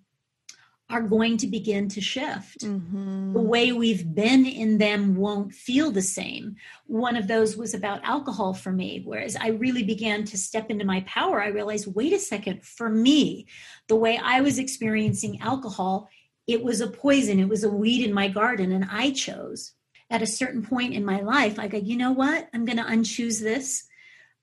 are 0.88 1.02
going 1.02 1.36
to 1.36 1.48
begin 1.48 1.88
to 1.88 2.00
shift. 2.00 2.60
Mm-hmm. 2.60 3.32
The 3.32 3.40
way 3.40 3.72
we've 3.72 4.14
been 4.14 4.46
in 4.46 4.78
them 4.78 5.16
won't 5.16 5.52
feel 5.52 5.90
the 5.90 6.02
same. 6.02 6.56
One 6.86 7.16
of 7.16 7.26
those 7.26 7.56
was 7.56 7.74
about 7.74 8.04
alcohol 8.04 8.54
for 8.54 8.70
me. 8.70 9.02
Whereas 9.04 9.34
I 9.34 9.48
really 9.48 9.82
began 9.82 10.24
to 10.26 10.38
step 10.38 10.70
into 10.70 10.84
my 10.84 11.00
power, 11.00 11.42
I 11.42 11.48
realized 11.48 11.92
wait 11.92 12.12
a 12.12 12.20
second, 12.20 12.64
for 12.64 12.88
me, 12.88 13.46
the 13.88 13.96
way 13.96 14.16
I 14.22 14.42
was 14.42 14.60
experiencing 14.60 15.40
alcohol, 15.40 16.08
it 16.46 16.62
was 16.62 16.80
a 16.80 16.86
poison, 16.86 17.40
it 17.40 17.48
was 17.48 17.64
a 17.64 17.68
weed 17.68 18.04
in 18.04 18.14
my 18.14 18.28
garden, 18.28 18.70
and 18.70 18.86
I 18.88 19.10
chose. 19.10 19.72
At 20.08 20.22
a 20.22 20.26
certain 20.26 20.64
point 20.64 20.94
in 20.94 21.04
my 21.04 21.20
life, 21.20 21.58
I 21.58 21.66
go, 21.66 21.78
you 21.78 21.96
know 21.96 22.12
what? 22.12 22.48
I'm 22.54 22.64
going 22.64 22.78
to 22.78 22.84
unchoose 22.84 23.40
this 23.40 23.88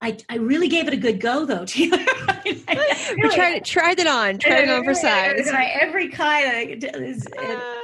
I, 0.03 0.17
I 0.27 0.35
really 0.35 0.67
gave 0.67 0.89
it 0.89 0.93
a 0.93 0.97
good 0.97 1.21
go 1.21 1.45
though, 1.45 1.65
Taylor. 1.65 1.97
I, 1.97 3.13
really, 3.15 3.35
tried 3.35 3.55
it, 3.55 3.63
tried 3.63 3.99
it 3.99 4.07
on, 4.07 4.37
tried 4.37 4.65
it 4.65 4.69
on 4.69 4.83
for 4.83 4.93
size. 4.93 5.49
Every 5.49 6.09
kind 6.09 6.83
of, 6.83 6.93
and, 6.93 7.31
ah. 7.37 7.81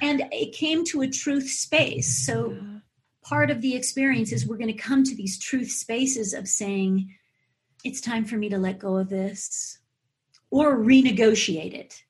and 0.00 0.22
it 0.32 0.54
came 0.54 0.82
to 0.86 1.02
a 1.02 1.08
truth 1.08 1.50
space. 1.50 2.24
So 2.24 2.56
part 3.22 3.50
of 3.50 3.60
the 3.60 3.76
experience 3.76 4.32
is 4.32 4.46
we're 4.46 4.56
going 4.56 4.74
to 4.74 4.82
come 4.82 5.04
to 5.04 5.14
these 5.14 5.38
truth 5.38 5.70
spaces 5.70 6.32
of 6.32 6.48
saying, 6.48 7.14
it's 7.84 8.00
time 8.00 8.24
for 8.24 8.38
me 8.38 8.48
to 8.48 8.56
let 8.56 8.78
go 8.78 8.96
of 8.96 9.10
this 9.10 9.78
or 10.50 10.78
renegotiate 10.78 11.74
it. 11.74 12.02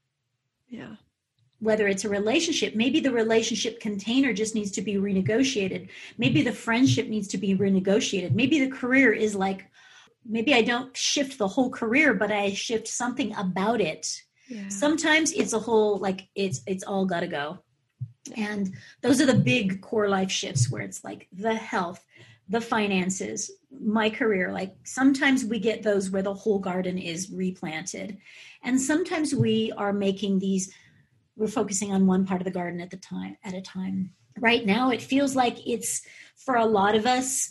Yeah. 0.68 0.94
Whether 1.60 1.88
it's 1.88 2.04
a 2.04 2.08
relationship, 2.08 2.76
maybe 2.76 3.00
the 3.00 3.10
relationship 3.10 3.80
container 3.80 4.32
just 4.32 4.54
needs 4.54 4.70
to 4.72 4.82
be 4.82 4.94
renegotiated. 4.94 5.88
Maybe 6.16 6.42
the 6.42 6.52
friendship 6.52 7.08
needs 7.08 7.28
to 7.28 7.38
be 7.38 7.56
renegotiated. 7.56 8.32
Maybe 8.32 8.60
the 8.60 8.70
career 8.70 9.12
is 9.12 9.34
like, 9.34 9.66
maybe 10.24 10.54
I 10.54 10.62
don't 10.62 10.96
shift 10.96 11.38
the 11.38 11.48
whole 11.48 11.70
career, 11.70 12.14
but 12.14 12.30
I 12.30 12.52
shift 12.52 12.86
something 12.86 13.34
about 13.34 13.80
it. 13.80 14.22
Yeah. 14.48 14.68
Sometimes 14.68 15.32
it's 15.32 15.52
a 15.52 15.58
whole 15.58 15.98
like 15.98 16.28
it's 16.34 16.62
it's 16.66 16.84
all 16.84 17.06
got 17.06 17.20
to 17.20 17.26
go. 17.26 17.58
And 18.36 18.74
those 19.00 19.20
are 19.20 19.26
the 19.26 19.34
big 19.34 19.80
core 19.80 20.08
life 20.08 20.30
shifts 20.30 20.70
where 20.70 20.82
it's 20.82 21.02
like 21.02 21.28
the 21.32 21.54
health, 21.54 22.04
the 22.48 22.60
finances, 22.60 23.50
my 23.80 24.10
career. 24.10 24.52
Like 24.52 24.74
sometimes 24.84 25.44
we 25.44 25.58
get 25.58 25.82
those 25.82 26.10
where 26.10 26.22
the 26.22 26.34
whole 26.34 26.58
garden 26.58 26.98
is 26.98 27.30
replanted. 27.30 28.18
And 28.62 28.80
sometimes 28.80 29.34
we 29.34 29.72
are 29.76 29.92
making 29.92 30.38
these, 30.38 30.72
we're 31.38 31.46
focusing 31.46 31.92
on 31.92 32.06
one 32.06 32.26
part 32.26 32.40
of 32.40 32.44
the 32.44 32.50
garden 32.50 32.80
at 32.80 32.90
the 32.90 32.96
time 32.96 33.36
at 33.44 33.54
a 33.54 33.62
time. 33.62 34.10
Right 34.38 34.66
now, 34.66 34.90
it 34.90 35.00
feels 35.00 35.34
like 35.34 35.66
it's 35.66 36.02
for 36.36 36.56
a 36.56 36.66
lot 36.66 36.94
of 36.94 37.06
us 37.06 37.50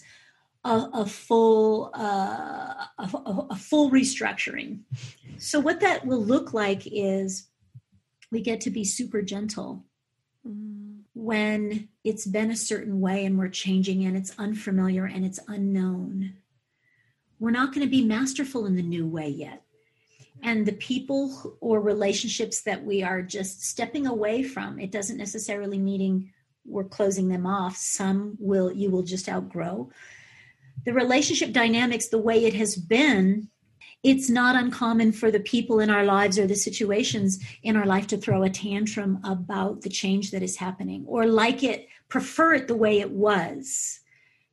a, 0.63 0.89
a 0.93 1.05
full 1.05 1.91
uh, 1.95 2.73
a, 2.97 3.45
a 3.49 3.55
full 3.55 3.89
restructuring. 3.89 4.81
So 5.37 5.59
what 5.59 5.79
that 5.79 6.05
will 6.05 6.23
look 6.23 6.53
like 6.53 6.83
is 6.85 7.47
we 8.31 8.41
get 8.41 8.61
to 8.61 8.69
be 8.69 8.83
super 8.83 9.21
gentle 9.21 9.85
when 11.13 11.89
it's 12.03 12.25
been 12.25 12.51
a 12.51 12.55
certain 12.55 12.99
way 13.01 13.25
and 13.25 13.37
we're 13.37 13.49
changing 13.49 14.05
and 14.05 14.15
it's 14.15 14.37
unfamiliar 14.37 15.05
and 15.05 15.25
it's 15.25 15.39
unknown. 15.47 16.33
We're 17.39 17.51
not 17.51 17.73
going 17.73 17.85
to 17.85 17.91
be 17.91 18.05
masterful 18.05 18.65
in 18.65 18.75
the 18.75 18.81
new 18.81 19.07
way 19.07 19.29
yet. 19.29 19.63
And 20.43 20.65
the 20.65 20.73
people 20.73 21.57
or 21.61 21.81
relationships 21.81 22.61
that 22.61 22.83
we 22.83 23.03
are 23.03 23.21
just 23.21 23.63
stepping 23.63 24.07
away 24.07 24.43
from, 24.43 24.79
it 24.79 24.91
doesn't 24.91 25.17
necessarily 25.17 25.79
meaning 25.79 26.31
we're 26.65 26.83
closing 26.83 27.29
them 27.29 27.45
off. 27.45 27.77
Some 27.77 28.37
will 28.39 28.71
you 28.71 28.91
will 28.91 29.03
just 29.03 29.29
outgrow. 29.29 29.89
The 30.85 30.93
relationship 30.93 31.51
dynamics, 31.51 32.07
the 32.07 32.17
way 32.17 32.45
it 32.45 32.53
has 32.53 32.75
been, 32.75 33.49
it's 34.03 34.29
not 34.29 34.55
uncommon 34.55 35.11
for 35.11 35.31
the 35.31 35.39
people 35.39 35.79
in 35.79 35.89
our 35.89 36.03
lives 36.03 36.37
or 36.37 36.45
the 36.45 36.55
situations 36.55 37.43
in 37.63 37.75
our 37.75 37.85
life 37.85 38.07
to 38.07 38.17
throw 38.17 38.43
a 38.43 38.49
tantrum 38.49 39.19
about 39.23 39.81
the 39.81 39.89
change 39.89 40.31
that 40.31 40.43
is 40.43 40.57
happening 40.57 41.03
or 41.07 41.25
like 41.25 41.63
it, 41.63 41.87
prefer 42.07 42.53
it 42.53 42.67
the 42.67 42.75
way 42.75 42.99
it 42.99 43.11
was 43.11 43.99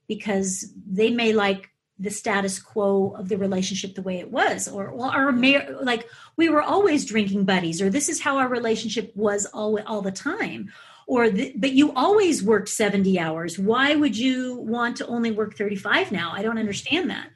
because 0.08 0.72
they 0.86 1.10
may 1.10 1.32
like 1.32 1.70
the 1.98 2.10
status 2.10 2.58
quo 2.58 3.14
of 3.16 3.28
the 3.28 3.38
relationship 3.38 3.94
the 3.94 4.02
way 4.02 4.18
it 4.18 4.30
was 4.30 4.66
or 4.66 4.88
or, 4.88 5.32
like 5.82 6.08
we 6.36 6.48
were 6.48 6.62
always 6.62 7.04
drinking 7.04 7.44
buddies 7.44 7.80
or 7.80 7.88
this 7.88 8.08
is 8.08 8.20
how 8.20 8.38
our 8.38 8.48
relationship 8.48 9.12
was 9.14 9.46
all 9.46 9.80
all 9.86 10.02
the 10.02 10.10
time 10.10 10.72
or 11.06 11.28
the, 11.30 11.52
but 11.56 11.72
you 11.72 11.92
always 11.94 12.42
worked 12.42 12.68
70 12.68 13.18
hours 13.18 13.58
why 13.58 13.94
would 13.94 14.18
you 14.18 14.56
want 14.56 14.96
to 14.96 15.06
only 15.06 15.30
work 15.30 15.56
35 15.56 16.10
now 16.10 16.32
i 16.34 16.42
don't 16.42 16.58
understand 16.58 17.10
that 17.10 17.28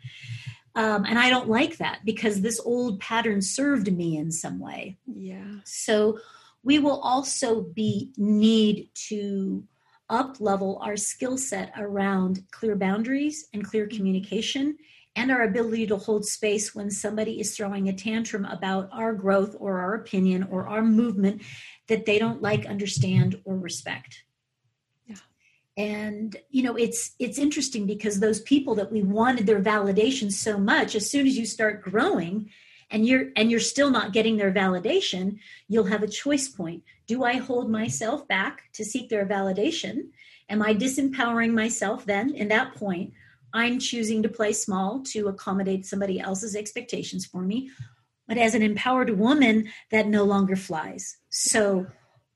um, 0.79 1.05
and 1.07 1.19
I 1.19 1.29
don't 1.29 1.49
like 1.49 1.79
that 1.79 2.05
because 2.05 2.41
this 2.41 2.61
old 2.61 3.01
pattern 3.01 3.43
served 3.43 3.93
me 3.93 4.17
in 4.17 4.31
some 4.31 4.61
way. 4.61 4.97
Yeah. 5.13 5.57
So 5.65 6.21
we 6.63 6.79
will 6.79 7.01
also 7.01 7.63
be 7.63 8.13
need 8.17 8.89
to 9.09 9.65
up 10.11 10.41
level 10.41 10.81
our 10.83 10.97
skill 10.97 11.37
set 11.37 11.73
around 11.77 12.43
clear 12.51 12.77
boundaries 12.77 13.49
and 13.53 13.65
clear 13.65 13.87
mm-hmm. 13.87 13.97
communication 13.97 14.77
and 15.17 15.33
our 15.33 15.43
ability 15.43 15.87
to 15.87 15.97
hold 15.97 16.25
space 16.25 16.75
when 16.75 16.91
somebody 16.91 17.41
is 17.41 17.57
throwing 17.57 17.89
a 17.89 17.93
tantrum 17.93 18.45
about 18.45 18.89
our 18.93 19.13
growth 19.13 19.57
or 19.59 19.81
our 19.81 19.95
opinion 19.95 20.47
or 20.51 20.69
our 20.69 20.83
movement 20.83 21.43
that 21.89 22.07
they 22.07 22.19
don't 22.19 22.41
like 22.41 22.67
understand 22.67 23.41
or 23.45 23.57
respect 23.57 24.23
yeah. 25.07 25.17
and 25.77 26.37
you 26.51 26.63
know 26.63 26.77
it's 26.77 27.13
it's 27.19 27.39
interesting 27.39 27.87
because 27.87 28.21
those 28.21 28.41
people 28.43 28.75
that 28.75 28.93
we 28.93 29.03
wanted 29.03 29.47
their 29.47 29.63
validation 29.63 30.31
so 30.33 30.57
much 30.59 30.95
as 30.95 31.11
soon 31.11 31.27
as 31.27 31.37
you 31.37 31.45
start 31.45 31.83
growing 31.83 32.49
and 32.91 33.07
you're 33.07 33.27
and 33.37 33.51
you're 33.51 33.61
still 33.61 33.91
not 33.91 34.13
getting 34.13 34.37
their 34.37 34.53
validation 34.53 35.39
you'll 35.69 35.85
have 35.85 36.03
a 36.03 36.09
choice 36.09 36.49
point 36.49 36.83
do 37.09 37.25
i 37.25 37.37
hold 37.37 37.71
myself 37.71 38.29
back 38.29 38.71
to 38.75 38.85
seek 38.85 39.09
their 39.09 39.27
validation? 39.27 40.11
Am 40.49 40.63
i 40.63 40.73
disempowering 40.73 41.53
myself 41.53 42.07
then? 42.07 42.31
In 42.35 42.49
that 42.49 42.75
point 42.75 43.13
i'm 43.53 43.81
choosing 43.81 44.23
to 44.23 44.29
play 44.29 44.53
small 44.53 45.03
to 45.03 45.29
accommodate 45.29 45.87
somebody 45.87 46.21
else's 46.21 46.55
expectations 46.55 47.27
for 47.27 47.43
me. 47.43 47.71
But 48.29 48.39
as 48.39 48.55
an 48.55 48.63
empowered 48.63 49.19
woman 49.19 49.71
that 49.91 50.07
no 50.07 50.23
longer 50.23 50.55
flies. 50.55 51.17
So 51.31 51.87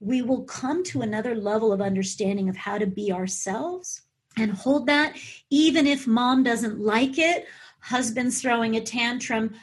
we 0.01 0.23
will 0.23 0.43
come 0.45 0.83
to 0.85 1.03
another 1.03 1.37
level 1.37 1.73
of 1.73 1.81
understanding 1.81 2.49
of 2.49 2.57
how 2.57 2.79
to 2.79 2.87
be 2.87 3.13
ourselves 3.13 4.03
and 4.39 4.51
hold 4.51 4.87
that. 4.87 5.17
Even 5.51 5.87
if 5.87 6.07
mom 6.07 6.43
doesn't 6.43 6.81
like 6.81 7.19
it 7.19 7.47
husband's 7.83 8.41
throwing 8.41 8.77
a 8.77 8.81
tantrum 8.81 9.55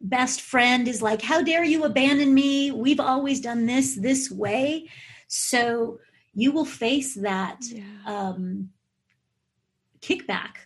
best 0.00 0.40
friend 0.40 0.86
is 0.86 1.02
like 1.02 1.22
how 1.22 1.42
dare 1.42 1.64
you 1.64 1.84
abandon 1.84 2.32
me 2.32 2.70
we've 2.70 3.00
always 3.00 3.40
done 3.40 3.66
this 3.66 3.96
this 3.96 4.30
way 4.30 4.88
so 5.26 5.98
you 6.34 6.52
will 6.52 6.64
face 6.64 7.14
that 7.14 7.58
yeah. 7.62 7.82
um, 8.06 8.70
kickback 10.00 10.56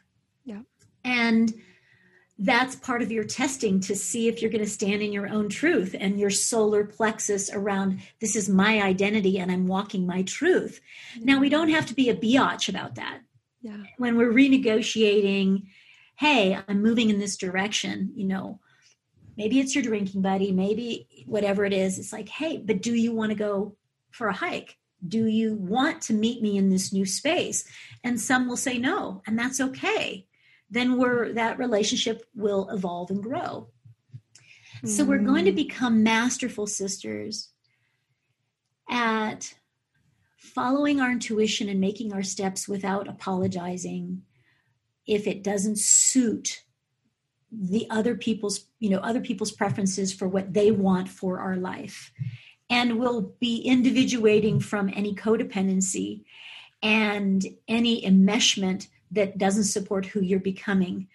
yeah 0.44 0.60
and 1.04 1.54
that's 2.42 2.74
part 2.74 3.02
of 3.02 3.12
your 3.12 3.22
testing 3.22 3.78
to 3.78 3.94
see 3.94 4.26
if 4.26 4.42
you're 4.42 4.50
going 4.50 4.64
to 4.64 4.70
stand 4.70 5.00
in 5.00 5.12
your 5.12 5.28
own 5.28 5.48
truth 5.48 5.94
and 5.98 6.18
your 6.18 6.30
solar 6.30 6.84
plexus 6.84 7.50
around 7.52 8.00
this 8.20 8.34
is 8.34 8.48
my 8.48 8.82
identity 8.82 9.38
and 9.38 9.50
I'm 9.50 9.68
walking 9.68 10.06
my 10.06 10.22
truth. 10.22 10.80
Mm-hmm. 11.14 11.24
Now, 11.24 11.40
we 11.40 11.48
don't 11.48 11.68
have 11.68 11.86
to 11.86 11.94
be 11.94 12.08
a 12.08 12.16
biatch 12.16 12.68
about 12.68 12.96
that. 12.96 13.20
Yeah. 13.60 13.84
When 13.96 14.16
we're 14.16 14.32
renegotiating, 14.32 15.66
hey, 16.16 16.58
I'm 16.66 16.82
moving 16.82 17.10
in 17.10 17.20
this 17.20 17.36
direction, 17.36 18.10
you 18.16 18.26
know, 18.26 18.58
maybe 19.36 19.60
it's 19.60 19.74
your 19.74 19.84
drinking 19.84 20.22
buddy, 20.22 20.52
maybe 20.52 21.24
whatever 21.26 21.64
it 21.64 21.72
is. 21.72 21.98
It's 21.98 22.12
like, 22.12 22.28
hey, 22.28 22.58
but 22.58 22.82
do 22.82 22.94
you 22.94 23.14
want 23.14 23.30
to 23.30 23.36
go 23.36 23.76
for 24.10 24.28
a 24.28 24.34
hike? 24.34 24.76
Do 25.06 25.26
you 25.26 25.54
want 25.54 26.02
to 26.02 26.14
meet 26.14 26.42
me 26.42 26.56
in 26.56 26.70
this 26.70 26.92
new 26.92 27.04
space? 27.04 27.64
And 28.04 28.20
some 28.20 28.48
will 28.48 28.56
say 28.56 28.78
no, 28.78 29.22
and 29.26 29.38
that's 29.38 29.60
okay 29.60 30.26
then 30.72 30.96
we're 30.96 31.34
that 31.34 31.58
relationship 31.58 32.24
will 32.34 32.68
evolve 32.70 33.10
and 33.10 33.22
grow. 33.22 33.68
Mm. 34.82 34.88
So 34.88 35.04
we're 35.04 35.18
going 35.18 35.44
to 35.44 35.52
mm. 35.52 35.56
become 35.56 36.02
masterful 36.02 36.66
sisters 36.66 37.50
at 38.90 39.54
following 40.38 40.98
our 40.98 41.12
intuition 41.12 41.68
and 41.68 41.78
making 41.78 42.12
our 42.12 42.22
steps 42.22 42.66
without 42.66 43.06
apologizing 43.06 44.22
if 45.06 45.26
it 45.26 45.44
doesn't 45.44 45.78
suit 45.78 46.64
the 47.54 47.86
other 47.90 48.14
people's 48.14 48.66
you 48.78 48.88
know 48.88 48.98
other 48.98 49.20
people's 49.20 49.52
preferences 49.52 50.12
for 50.12 50.26
what 50.26 50.54
they 50.54 50.70
want 50.70 51.08
for 51.08 51.38
our 51.38 51.56
life 51.56 52.12
and 52.72 52.98
we'll 52.98 53.34
be 53.38 53.58
individuating 53.58 54.58
from 54.58 54.88
any 54.94 55.14
codependency 55.14 56.24
and 56.82 57.44
any 57.68 58.02
enmeshment 58.02 58.88
that 59.10 59.36
doesn't 59.36 59.64
support 59.64 60.06
who 60.06 60.22
you're 60.22 60.40
becoming. 60.40 61.06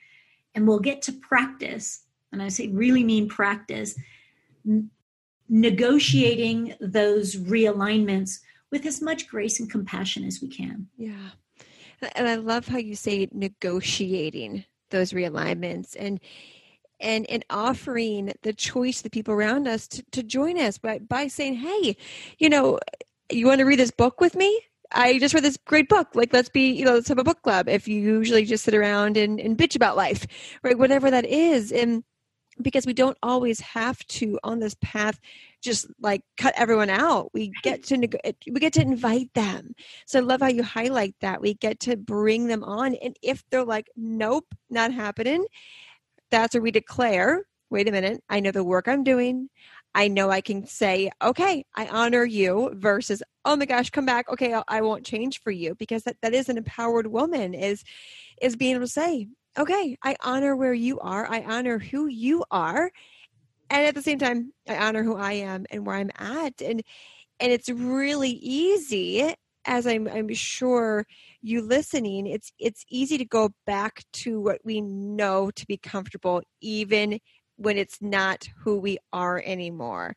And 0.53 0.67
we'll 0.67 0.79
get 0.79 1.01
to 1.03 1.11
practice, 1.11 2.03
and 2.31 2.43
I 2.43 2.49
say 2.49 2.67
really 2.67 3.03
mean 3.03 3.27
practice, 3.27 3.95
n- 4.67 4.91
negotiating 5.49 6.75
those 6.79 7.35
realignments 7.35 8.39
with 8.71 8.85
as 8.85 9.01
much 9.01 9.27
grace 9.27 9.59
and 9.59 9.69
compassion 9.69 10.23
as 10.25 10.39
we 10.41 10.49
can. 10.49 10.87
Yeah. 10.95 11.29
And 12.15 12.27
I 12.27 12.35
love 12.35 12.67
how 12.67 12.77
you 12.77 12.95
say 12.95 13.27
negotiating 13.31 14.65
those 14.89 15.11
realignments 15.11 15.95
and 15.97 16.19
and 16.99 17.29
and 17.29 17.45
offering 17.49 18.33
the 18.41 18.53
choice 18.53 18.97
to 18.97 19.03
the 19.03 19.09
people 19.09 19.33
around 19.33 19.67
us 19.67 19.87
to, 19.87 20.03
to 20.11 20.23
join 20.23 20.57
us 20.57 20.77
by 20.77 20.99
by 20.99 21.27
saying, 21.27 21.55
hey, 21.55 21.95
you 22.39 22.49
know, 22.49 22.79
you 23.31 23.47
want 23.47 23.59
to 23.59 23.65
read 23.65 23.79
this 23.79 23.91
book 23.91 24.21
with 24.21 24.35
me? 24.35 24.61
I 24.91 25.19
just 25.19 25.33
read 25.33 25.43
this 25.43 25.57
great 25.57 25.89
book. 25.89 26.09
Like, 26.13 26.31
let's 26.31 26.49
be, 26.49 26.71
you 26.71 26.85
know, 26.85 26.93
let's 26.93 27.09
have 27.09 27.19
a 27.19 27.23
book 27.23 27.41
club. 27.41 27.67
If 27.67 27.87
you 27.87 27.99
usually 27.99 28.45
just 28.45 28.63
sit 28.63 28.73
around 28.73 29.17
and, 29.17 29.39
and 29.39 29.57
bitch 29.57 29.75
about 29.75 29.97
life, 29.97 30.25
right? 30.63 30.77
Whatever 30.77 31.11
that 31.11 31.25
is. 31.25 31.71
And 31.73 32.03
because 32.61 32.85
we 32.85 32.93
don't 32.93 33.17
always 33.21 33.59
have 33.59 33.99
to 34.07 34.39
on 34.43 34.59
this 34.59 34.75
path 34.81 35.19
just 35.61 35.87
like 36.01 36.21
cut 36.37 36.53
everyone 36.57 36.89
out. 36.89 37.29
We 37.33 37.51
get 37.63 37.83
to 37.85 37.97
we 37.97 38.59
get 38.59 38.73
to 38.73 38.81
invite 38.81 39.33
them. 39.33 39.73
So 40.05 40.19
i 40.19 40.21
love 40.21 40.41
how 40.41 40.47
you 40.47 40.63
highlight 40.63 41.15
that. 41.21 41.41
We 41.41 41.53
get 41.55 41.79
to 41.81 41.97
bring 41.97 42.47
them 42.47 42.63
on 42.63 42.95
and 42.95 43.15
if 43.21 43.43
they're 43.49 43.65
like 43.65 43.87
nope 43.95 44.45
not 44.69 44.91
happening 44.91 45.45
that's 46.29 46.53
where 46.53 46.61
we 46.61 46.71
declare 46.71 47.43
wait 47.69 47.87
a 47.87 47.91
minute 47.91 48.21
i 48.29 48.39
know 48.39 48.51
the 48.51 48.63
work 48.63 48.87
i'm 48.87 49.03
doing. 49.03 49.49
I 49.95 50.09
know 50.09 50.29
i 50.29 50.41
can 50.41 50.67
say 50.67 51.09
okay 51.23 51.65
i 51.75 51.87
honor 51.87 52.23
you 52.23 52.71
versus 52.75 53.23
oh 53.45 53.55
my 53.55 53.65
gosh 53.65 53.89
come 53.89 54.05
back. 54.05 54.29
Okay 54.29 54.55
i 54.67 54.81
won't 54.81 55.05
change 55.05 55.41
for 55.41 55.51
you 55.51 55.75
because 55.75 56.03
that, 56.03 56.17
that 56.21 56.33
is 56.33 56.49
an 56.49 56.57
empowered 56.57 57.07
woman 57.07 57.53
is 57.53 57.83
is 58.41 58.55
being 58.55 58.75
able 58.75 58.85
to 58.85 58.91
say 58.91 59.27
okay, 59.57 59.97
I 60.03 60.15
honor 60.21 60.55
where 60.55 60.73
you 60.73 60.99
are, 60.99 61.25
I 61.29 61.41
honor 61.41 61.79
who 61.79 62.07
you 62.07 62.43
are, 62.51 62.91
and 63.69 63.85
at 63.85 63.95
the 63.95 64.01
same 64.01 64.19
time, 64.19 64.53
I 64.67 64.77
honor 64.77 65.03
who 65.03 65.15
I 65.15 65.33
am 65.33 65.65
and 65.71 65.85
where 65.85 65.95
I'm 65.97 66.11
at, 66.17 66.61
and 66.61 66.81
and 67.39 67.51
it's 67.51 67.69
really 67.69 68.31
easy 68.31 69.33
as 69.65 69.85
I'm, 69.85 70.07
I'm 70.07 70.33
sure 70.33 71.05
you 71.41 71.61
listening, 71.61 72.25
it's 72.27 72.51
it's 72.57 72.85
easy 72.89 73.17
to 73.17 73.25
go 73.25 73.51
back 73.65 74.03
to 74.13 74.39
what 74.39 74.59
we 74.63 74.81
know 74.81 75.51
to 75.51 75.67
be 75.67 75.77
comfortable, 75.77 76.41
even 76.61 77.19
when 77.57 77.77
it's 77.77 78.01
not 78.01 78.47
who 78.63 78.79
we 78.79 78.97
are 79.11 79.41
anymore. 79.45 80.15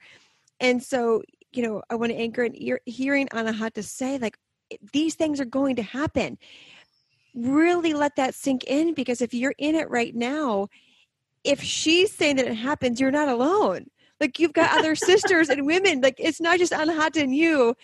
And 0.61 0.83
so, 0.83 1.23
you 1.53 1.63
know, 1.63 1.83
I 1.91 1.97
want 1.97 2.13
to 2.13 2.19
anchor 2.19 2.45
in 2.45 2.53
ear, 2.63 2.81
hearing 2.87 3.29
to 3.29 3.83
say, 3.83 4.19
like, 4.19 4.37
these 4.93 5.15
things 5.15 5.41
are 5.41 5.47
going 5.47 5.77
to 5.77 5.83
happen 5.83 6.39
really 7.35 7.95
let 7.95 8.17
that 8.17 8.35
sink 8.35 8.65
in 8.65 8.95
because 8.95 9.21
if 9.21 9.35
you're 9.35 9.55
in 9.59 9.75
it 9.75 9.89
right 9.91 10.15
now, 10.15 10.69
if 11.45 11.63
she's 11.63 12.13
saying 12.13 12.37
that 12.37 12.47
it 12.47 12.55
happens, 12.55 13.01
you're 13.01 13.11
not 13.11 13.29
alone. 13.29 13.87
Like 14.21 14.39
you've 14.39 14.53
got 14.53 14.79
other 14.79 14.95
sisters 14.95 15.49
and 15.49 15.67
women. 15.67 16.01
Like 16.01 16.17
it's 16.19 16.41
not 16.41 16.59
just 16.59 16.73
Anahata 16.73 17.23
and 17.23 17.35
you 17.35 17.75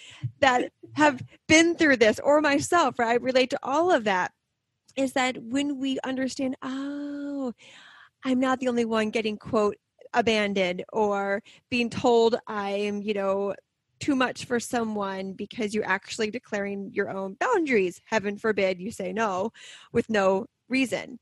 that 0.41 0.71
have 0.95 1.23
been 1.49 1.75
through 1.75 1.97
this, 1.97 2.21
or 2.23 2.41
myself. 2.41 2.99
Right? 2.99 3.13
I 3.13 3.15
relate 3.15 3.51
to 3.51 3.59
all 3.63 3.91
of 3.91 4.05
that. 4.05 4.33
Is 4.97 5.13
that 5.13 5.37
when 5.43 5.79
we 5.79 5.99
understand? 6.05 6.57
Oh, 6.63 7.53
I'm 8.25 8.41
not 8.41 8.61
the 8.61 8.69
only 8.69 8.85
one 8.85 9.11
getting 9.11 9.37
quote 9.37 9.77
abandoned 10.15 10.85
or 10.93 11.43
being 11.71 11.91
told 11.91 12.37
I'm, 12.47 13.03
you 13.03 13.15
know, 13.15 13.55
too 14.01 14.17
much 14.17 14.45
for 14.45 14.61
someone 14.61 15.33
because 15.33 15.75
you're 15.75 15.87
actually 15.87 16.31
declaring 16.31 16.91
your 16.93 17.11
own 17.11 17.35
boundaries. 17.35 18.01
Heaven 18.05 18.37
forbid 18.39 18.81
you 18.81 18.91
say 18.91 19.13
no 19.13 19.53
with 19.93 20.09
no 20.11 20.47
reason. 20.69 21.19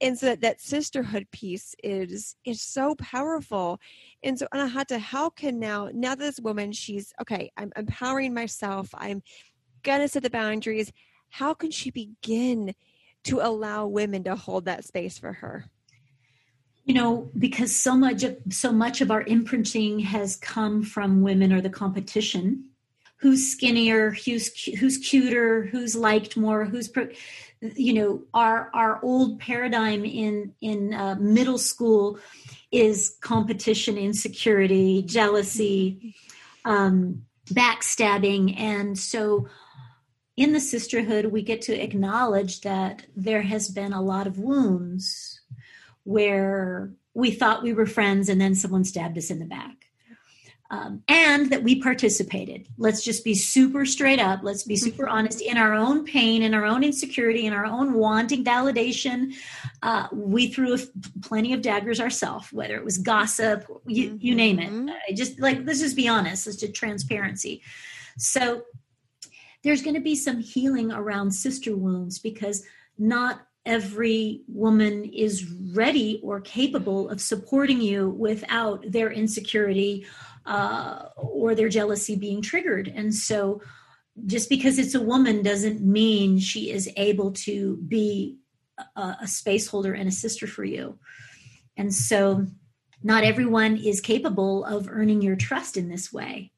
And 0.00 0.18
so 0.18 0.26
that, 0.26 0.40
that 0.40 0.60
sisterhood 0.60 1.28
piece 1.30 1.74
is 1.82 2.36
is 2.44 2.60
so 2.60 2.94
powerful. 2.96 3.80
And 4.22 4.38
so 4.38 4.46
Anahata, 4.52 4.98
how 4.98 5.30
can 5.30 5.58
now 5.58 5.88
now 5.92 6.14
this 6.14 6.40
woman, 6.40 6.72
she's 6.72 7.12
okay, 7.20 7.50
I'm 7.56 7.72
empowering 7.76 8.34
myself, 8.34 8.88
I'm 8.94 9.22
gonna 9.82 10.08
set 10.08 10.22
the 10.22 10.30
boundaries. 10.30 10.92
How 11.30 11.54
can 11.54 11.70
she 11.70 11.90
begin 11.90 12.74
to 13.24 13.40
allow 13.40 13.86
women 13.86 14.24
to 14.24 14.36
hold 14.36 14.64
that 14.66 14.84
space 14.84 15.18
for 15.18 15.32
her? 15.32 15.66
You 16.84 16.94
know 16.94 17.30
because 17.38 17.74
so 17.74 17.96
much 17.96 18.22
of 18.22 18.36
so 18.50 18.72
much 18.72 19.00
of 19.00 19.10
our 19.10 19.22
imprinting 19.22 20.00
has 20.00 20.36
come 20.36 20.82
from 20.82 21.22
women 21.22 21.52
or 21.52 21.60
the 21.60 21.70
competition. 21.70 22.66
Who's 23.18 23.50
skinnier 23.52 24.10
who's 24.10 24.52
who's 24.78 24.98
cuter 24.98 25.64
who's 25.66 25.96
liked 25.96 26.36
more 26.36 26.66
who's 26.66 26.90
you 27.60 27.94
know 27.94 28.22
our 28.34 28.70
our 28.74 29.02
old 29.02 29.40
paradigm 29.40 30.04
in 30.04 30.52
in 30.60 30.92
uh, 30.92 31.14
middle 31.18 31.56
school 31.56 32.18
is 32.70 33.16
competition 33.22 33.96
insecurity 33.96 35.02
jealousy 35.02 36.14
um, 36.64 37.24
backstabbing. 37.46 38.58
And 38.58 38.98
so 38.98 39.48
in 40.36 40.52
the 40.52 40.60
sisterhood 40.60 41.26
we 41.26 41.42
get 41.42 41.62
to 41.62 41.74
acknowledge 41.82 42.62
that 42.62 43.06
there 43.14 43.42
has 43.42 43.68
been 43.68 43.92
a 43.92 44.02
lot 44.02 44.26
of 44.26 44.38
wounds 44.38 45.33
where 46.04 46.90
we 47.14 47.30
thought 47.30 47.62
we 47.62 47.72
were 47.72 47.86
friends 47.86 48.28
and 48.28 48.40
then 48.40 48.54
someone 48.54 48.84
stabbed 48.84 49.18
us 49.18 49.30
in 49.30 49.38
the 49.38 49.44
back. 49.44 49.76
Um, 50.70 51.02
and 51.06 51.50
that 51.50 51.62
we 51.62 51.80
participated. 51.80 52.66
Let's 52.78 53.04
just 53.04 53.22
be 53.22 53.34
super 53.34 53.84
straight 53.84 54.18
up. 54.18 54.40
Let's 54.42 54.64
be 54.64 54.76
super 54.76 55.04
mm-hmm. 55.04 55.12
honest 55.12 55.40
in 55.40 55.56
our 55.56 55.72
own 55.72 56.04
pain, 56.04 56.42
in 56.42 56.52
our 56.52 56.64
own 56.64 56.82
insecurity, 56.82 57.46
in 57.46 57.52
our 57.52 57.66
own 57.66 57.92
wanting 57.92 58.44
validation. 58.44 59.34
Uh, 59.82 60.08
we 60.10 60.48
threw 60.48 60.76
plenty 61.22 61.52
of 61.52 61.62
daggers 61.62 62.00
ourselves, 62.00 62.52
whether 62.52 62.76
it 62.76 62.84
was 62.84 62.98
gossip, 62.98 63.66
you, 63.86 64.18
you 64.20 64.34
name 64.34 64.58
it. 64.58 64.90
Uh, 64.90 65.14
just 65.14 65.38
like, 65.38 65.60
let's 65.64 65.80
just 65.80 65.96
be 65.96 66.08
honest. 66.08 66.46
Let's 66.46 66.58
just 66.58 66.74
transparency. 66.74 67.62
So 68.16 68.62
there's 69.62 69.82
going 69.82 69.94
to 69.94 70.00
be 70.00 70.16
some 70.16 70.40
healing 70.40 70.90
around 70.90 71.30
sister 71.30 71.76
wounds 71.76 72.18
because 72.18 72.64
not 72.98 73.46
every 73.66 74.42
woman 74.46 75.04
is 75.04 75.50
ready 75.72 76.20
or 76.22 76.40
capable 76.40 77.08
of 77.08 77.20
supporting 77.20 77.80
you 77.80 78.10
without 78.10 78.84
their 78.90 79.10
insecurity 79.10 80.06
uh, 80.46 81.06
or 81.16 81.54
their 81.54 81.68
jealousy 81.68 82.16
being 82.16 82.42
triggered. 82.42 82.88
And 82.88 83.14
so, 83.14 83.62
just 84.26 84.48
because 84.48 84.78
it's 84.78 84.94
a 84.94 85.00
woman 85.00 85.42
doesn't 85.42 85.80
mean 85.80 86.38
she 86.38 86.70
is 86.70 86.88
able 86.96 87.32
to 87.32 87.76
be 87.88 88.36
a, 88.94 89.16
a 89.22 89.26
space 89.26 89.66
holder 89.66 89.92
and 89.92 90.08
a 90.08 90.12
sister 90.12 90.46
for 90.46 90.64
you. 90.64 90.98
And 91.76 91.92
so, 91.92 92.46
not 93.02 93.24
everyone 93.24 93.76
is 93.76 94.00
capable 94.00 94.64
of 94.64 94.88
earning 94.88 95.20
your 95.20 95.36
trust 95.36 95.76
in 95.76 95.88
this 95.88 96.12
way. 96.12 96.52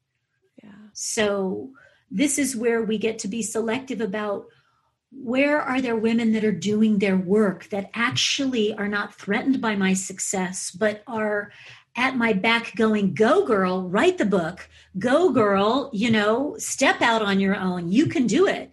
Yeah. 0.63 0.69
So, 0.93 1.71
this 2.11 2.37
is 2.37 2.55
where 2.55 2.83
we 2.83 2.97
get 2.97 3.19
to 3.19 3.27
be 3.27 3.41
selective 3.41 4.01
about 4.01 4.45
where 5.23 5.61
are 5.61 5.81
there 5.81 5.95
women 5.95 6.31
that 6.33 6.43
are 6.43 6.51
doing 6.51 6.99
their 6.99 7.17
work 7.17 7.69
that 7.69 7.89
actually 7.93 8.73
are 8.75 8.87
not 8.87 9.15
threatened 9.15 9.59
by 9.61 9.75
my 9.75 9.93
success, 9.93 10.71
but 10.71 11.03
are 11.07 11.51
at 11.95 12.15
my 12.15 12.31
back 12.31 12.75
going, 12.75 13.13
go 13.13 13.45
girl, 13.45 13.89
write 13.89 14.17
the 14.17 14.25
book, 14.25 14.69
go 14.99 15.31
girl, 15.31 15.89
you 15.93 16.11
know, 16.11 16.55
step 16.59 17.01
out 17.01 17.21
on 17.21 17.39
your 17.39 17.55
own, 17.55 17.91
you 17.91 18.05
can 18.05 18.27
do 18.27 18.47
it. 18.47 18.71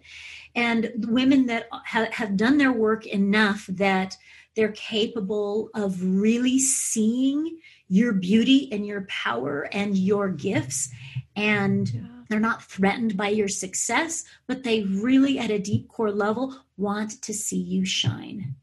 And 0.53 0.91
women 1.09 1.47
that 1.47 1.67
ha- 1.71 2.07
have 2.11 2.37
done 2.37 2.57
their 2.57 2.71
work 2.71 3.05
enough 3.07 3.65
that 3.67 4.15
they're 4.55 4.71
capable 4.71 5.69
of 5.73 6.01
really 6.01 6.59
seeing 6.59 7.59
your 7.89 8.13
beauty 8.13 8.69
and 8.71 8.85
your 8.85 9.01
power 9.01 9.67
and 9.71 9.97
your 9.97 10.29
gifts 10.29 10.89
and 11.35 12.09
they're 12.29 12.39
not 12.39 12.63
threatened 12.63 13.15
by 13.15 13.29
your 13.29 13.47
success, 13.47 14.23
but 14.47 14.63
they 14.63 14.83
really, 14.83 15.37
at 15.37 15.51
a 15.51 15.59
deep 15.59 15.87
core 15.87 16.11
level, 16.11 16.55
want 16.77 17.21
to 17.23 17.33
see 17.33 17.59
you 17.59 17.85
shine. 17.85 18.55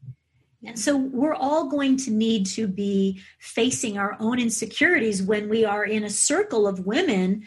And 0.65 0.79
so 0.79 0.95
we're 0.95 1.35
all 1.35 1.69
going 1.69 1.97
to 1.97 2.11
need 2.11 2.45
to 2.47 2.67
be 2.67 3.21
facing 3.39 3.97
our 3.97 4.15
own 4.19 4.39
insecurities 4.39 5.21
when 5.21 5.49
we 5.49 5.65
are 5.65 5.83
in 5.83 6.05
a 6.05 6.09
circle 6.09 6.67
of 6.67 6.85
women 6.85 7.45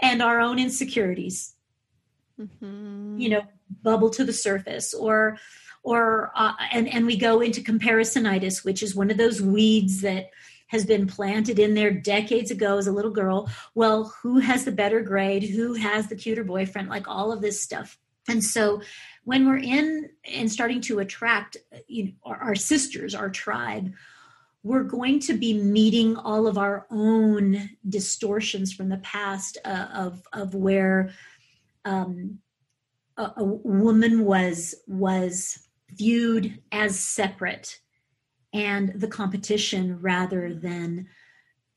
and 0.00 0.22
our 0.22 0.40
own 0.40 0.60
insecurities. 0.60 1.54
Mm-hmm. 2.38 3.18
You 3.18 3.28
know, 3.30 3.42
bubble 3.82 4.10
to 4.10 4.24
the 4.24 4.32
surface 4.32 4.94
or 4.94 5.38
or 5.82 6.30
uh, 6.36 6.52
and 6.72 6.88
and 6.88 7.06
we 7.06 7.16
go 7.16 7.40
into 7.40 7.60
comparisonitis 7.60 8.64
which 8.64 8.82
is 8.82 8.94
one 8.94 9.10
of 9.10 9.16
those 9.16 9.40
weeds 9.40 10.02
that 10.02 10.30
has 10.72 10.86
been 10.86 11.06
planted 11.06 11.58
in 11.58 11.74
there 11.74 11.92
decades 11.92 12.50
ago 12.50 12.78
as 12.78 12.86
a 12.86 12.92
little 12.92 13.10
girl. 13.10 13.48
Well, 13.74 14.12
who 14.22 14.38
has 14.38 14.64
the 14.64 14.72
better 14.72 15.02
grade? 15.02 15.42
Who 15.44 15.74
has 15.74 16.08
the 16.08 16.16
cuter 16.16 16.42
boyfriend? 16.42 16.88
Like 16.88 17.06
all 17.06 17.30
of 17.30 17.42
this 17.42 17.62
stuff. 17.62 17.98
And 18.26 18.42
so 18.42 18.80
when 19.24 19.46
we're 19.46 19.58
in 19.58 20.08
and 20.24 20.50
starting 20.50 20.80
to 20.82 21.00
attract 21.00 21.58
you 21.88 22.04
know, 22.06 22.12
our, 22.24 22.36
our 22.36 22.54
sisters, 22.54 23.14
our 23.14 23.28
tribe, 23.28 23.92
we're 24.62 24.84
going 24.84 25.20
to 25.20 25.34
be 25.34 25.52
meeting 25.54 26.16
all 26.16 26.46
of 26.46 26.56
our 26.56 26.86
own 26.90 27.68
distortions 27.86 28.72
from 28.72 28.88
the 28.88 28.98
past 28.98 29.58
uh, 29.64 29.88
of 29.92 30.22
of 30.32 30.54
where 30.54 31.10
um, 31.84 32.38
a, 33.16 33.30
a, 33.38 33.44
woman 33.44 34.24
was 34.24 34.76
was 34.86 35.66
viewed 35.90 36.60
as 36.70 36.96
separate 36.98 37.80
and 38.52 39.00
the 39.00 39.08
competition 39.08 40.00
rather 40.00 40.54
than 40.54 41.08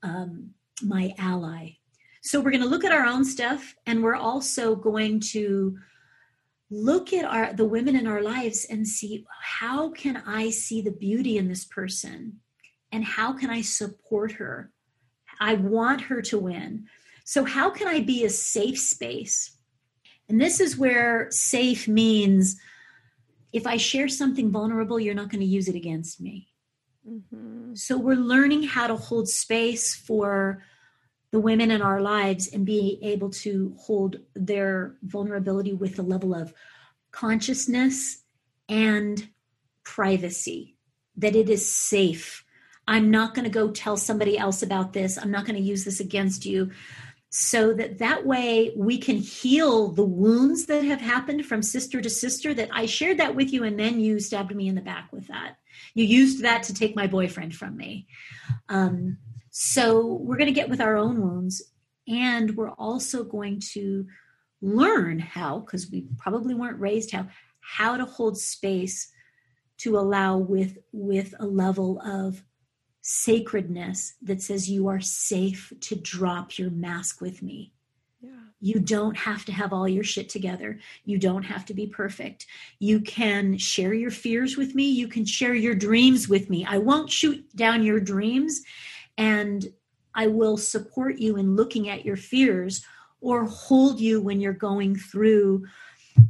um, 0.04 0.52
my 0.82 1.14
ally. 1.18 1.72
So 2.22 2.40
we're 2.40 2.52
going 2.52 2.64
to 2.64 2.70
look 2.70 2.84
at 2.84 2.92
our 2.92 3.06
own 3.06 3.24
stuff, 3.24 3.76
and 3.86 4.04
we're 4.04 4.16
also 4.16 4.76
going 4.76 5.20
to 5.32 5.78
look 6.72 7.14
at 7.14 7.24
our 7.24 7.54
the 7.54 7.66
women 7.66 7.96
in 7.96 8.08
our 8.08 8.22
lives 8.22 8.66
and 8.70 8.88
see 8.88 9.24
how 9.40 9.90
can 9.90 10.18
I 10.26 10.50
see 10.50 10.82
the 10.82 10.92
beauty 10.92 11.38
in 11.38 11.48
this 11.48 11.66
person, 11.66 12.40
and 12.92 13.04
how 13.04 13.34
can 13.34 13.50
I 13.50 13.62
support 13.62 14.34
her. 14.34 14.72
I 15.40 15.54
want 15.56 16.02
her 16.02 16.22
to 16.24 16.40
win. 16.40 16.86
So 17.26 17.44
how 17.44 17.70
can 17.70 17.88
I 17.88 18.02
be 18.02 18.24
a 18.24 18.30
safe 18.30 18.80
space? 18.80 19.58
And 20.30 20.40
this 20.40 20.60
is 20.60 20.78
where 20.78 21.28
safe 21.32 21.88
means 21.88 22.60
if 23.52 23.68
I 23.68 23.78
share 23.78 24.08
something 24.08 24.52
vulnerable, 24.52 25.00
you're 25.00 25.14
not 25.14 25.30
going 25.30 25.42
to 25.42 25.46
use 25.46 25.68
it 25.68 25.76
against 25.76 26.20
me 26.20 26.48
Mm-hmm. 27.08 27.76
So 27.76 27.98
we're 27.98 28.16
learning 28.16 28.64
how 28.64 28.88
to 28.88 28.96
hold 28.96 29.28
space 29.30 29.94
for 29.96 30.64
the 31.32 31.40
women 31.40 31.70
in 31.70 31.82
our 31.82 32.02
lives 32.02 32.48
and 32.54 32.66
be 32.66 33.00
able 33.04 33.30
to 33.30 33.76
hold 33.80 34.18
their 34.36 34.96
vulnerability 35.04 35.74
with 35.74 36.00
a 36.00 36.04
level 36.04 36.34
of 36.34 36.54
consciousness 37.12 38.24
and 38.70 39.30
privacy, 39.84 40.76
that 41.18 41.36
it 41.36 41.50
is 41.50 41.70
safe. 41.70 42.44
I'm 42.88 43.12
not 43.12 43.34
going 43.34 43.46
to 43.46 43.52
go 43.52 43.70
tell 43.70 43.98
somebody 43.98 44.38
else 44.38 44.62
about 44.62 44.94
this. 44.94 45.18
I'm 45.18 45.32
not 45.32 45.46
going 45.46 45.58
to 45.58 45.62
use 45.62 45.84
this 45.86 46.00
against 46.00 46.46
you. 46.46 46.72
So 47.38 47.74
that 47.74 47.98
that 47.98 48.26
way 48.26 48.72
we 48.78 48.98
can 48.98 49.18
heal 49.18 49.90
the 49.90 50.06
wounds 50.06 50.68
that 50.68 50.86
have 50.86 51.02
happened 51.02 51.46
from 51.46 51.62
sister 51.62 52.00
to 52.00 52.10
sister 52.10 52.54
that 52.54 52.70
I 52.72 52.86
shared 52.86 53.18
that 53.18 53.36
with 53.36 53.52
you 53.52 53.66
and 53.66 53.78
then 53.78 54.00
you 54.00 54.22
stabbed 54.22 54.56
me 54.56 54.70
in 54.70 54.76
the 54.76 54.80
back 54.80 55.12
with 55.12 55.28
that. 55.28 55.58
You 55.96 56.06
used 56.06 56.44
that 56.44 56.64
to 56.64 56.74
take 56.74 56.96
my 56.96 57.08
boyfriend 57.08 57.54
from 57.54 57.76
me. 57.76 58.08
Um, 58.70 59.18
so 59.50 60.14
we're 60.22 60.38
going 60.38 60.48
to 60.48 60.54
get 60.54 60.70
with 60.70 60.80
our 60.80 60.96
own 60.96 61.22
wounds 61.22 61.62
and 62.08 62.56
we're 62.56 62.72
also 62.72 63.26
going 63.26 63.60
to 63.74 64.06
learn 64.62 65.20
how 65.20 65.60
because 65.60 65.92
we 65.92 66.08
probably 66.18 66.56
weren't 66.56 66.80
raised 66.80 67.12
how 67.12 67.28
how 67.60 67.98
to 67.98 68.06
hold 68.06 68.38
space 68.38 69.12
to 69.80 69.98
allow 69.98 70.38
with 70.38 70.78
with 70.94 71.36
a 71.42 71.46
level 71.46 72.00
of 72.00 72.42
sacredness 73.08 74.16
that 74.24 74.42
says 74.42 74.68
you 74.68 74.88
are 74.88 75.00
safe 75.00 75.72
to 75.80 75.96
drop 75.96 76.58
your 76.58 76.72
mask 76.72 77.22
with 77.22 77.44
me. 77.44 77.72
Yeah. 78.20 78.32
you 78.60 78.80
don't 78.80 79.16
have 79.16 79.46
to 79.46 79.52
have 79.52 79.72
all 79.72 79.88
your 79.88 80.04
shit 80.04 80.28
together. 80.28 80.80
You 81.04 81.20
don't 81.20 81.44
have 81.44 81.66
to 81.66 81.76
be 81.76 81.86
perfect. 81.86 82.48
You 82.80 83.02
can 83.02 83.60
share 83.60 83.94
your 83.94 84.10
fears 84.10 84.58
with 84.58 84.74
me. 84.74 84.90
You 84.90 85.08
can 85.08 85.24
share 85.24 85.54
your 85.54 85.76
dreams 85.76 86.28
with 86.28 86.50
me. 86.50 86.66
I 86.68 86.80
won't 86.80 87.12
shoot 87.12 87.46
down 87.56 87.84
your 87.84 88.00
dreams 88.00 88.62
and 89.18 89.68
i 90.14 90.28
will 90.28 90.58
support 90.58 91.20
you 91.20 91.38
in 91.38 91.56
looking 91.56 91.88
at 91.88 92.04
your 92.04 92.18
fears 92.18 92.84
or 93.22 93.46
hold 93.46 94.00
you 94.00 94.20
when 94.20 94.42
you're 94.42 94.54
going 94.54 94.96
through 94.96 95.64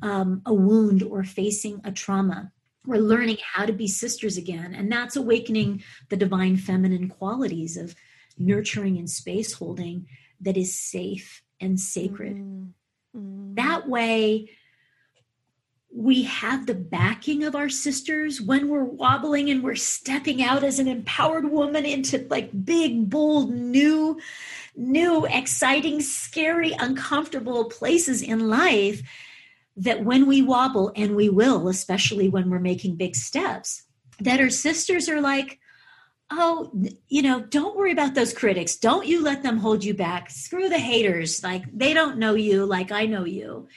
um, 0.02 0.42
a 0.46 0.54
wound 0.54 1.04
or 1.04 1.24
facing 1.24 1.80
a 1.84 1.92
trauma. 1.92 2.52
We're 2.86 3.02
learning 3.02 3.38
how 3.54 3.66
to 3.66 3.74
be 3.74 3.88
sisters 3.88 4.38
again. 4.38 4.74
And 4.74 4.92
that's 4.92 5.16
awakening 5.16 5.84
the 6.10 6.18
divine 6.18 6.58
feminine 6.58 7.10
qualities 7.10 7.78
of 7.78 7.96
nurturing 8.38 8.98
and 8.98 9.10
space 9.10 9.54
holding 9.54 10.08
that 10.42 10.58
is 10.58 10.78
safe 10.78 11.44
and 11.60 11.80
sacred. 11.80 12.36
Mm-hmm. 12.36 13.56
That 13.56 13.88
way, 13.88 14.50
we 15.94 16.24
have 16.24 16.66
the 16.66 16.76
backing 16.76 17.46
of 17.46 17.56
our 17.56 17.70
sisters 17.70 18.42
when 18.42 18.68
we're 18.68 18.84
wobbling 18.84 19.50
and 19.50 19.64
we're 19.64 19.76
stepping 19.76 20.44
out 20.44 20.64
as 20.64 20.78
an 20.78 20.90
empowered 20.90 21.50
woman 21.50 21.86
into 21.86 22.28
like 22.30 22.66
big, 22.66 23.10
bold, 23.10 23.54
new 23.54 24.20
new, 24.76 25.26
exciting, 25.26 26.02
scary, 26.02 26.74
uncomfortable 26.80 27.66
places 27.66 28.22
in 28.22 28.50
life 28.50 29.02
that 29.78 30.04
when 30.04 30.26
we 30.26 30.42
wobble, 30.42 30.92
and 30.96 31.16
we 31.16 31.30
will, 31.30 31.68
especially 31.68 32.30
when 32.30 32.50
we're 32.50 32.60
making 32.60 32.96
big 32.96 33.16
steps, 33.16 33.84
that 34.20 34.40
our 34.40 34.50
sisters 34.50 35.10
are 35.10 35.22
like, 35.22 35.60
oh, 36.32 36.72
you 37.08 37.22
know, 37.22 37.42
don't 37.42 37.76
worry 37.76 37.92
about 37.92 38.16
those 38.16 38.34
critics. 38.34 38.78
Don't 38.78 39.06
you 39.06 39.24
let 39.24 39.44
them 39.44 39.58
hold 39.58 39.84
you 39.84 39.94
back. 39.94 40.30
Screw 40.30 40.70
the 40.70 40.80
haters. 40.80 41.44
Like 41.44 41.64
they 41.72 41.94
don't 41.94 42.18
know 42.18 42.36
you 42.36 42.66
like 42.66 42.92
I 42.92 43.06
know 43.06 43.26
you. 43.26 43.68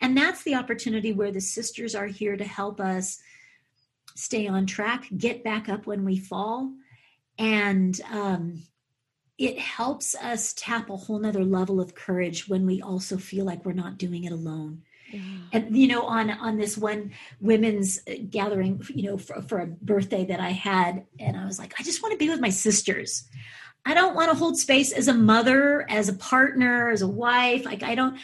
And 0.00 0.16
that's 0.16 0.42
the 0.42 0.56
opportunity 0.56 1.12
where 1.12 1.30
the 1.30 1.40
sisters 1.40 1.94
are 1.94 2.06
here 2.06 2.36
to 2.36 2.44
help 2.44 2.80
us 2.80 3.20
stay 4.16 4.46
on 4.46 4.66
track, 4.66 5.06
get 5.16 5.44
back 5.44 5.68
up 5.68 5.86
when 5.86 6.04
we 6.04 6.16
fall, 6.16 6.72
and 7.38 8.00
um, 8.12 8.62
it 9.38 9.58
helps 9.58 10.14
us 10.14 10.52
tap 10.56 10.90
a 10.90 10.96
whole 10.96 11.18
nother 11.18 11.44
level 11.44 11.80
of 11.80 11.94
courage 11.94 12.48
when 12.48 12.66
we 12.66 12.80
also 12.80 13.16
feel 13.16 13.44
like 13.44 13.64
we're 13.64 13.72
not 13.72 13.98
doing 13.98 14.24
it 14.24 14.32
alone. 14.32 14.82
And 15.52 15.76
you 15.76 15.86
know 15.86 16.02
on 16.02 16.30
on 16.30 16.56
this 16.56 16.76
one 16.76 17.12
women's 17.40 18.00
uh, 18.08 18.14
gathering 18.30 18.82
you 18.88 19.10
know 19.10 19.18
for, 19.18 19.42
for 19.42 19.60
a 19.60 19.66
birthday 19.66 20.24
that 20.24 20.40
i 20.40 20.50
had 20.50 21.04
and 21.18 21.36
i 21.36 21.44
was 21.44 21.58
like 21.58 21.74
i 21.78 21.82
just 21.82 22.02
want 22.02 22.12
to 22.12 22.18
be 22.18 22.28
with 22.28 22.40
my 22.40 22.50
sisters. 22.50 23.28
I 23.86 23.92
don't 23.92 24.14
want 24.14 24.30
to 24.30 24.36
hold 24.36 24.56
space 24.56 24.92
as 24.92 25.08
a 25.08 25.12
mother 25.12 25.84
as 25.90 26.08
a 26.08 26.14
partner 26.14 26.90
as 26.90 27.02
a 27.02 27.06
wife 27.06 27.66
like 27.66 27.82
i 27.82 27.94
don't 27.94 28.18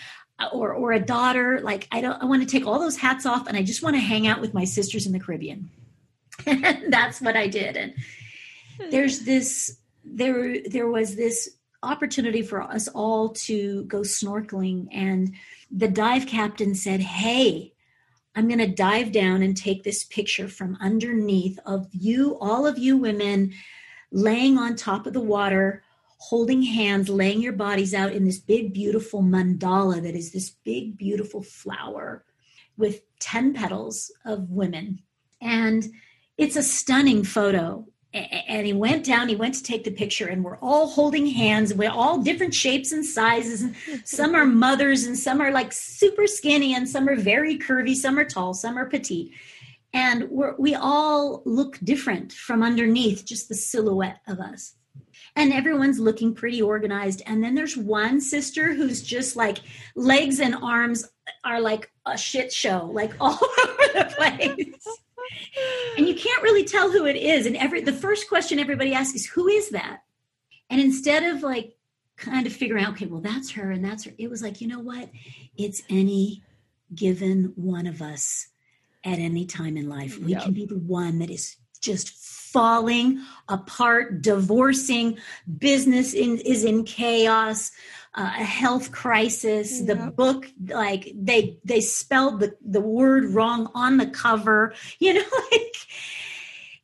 or 0.53 0.73
or 0.73 0.93
a 0.93 1.01
daughter 1.01 1.61
like 1.61 1.87
i 1.93 2.01
don't 2.01 2.21
i 2.23 2.25
want 2.25 2.43
to 2.43 2.49
take 2.49 2.67
all 2.67 2.79
those 2.79 2.97
hats 2.97 3.27
off 3.27 3.47
and 3.47 3.59
i 3.59 3.63
just 3.63 3.83
want 3.83 3.95
to 3.95 4.01
hang 4.01 4.27
out 4.27 4.41
with 4.41 4.55
my 4.55 4.65
sisters 4.65 5.07
in 5.07 5.13
the 5.13 5.21
caribbean. 5.21 5.69
And 6.47 6.87
that's 6.93 7.21
what 7.21 7.37
i 7.37 7.47
did 7.47 7.77
and 7.77 7.95
there's 8.91 9.21
this 9.21 9.79
there 10.03 10.63
there 10.63 10.89
was 10.89 11.15
this 11.15 11.51
opportunity 11.83 12.43
for 12.43 12.63
us 12.63 12.89
all 12.89 13.31
to 13.31 13.85
go 13.85 14.01
snorkeling. 14.01 14.89
And 14.93 15.35
the 15.71 15.89
dive 15.89 16.27
captain 16.27 16.75
said 16.75 16.99
hey 17.01 17.73
i'm 18.35 18.49
going 18.49 18.59
to 18.59 18.67
dive 18.67 19.13
down 19.13 19.41
and 19.41 19.57
take 19.57 19.85
this 19.85 20.03
picture 20.05 20.49
from 20.49 20.77
underneath 20.81 21.61
of 21.65 21.87
you 21.93 22.37
all 22.41 22.67
of 22.67 22.77
you 22.77 22.97
women 22.97 23.53
laying 24.11 24.59
on 24.59 24.75
top 24.75 25.07
of 25.07 25.13
the 25.13 25.21
water 25.21 25.85
holding 26.19 26.63
hands 26.63 27.09
laying 27.09 27.41
your 27.41 27.53
bodies 27.53 27.95
out 27.95 28.13
in 28.13 28.25
this 28.25 28.39
big 28.39 28.75
beautiful 28.75 29.23
mandala 29.23 30.03
that 30.03 30.17
is 30.17 30.33
this 30.33 30.51
big 30.51 30.99
beautiful 30.99 31.43
flower 31.43 32.25
with 32.81 33.03
10 33.21 33.55
petals 33.55 34.11
of 34.25 34.51
women. 34.51 35.01
And 35.41 35.87
it's 36.37 36.57
a 36.57 36.63
stunning 36.63 37.23
photo 37.23 37.87
and 38.13 38.67
he 38.67 38.73
went 38.73 39.05
down 39.05 39.29
he 39.29 39.37
went 39.37 39.55
to 39.55 39.63
take 39.63 39.85
the 39.85 39.91
picture 39.91 40.27
and 40.27 40.43
we're 40.43 40.59
all 40.59 40.89
holding 40.89 41.27
hands 41.27 41.73
we're 41.73 41.89
all 41.89 42.19
different 42.19 42.53
shapes 42.53 42.91
and 42.91 43.07
sizes 43.07 43.65
some 44.05 44.35
are 44.35 44.45
mothers 44.45 45.05
and 45.05 45.17
some 45.17 45.41
are 45.41 45.53
like 45.53 45.73
super 45.73 46.27
skinny 46.27 46.75
and 46.75 46.89
some 46.89 47.09
are 47.09 47.15
very 47.15 47.57
curvy 47.57 47.95
some 47.95 48.19
are 48.19 48.25
tall 48.25 48.53
some 48.53 48.77
are 48.77 48.87
petite. 48.87 49.33
And 49.93 50.29
we 50.31 50.75
all 50.75 51.43
look 51.45 51.79
different 51.83 52.33
from 52.33 52.63
underneath 52.63 53.25
just 53.25 53.49
the 53.49 53.57
silhouette 53.57 54.21
of 54.29 54.39
us. 54.39 54.75
And 55.35 55.53
everyone's 55.53 55.99
looking 55.99 56.35
pretty 56.35 56.63
organized. 56.63 57.23
And 57.27 57.43
then 57.43 57.55
there's 57.55 57.77
one 57.77 58.21
sister 58.21 58.73
who's 58.73 59.03
just 59.03 59.35
like 59.35 59.59
legs 59.97 60.39
and 60.39 60.55
arms 60.55 61.09
are 61.45 61.61
like 61.61 61.91
a 62.07 62.17
shit 62.17 62.53
show 62.53 62.91
like 62.93 63.13
all 63.21 63.33
over 63.35 63.93
the 63.95 64.15
place 64.17 64.99
and 65.97 66.09
you 66.09 66.15
can't 66.15 66.43
really 66.43 66.65
tell 66.65 66.91
who 66.91 67.07
it 67.07 67.17
is. 67.17 67.47
And 67.47 67.57
every 67.57 67.81
the 67.81 67.93
first 67.93 68.29
question 68.29 68.59
everybody 68.59 68.95
asks 68.95 69.15
is, 69.15 69.27
"Who 69.27 69.49
is 69.49 69.71
that?" 69.71 70.03
And 70.71 70.81
instead 70.81 71.25
of 71.25 71.43
like 71.43 71.77
kind 72.21 72.47
of 72.47 72.53
figuring 72.53 72.85
out, 72.85 72.93
okay, 72.93 73.07
well, 73.07 73.21
that's 73.21 73.51
her 73.51 73.71
and 73.71 73.85
that's 73.85 74.05
her, 74.05 74.13
it 74.19 74.31
was 74.31 74.43
like, 74.43 74.61
you 74.61 74.69
know 74.69 74.79
what? 74.79 75.11
It's 75.57 75.83
any 75.89 76.43
given 76.95 77.53
one 77.57 77.87
of 77.87 78.03
us 78.03 78.49
at 79.05 79.19
any 79.19 79.47
time 79.47 79.77
in 79.77 79.89
life. 79.89 80.19
We 80.19 80.33
yep. 80.33 80.43
can 80.43 80.53
be 80.53 80.67
the 80.67 80.79
one 80.79 81.19
that 81.21 81.31
is 81.31 81.57
just 81.81 82.11
falling 82.11 83.21
apart, 83.49 84.23
divorcing, 84.23 85.19
business 85.59 86.13
in, 86.13 86.39
is 86.39 86.65
in 86.65 86.85
chaos, 86.85 87.73
uh, 88.15 88.33
a 88.39 88.45
health 88.45 88.93
crisis. 88.93 89.81
Yep. 89.81 89.87
The 89.87 90.11
book, 90.11 90.47
like 90.69 91.13
they 91.15 91.59
they 91.65 91.81
spelled 91.81 92.41
the 92.41 92.57
the 92.65 92.81
word 92.81 93.27
wrong 93.27 93.71
on 93.75 93.97
the 93.97 94.07
cover. 94.07 94.75
You 94.99 95.15
know, 95.15 95.25
like. 95.51 95.77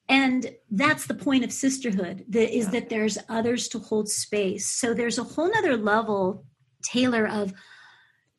And 0.09 0.55
that's 0.70 1.07
the 1.07 1.14
point 1.14 1.43
of 1.43 1.53
sisterhood, 1.53 2.24
that 2.29 2.57
is 2.57 2.68
that 2.68 2.91
there's 2.91 3.18
others 3.29 3.66
to 3.70 3.81
hold 3.81 4.09
space. 4.09 4.70
So 4.70 4.95
there's 4.95 5.18
a 5.18 5.24
whole 5.24 5.51
nother 5.51 5.77
level, 5.77 6.45
Taylor, 6.81 7.27
of 7.27 7.53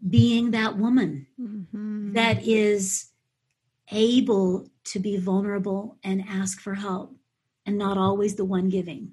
being 0.09 0.51
that 0.51 0.77
woman 0.77 1.27
mm-hmm. 1.37 2.13
that 2.13 2.47
is 2.47 3.09
able 3.91 4.69
to 4.85 4.99
be 4.99 5.17
vulnerable 5.17 5.97
and 6.05 6.23
ask 6.25 6.61
for 6.61 6.75
help 6.75 7.17
and 7.65 7.77
not 7.77 7.97
always 7.97 8.35
the 8.35 8.45
one 8.45 8.69
giving. 8.69 9.11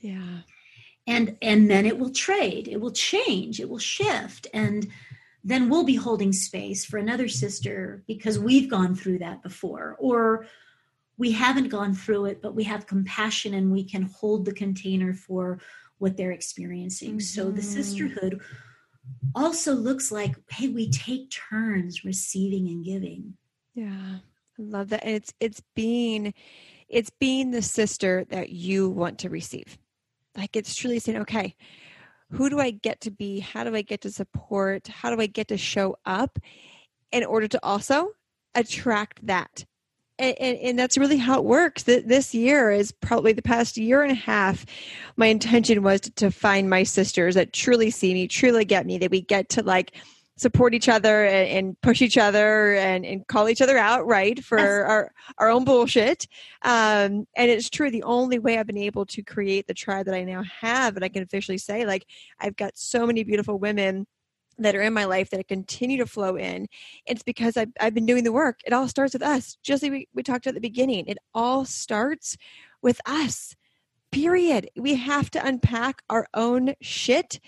Yeah 0.00 0.40
and 1.06 1.36
and 1.42 1.70
then 1.70 1.86
it 1.86 1.98
will 1.98 2.10
trade 2.10 2.68
it 2.68 2.80
will 2.80 2.92
change 2.92 3.60
it 3.60 3.68
will 3.68 3.78
shift 3.78 4.46
and 4.54 4.88
then 5.44 5.68
we'll 5.68 5.84
be 5.84 5.96
holding 5.96 6.32
space 6.32 6.84
for 6.84 6.98
another 6.98 7.28
sister 7.28 8.04
because 8.06 8.38
we've 8.38 8.70
gone 8.70 8.94
through 8.94 9.18
that 9.18 9.42
before 9.42 9.96
or 9.98 10.46
we 11.18 11.32
haven't 11.32 11.68
gone 11.68 11.94
through 11.94 12.26
it 12.26 12.40
but 12.40 12.54
we 12.54 12.64
have 12.64 12.86
compassion 12.86 13.54
and 13.54 13.72
we 13.72 13.84
can 13.84 14.02
hold 14.02 14.44
the 14.44 14.52
container 14.52 15.12
for 15.12 15.58
what 15.98 16.16
they're 16.16 16.32
experiencing 16.32 17.10
mm-hmm. 17.10 17.20
so 17.20 17.44
the 17.50 17.60
mm-hmm. 17.60 17.70
sisterhood 17.70 18.40
also 19.34 19.74
looks 19.74 20.12
like 20.12 20.36
hey 20.50 20.68
we 20.68 20.88
take 20.90 21.30
turns 21.30 22.04
receiving 22.04 22.68
and 22.68 22.84
giving 22.84 23.34
yeah 23.74 24.18
i 24.58 24.62
love 24.62 24.90
that 24.90 25.02
and 25.04 25.16
it's 25.16 25.34
it's 25.40 25.62
being 25.74 26.32
it's 26.88 27.10
being 27.10 27.50
the 27.50 27.62
sister 27.62 28.24
that 28.28 28.50
you 28.50 28.88
want 28.88 29.18
to 29.18 29.28
receive 29.28 29.78
like 30.36 30.56
it's 30.56 30.74
truly 30.74 30.98
saying, 30.98 31.18
okay, 31.18 31.54
who 32.30 32.48
do 32.48 32.58
I 32.58 32.70
get 32.70 33.00
to 33.02 33.10
be? 33.10 33.40
How 33.40 33.64
do 33.64 33.74
I 33.74 33.82
get 33.82 34.00
to 34.02 34.10
support? 34.10 34.88
How 34.88 35.14
do 35.14 35.20
I 35.20 35.26
get 35.26 35.48
to 35.48 35.58
show 35.58 35.96
up 36.06 36.38
in 37.10 37.24
order 37.24 37.48
to 37.48 37.60
also 37.62 38.12
attract 38.54 39.26
that? 39.26 39.64
and, 40.18 40.36
and, 40.38 40.58
and, 40.58 40.78
that's 40.78 40.98
really 40.98 41.16
how 41.16 41.38
it 41.38 41.44
works. 41.44 41.82
This 41.82 42.34
year 42.34 42.70
is 42.70 42.92
probably 42.92 43.32
the 43.32 43.42
past 43.42 43.76
year 43.76 44.02
and 44.02 44.12
a 44.12 44.16
half. 44.16 44.64
My 45.16 45.26
intention 45.26 45.82
was 45.82 46.00
to, 46.02 46.10
to 46.12 46.30
find 46.30 46.70
my 46.70 46.82
sisters 46.82 47.34
that 47.34 47.52
truly 47.52 47.90
see 47.90 48.14
me, 48.14 48.28
truly 48.28 48.64
get 48.64 48.86
me, 48.86 48.98
that 48.98 49.10
we 49.10 49.22
get 49.22 49.48
to 49.50 49.62
like 49.62 49.92
support 50.36 50.74
each 50.74 50.88
other 50.88 51.24
and, 51.24 51.48
and 51.48 51.80
push 51.82 52.02
each 52.02 52.18
other 52.18 52.74
and, 52.74 53.04
and, 53.04 53.26
call 53.26 53.48
each 53.48 53.60
other 53.60 53.78
out, 53.78 54.06
right, 54.06 54.42
for 54.42 54.58
yes. 54.58 54.66
our, 54.66 55.12
our 55.38 55.48
own 55.50 55.64
bullshit. 55.64 56.26
Um, 56.62 57.26
and 57.36 57.50
it's 57.50 57.70
true, 57.70 57.90
the 57.90 58.02
only 58.02 58.38
way 58.38 58.58
I've 58.58 58.66
been 58.66 58.78
able 58.78 59.06
to 59.06 59.22
create 59.22 59.66
the 59.66 59.74
tribe 59.74 60.06
that 60.06 60.14
I 60.14 60.24
now 60.24 60.42
have, 60.60 60.96
and 60.96 61.04
I 61.04 61.08
can 61.08 61.22
officially 61.22 61.58
say, 61.58 61.84
like, 61.84 62.06
I've 62.40 62.56
got 62.56 62.72
so 62.76 63.06
many 63.06 63.24
beautiful 63.24 63.58
women 63.58 64.06
that 64.58 64.74
are 64.74 64.82
in 64.82 64.92
my 64.92 65.04
life 65.04 65.30
that 65.30 65.40
I 65.40 65.44
continue 65.44 65.98
to 65.98 66.06
flow 66.06 66.36
in. 66.36 66.66
It's 67.06 67.22
because 67.22 67.56
I've, 67.56 67.70
I've 67.80 67.94
been 67.94 68.06
doing 68.06 68.24
the 68.24 68.32
work. 68.32 68.60
It 68.66 68.72
all 68.72 68.88
starts 68.88 69.14
with 69.14 69.22
us. 69.22 69.56
Just 69.62 69.82
like 69.82 69.92
we, 69.92 70.08
we 70.14 70.22
talked 70.22 70.46
at 70.46 70.54
the 70.54 70.60
beginning, 70.60 71.06
it 71.06 71.18
all 71.34 71.64
starts 71.64 72.36
with 72.82 73.00
us. 73.06 73.56
Period. 74.12 74.68
We 74.76 74.94
have 74.96 75.30
to 75.32 75.44
unpack 75.44 76.02
our 76.08 76.26
own 76.34 76.74
shit 76.80 77.40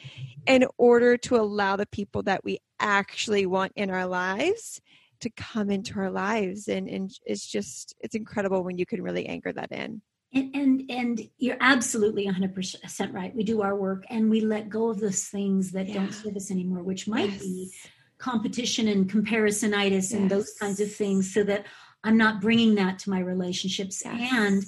in 0.47 0.67
order 0.79 1.17
to 1.19 1.37
allow 1.37 1.77
the 1.77 1.87
people 1.87 2.23
that 2.25 2.43
we 2.45 2.59
actually 2.81 3.47
want 3.47 3.73
in 3.77 3.91
our 3.91 4.07
lives 4.07 4.81
to 5.21 5.31
come 5.31 5.71
into 5.71 5.99
our 5.99 6.11
lives. 6.11 6.67
And, 6.69 6.89
and 6.89 7.11
it's 7.25 7.47
just, 7.47 7.95
it's 8.01 8.15
incredible 8.15 8.65
when 8.65 8.79
you 8.79 8.87
can 8.87 9.03
really 9.03 9.27
anchor 9.27 9.53
that 9.53 9.73
in. 9.73 10.03
And, 10.33 10.55
and 10.55 10.91
and 10.91 11.31
you're 11.39 11.57
absolutely 11.61 12.27
100% 12.27 13.13
right. 13.13 13.35
We 13.37 13.45
do 13.45 13.63
our 13.63 13.77
work 13.77 14.05
and 14.11 14.29
we 14.29 14.41
let 14.41 14.69
go 14.69 14.91
of 14.91 14.99
those 14.99 15.25
things 15.27 15.71
that 15.73 15.87
yeah. 15.87 15.95
don't 15.95 16.13
serve 16.13 16.35
us 16.35 16.51
anymore, 16.51 16.83
which 16.83 17.07
might 17.07 17.31
yes. 17.31 17.41
be 17.41 17.71
competition 18.19 18.89
and 18.89 19.09
comparisonitis 19.09 19.93
yes. 19.93 20.13
and 20.13 20.29
those 20.29 20.53
kinds 20.59 20.81
of 20.81 20.93
things, 20.93 21.33
so 21.33 21.45
that 21.45 21.67
I'm 22.03 22.17
not 22.17 22.41
bringing 22.41 22.75
that 22.75 22.99
to 23.01 23.11
my 23.11 23.21
relationships. 23.21 24.03
Yes. 24.05 24.33
And 24.33 24.65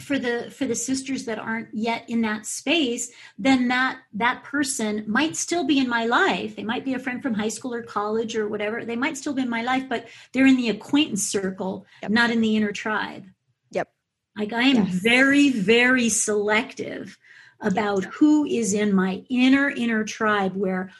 for 0.00 0.18
the 0.18 0.50
for 0.50 0.66
the 0.66 0.74
sisters 0.74 1.24
that 1.24 1.38
aren't 1.38 1.68
yet 1.72 2.04
in 2.08 2.20
that 2.20 2.44
space 2.44 3.12
then 3.38 3.68
that 3.68 3.98
that 4.12 4.42
person 4.42 5.04
might 5.06 5.34
still 5.36 5.64
be 5.64 5.78
in 5.78 5.88
my 5.88 6.04
life 6.04 6.54
they 6.56 6.64
might 6.64 6.84
be 6.84 6.94
a 6.94 6.98
friend 6.98 7.22
from 7.22 7.34
high 7.34 7.48
school 7.48 7.72
or 7.72 7.82
college 7.82 8.36
or 8.36 8.48
whatever 8.48 8.84
they 8.84 8.96
might 8.96 9.16
still 9.16 9.32
be 9.32 9.42
in 9.42 9.48
my 9.48 9.62
life 9.62 9.88
but 9.88 10.06
they're 10.32 10.46
in 10.46 10.56
the 10.56 10.68
acquaintance 10.68 11.26
circle 11.26 11.86
yep. 12.02 12.10
not 12.10 12.30
in 12.30 12.40
the 12.40 12.56
inner 12.56 12.72
tribe 12.72 13.24
yep 13.70 13.88
like 14.36 14.52
I 14.52 14.64
am 14.64 14.76
yes. 14.76 14.94
very, 14.94 15.50
very 15.50 16.08
selective 16.08 17.18
about 17.60 18.02
yes. 18.02 18.14
who 18.14 18.44
is 18.44 18.74
in 18.74 18.94
my 18.94 19.24
inner, 19.30 19.70
inner 19.70 20.04
tribe 20.04 20.54
where 20.54 20.90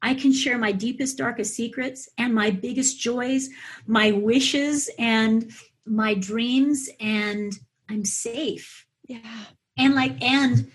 I 0.00 0.14
can 0.14 0.32
share 0.32 0.58
my 0.58 0.72
deepest, 0.72 1.18
darkest 1.18 1.54
secrets 1.54 2.08
and 2.16 2.34
my 2.34 2.50
biggest 2.50 2.98
joys, 2.98 3.50
my 3.86 4.10
wishes 4.10 4.90
and 4.98 5.50
my 5.84 6.14
dreams, 6.14 6.88
and 6.98 7.56
I'm 7.92 8.04
safe. 8.04 8.86
Yeah. 9.06 9.44
And 9.76 9.94
like, 9.94 10.20
and 10.22 10.70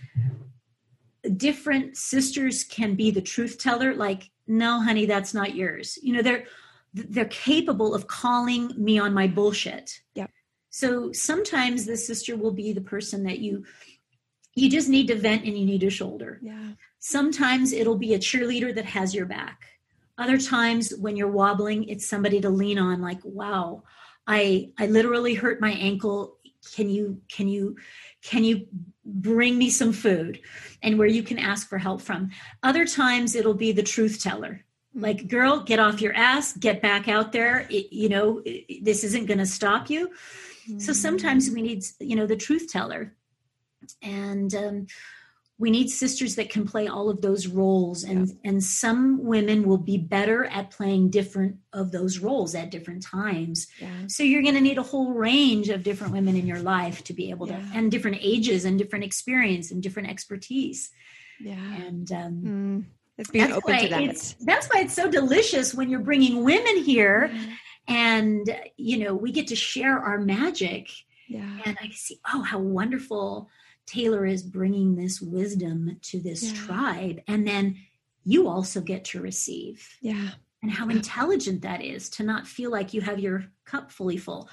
different 1.35 1.97
sisters 1.97 2.63
can 2.63 2.95
be 2.95 3.11
the 3.11 3.21
truth 3.21 3.57
teller, 3.57 3.95
like, 3.95 4.29
no, 4.47 4.81
honey, 4.81 5.05
that's 5.05 5.33
not 5.33 5.55
yours. 5.55 5.97
You 6.01 6.13
know, 6.13 6.21
they're 6.21 6.45
they're 6.93 7.25
capable 7.25 7.93
of 7.93 8.07
calling 8.07 8.71
me 8.77 8.97
on 8.97 9.13
my 9.13 9.27
bullshit. 9.27 9.99
Yeah. 10.15 10.27
So 10.69 11.11
sometimes 11.11 11.85
the 11.85 11.97
sister 11.97 12.35
will 12.37 12.51
be 12.51 12.71
the 12.71 12.81
person 12.81 13.23
that 13.23 13.39
you 13.39 13.65
you 14.55 14.69
just 14.69 14.89
need 14.89 15.07
to 15.07 15.15
vent 15.15 15.45
and 15.45 15.57
you 15.57 15.65
need 15.65 15.83
a 15.83 15.89
shoulder. 15.89 16.39
Yeah. 16.41 16.71
Sometimes 16.99 17.73
it'll 17.73 17.97
be 17.97 18.13
a 18.13 18.19
cheerleader 18.19 18.73
that 18.73 18.85
has 18.85 19.13
your 19.13 19.25
back. 19.27 19.59
Other 20.17 20.39
times 20.39 20.93
when 20.95 21.15
you're 21.15 21.27
wobbling, 21.27 21.83
it's 21.89 22.07
somebody 22.07 22.41
to 22.41 22.49
lean 22.49 22.79
on 22.79 23.01
like, 23.01 23.19
"Wow, 23.23 23.83
I 24.27 24.71
I 24.77 24.87
literally 24.87 25.35
hurt 25.35 25.61
my 25.61 25.71
ankle. 25.71 26.36
Can 26.75 26.89
you 26.89 27.21
can 27.29 27.47
you 27.47 27.75
can 28.21 28.43
you 28.43 28.67
bring 29.05 29.57
me 29.57 29.69
some 29.69 29.93
food?" 29.93 30.39
And 30.81 30.97
where 30.97 31.07
you 31.07 31.23
can 31.23 31.39
ask 31.39 31.67
for 31.67 31.77
help 31.77 32.01
from. 32.01 32.31
Other 32.63 32.85
times 32.85 33.35
it'll 33.35 33.53
be 33.53 33.71
the 33.71 33.83
truth 33.83 34.21
teller 34.21 34.63
like 34.95 35.27
girl 35.27 35.59
get 35.59 35.79
off 35.79 36.01
your 36.01 36.13
ass 36.13 36.53
get 36.53 36.81
back 36.81 37.07
out 37.07 37.31
there 37.31 37.67
it, 37.69 37.91
you 37.91 38.09
know 38.09 38.41
it, 38.45 38.83
this 38.83 39.03
isn't 39.03 39.27
going 39.27 39.37
to 39.37 39.45
stop 39.45 39.91
you 39.91 40.09
so 40.77 40.91
sometimes 40.93 41.49
we 41.49 41.61
need, 41.61 41.83
you 41.99 42.15
know, 42.15 42.27
the 42.27 42.35
truth 42.35 42.71
teller. 42.71 43.15
And 44.01 44.53
um, 44.53 44.87
we 45.59 45.71
need 45.71 45.89
sisters 45.89 46.35
that 46.35 46.49
can 46.49 46.67
play 46.67 46.87
all 46.87 47.09
of 47.09 47.21
those 47.21 47.47
roles 47.47 48.03
and 48.03 48.27
yeah. 48.27 48.33
and 48.45 48.63
some 48.63 49.23
women 49.23 49.67
will 49.67 49.77
be 49.77 49.97
better 49.97 50.45
at 50.45 50.71
playing 50.71 51.09
different 51.09 51.57
of 51.73 51.91
those 51.91 52.19
roles 52.19 52.55
at 52.55 52.71
different 52.71 53.03
times 53.03 53.67
yeah. 53.79 53.89
so 54.07 54.23
you're 54.23 54.41
going 54.41 54.53
to 54.53 54.61
need 54.61 54.77
a 54.77 54.83
whole 54.83 55.13
range 55.13 55.69
of 55.69 55.83
different 55.83 56.13
women 56.13 56.35
in 56.35 56.45
your 56.45 56.59
life 56.59 57.03
to 57.03 57.13
be 57.13 57.29
able 57.29 57.47
yeah. 57.47 57.57
to 57.57 57.63
and 57.73 57.91
different 57.91 58.17
ages 58.21 58.65
and 58.65 58.77
different 58.77 59.03
experience 59.03 59.71
and 59.71 59.81
different 59.81 60.09
expertise 60.09 60.91
yeah 61.39 61.75
and 61.85 62.11
um 62.11 62.41
mm. 62.43 62.85
It's 63.19 63.31
being 63.31 63.51
open 63.51 63.79
to 63.79 63.87
that. 63.89 64.35
that's 64.41 64.67
why 64.67 64.81
it's 64.81 64.93
so 64.93 65.09
delicious 65.09 65.73
when 65.73 65.89
you're 65.89 66.01
bringing 66.01 66.43
women 66.43 66.83
here 66.83 67.31
and 67.87 68.55
you 68.75 68.99
know 68.99 69.15
we 69.15 69.31
get 69.31 69.47
to 69.47 69.55
share 69.55 69.97
our 69.97 70.19
magic 70.19 70.87
yeah. 71.27 71.61
and 71.65 71.75
i 71.81 71.89
see 71.89 72.19
oh 72.31 72.43
how 72.43 72.59
wonderful 72.59 73.49
taylor 73.87 74.25
is 74.25 74.43
bringing 74.43 74.95
this 74.95 75.21
wisdom 75.21 75.97
to 76.01 76.19
this 76.19 76.43
yeah. 76.43 76.65
tribe 76.65 77.19
and 77.27 77.47
then 77.47 77.75
you 78.23 78.47
also 78.47 78.81
get 78.81 79.03
to 79.03 79.21
receive 79.21 79.87
yeah 80.01 80.29
and 80.61 80.71
how 80.71 80.89
intelligent 80.89 81.61
that 81.61 81.81
is 81.81 82.09
to 82.09 82.23
not 82.23 82.45
feel 82.45 82.71
like 82.71 82.93
you 82.93 83.01
have 83.01 83.19
your 83.19 83.45
cup 83.65 83.91
fully 83.91 84.17
full 84.17 84.49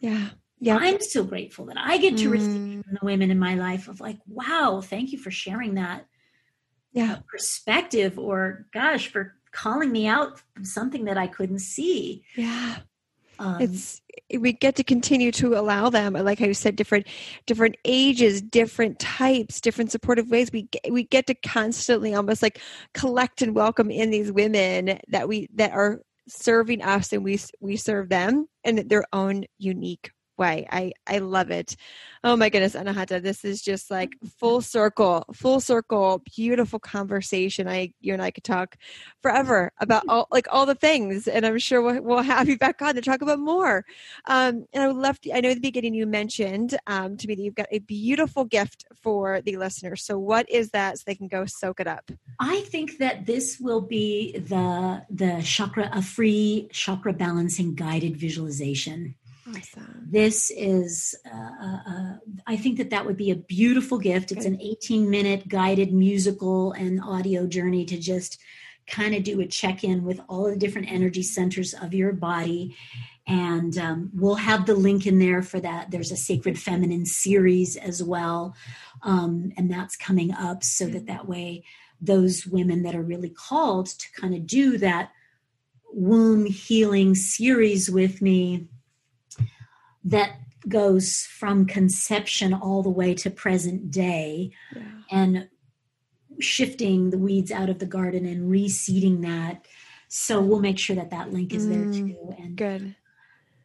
yeah 0.00 0.28
yeah 0.60 0.76
i'm 0.76 1.00
so 1.00 1.24
grateful 1.24 1.66
that 1.66 1.76
i 1.78 1.98
get 1.98 2.16
to 2.16 2.28
mm. 2.28 2.32
receive 2.32 2.84
from 2.84 2.94
the 3.00 3.04
women 3.04 3.30
in 3.30 3.38
my 3.38 3.54
life 3.54 3.88
of 3.88 4.00
like 4.00 4.18
wow 4.26 4.80
thank 4.82 5.12
you 5.12 5.18
for 5.18 5.30
sharing 5.30 5.74
that 5.74 6.06
yeah 6.92 7.18
perspective 7.28 8.18
or 8.18 8.66
gosh 8.72 9.08
for 9.08 9.36
calling 9.56 9.90
me 9.90 10.06
out 10.06 10.40
from 10.54 10.64
something 10.64 11.06
that 11.06 11.16
I 11.16 11.26
couldn't 11.26 11.60
see. 11.60 12.24
Yeah. 12.36 12.76
Um, 13.38 13.60
it's 13.60 14.00
we 14.38 14.52
get 14.52 14.76
to 14.76 14.84
continue 14.84 15.30
to 15.32 15.56
allow 15.56 15.88
them 15.88 16.14
like 16.14 16.40
i 16.40 16.50
said 16.52 16.74
different 16.74 17.06
different 17.46 17.76
ages 17.84 18.42
different 18.42 18.98
types 18.98 19.60
different 19.60 19.90
supportive 19.90 20.28
ways. 20.30 20.50
We 20.52 20.62
get, 20.62 20.92
we 20.92 21.04
get 21.04 21.26
to 21.28 21.34
constantly 21.34 22.14
almost 22.14 22.42
like 22.42 22.60
collect 22.94 23.42
and 23.42 23.54
welcome 23.54 23.90
in 23.90 24.10
these 24.10 24.32
women 24.32 24.98
that 25.08 25.28
we 25.28 25.48
that 25.54 25.72
are 25.72 26.00
serving 26.28 26.82
us 26.82 27.12
and 27.12 27.22
we 27.22 27.38
we 27.60 27.76
serve 27.76 28.08
them 28.08 28.48
in 28.64 28.88
their 28.88 29.04
own 29.12 29.44
unique 29.58 30.10
way. 30.38 30.66
I 30.70 30.92
I 31.06 31.18
love 31.18 31.50
it. 31.50 31.76
Oh 32.24 32.36
my 32.36 32.48
goodness, 32.48 32.74
Anahata, 32.74 33.22
this 33.22 33.44
is 33.44 33.62
just 33.62 33.90
like 33.90 34.16
full 34.38 34.60
circle, 34.60 35.24
full 35.32 35.60
circle, 35.60 36.22
beautiful 36.34 36.78
conversation. 36.78 37.68
I 37.68 37.92
you 38.00 38.12
and 38.12 38.22
I 38.22 38.30
could 38.30 38.44
talk 38.44 38.76
forever 39.22 39.72
about 39.80 40.04
all 40.08 40.26
like 40.30 40.46
all 40.50 40.66
the 40.66 40.74
things, 40.74 41.28
and 41.28 41.46
I'm 41.46 41.58
sure 41.58 41.82
we'll, 41.82 42.02
we'll 42.02 42.22
have 42.22 42.48
you 42.48 42.58
back 42.58 42.82
on 42.82 42.94
to 42.94 43.02
talk 43.02 43.22
about 43.22 43.38
more. 43.38 43.84
Um, 44.26 44.66
and 44.72 44.82
I 44.82 44.86
would 44.88 44.96
love 44.96 45.20
to. 45.22 45.36
I 45.36 45.40
know 45.40 45.50
at 45.50 45.54
the 45.54 45.60
beginning 45.60 45.94
you 45.94 46.06
mentioned 46.06 46.76
um, 46.86 47.16
to 47.16 47.28
me 47.28 47.34
that 47.34 47.42
you've 47.42 47.54
got 47.54 47.68
a 47.70 47.78
beautiful 47.80 48.44
gift 48.44 48.84
for 48.94 49.40
the 49.42 49.56
listeners. 49.56 50.02
So 50.02 50.18
what 50.18 50.48
is 50.50 50.70
that? 50.70 50.98
So 50.98 51.04
they 51.06 51.14
can 51.14 51.28
go 51.28 51.44
soak 51.46 51.80
it 51.80 51.86
up. 51.86 52.10
I 52.40 52.60
think 52.62 52.98
that 52.98 53.26
this 53.26 53.58
will 53.60 53.80
be 53.80 54.38
the 54.38 55.04
the 55.10 55.42
chakra 55.42 55.90
a 55.92 56.02
free 56.02 56.68
chakra 56.72 57.12
balancing 57.12 57.74
guided 57.74 58.16
visualization. 58.16 59.14
Awesome. 59.48 60.06
This 60.10 60.50
is, 60.50 61.14
uh, 61.24 61.36
uh, 61.36 61.78
uh, 61.88 62.12
I 62.46 62.56
think 62.56 62.78
that 62.78 62.90
that 62.90 63.06
would 63.06 63.16
be 63.16 63.30
a 63.30 63.36
beautiful 63.36 63.98
gift. 63.98 64.32
It's 64.32 64.44
an 64.44 64.60
18 64.60 65.08
minute 65.08 65.48
guided 65.48 65.92
musical 65.92 66.72
and 66.72 67.00
audio 67.00 67.46
journey 67.46 67.84
to 67.86 67.98
just 67.98 68.40
kind 68.88 69.14
of 69.14 69.22
do 69.22 69.40
a 69.40 69.46
check 69.46 69.84
in 69.84 70.04
with 70.04 70.20
all 70.28 70.44
the 70.44 70.56
different 70.56 70.90
energy 70.90 71.22
centers 71.22 71.74
of 71.74 71.94
your 71.94 72.12
body. 72.12 72.76
And 73.28 73.76
um, 73.78 74.10
we'll 74.14 74.36
have 74.36 74.66
the 74.66 74.74
link 74.74 75.06
in 75.06 75.18
there 75.18 75.42
for 75.42 75.60
that. 75.60 75.90
There's 75.90 76.12
a 76.12 76.16
Sacred 76.16 76.58
Feminine 76.58 77.06
series 77.06 77.76
as 77.76 78.02
well. 78.02 78.54
Um, 79.02 79.52
and 79.56 79.70
that's 79.70 79.96
coming 79.96 80.32
up 80.32 80.64
so 80.64 80.86
that 80.86 81.06
that 81.06 81.28
way 81.28 81.64
those 82.00 82.46
women 82.46 82.82
that 82.82 82.94
are 82.94 83.02
really 83.02 83.30
called 83.30 83.86
to 83.86 84.12
kind 84.12 84.34
of 84.34 84.46
do 84.46 84.78
that 84.78 85.12
womb 85.92 86.46
healing 86.46 87.14
series 87.14 87.90
with 87.90 88.20
me 88.20 88.68
that 90.06 90.38
goes 90.68 91.26
from 91.30 91.66
conception 91.66 92.54
all 92.54 92.82
the 92.82 92.90
way 92.90 93.14
to 93.14 93.30
present 93.30 93.90
day 93.90 94.50
yeah. 94.74 94.82
and 95.10 95.48
shifting 96.40 97.10
the 97.10 97.18
weeds 97.18 97.52
out 97.52 97.68
of 97.68 97.78
the 97.78 97.86
garden 97.86 98.26
and 98.26 98.50
reseeding 98.50 99.22
that 99.22 99.66
so 100.08 100.40
we'll 100.40 100.60
make 100.60 100.78
sure 100.78 100.96
that 100.96 101.10
that 101.10 101.32
link 101.32 101.52
is 101.52 101.68
there 101.68 101.78
mm, 101.78 101.94
too 101.94 102.34
and 102.38 102.56
good 102.56 102.94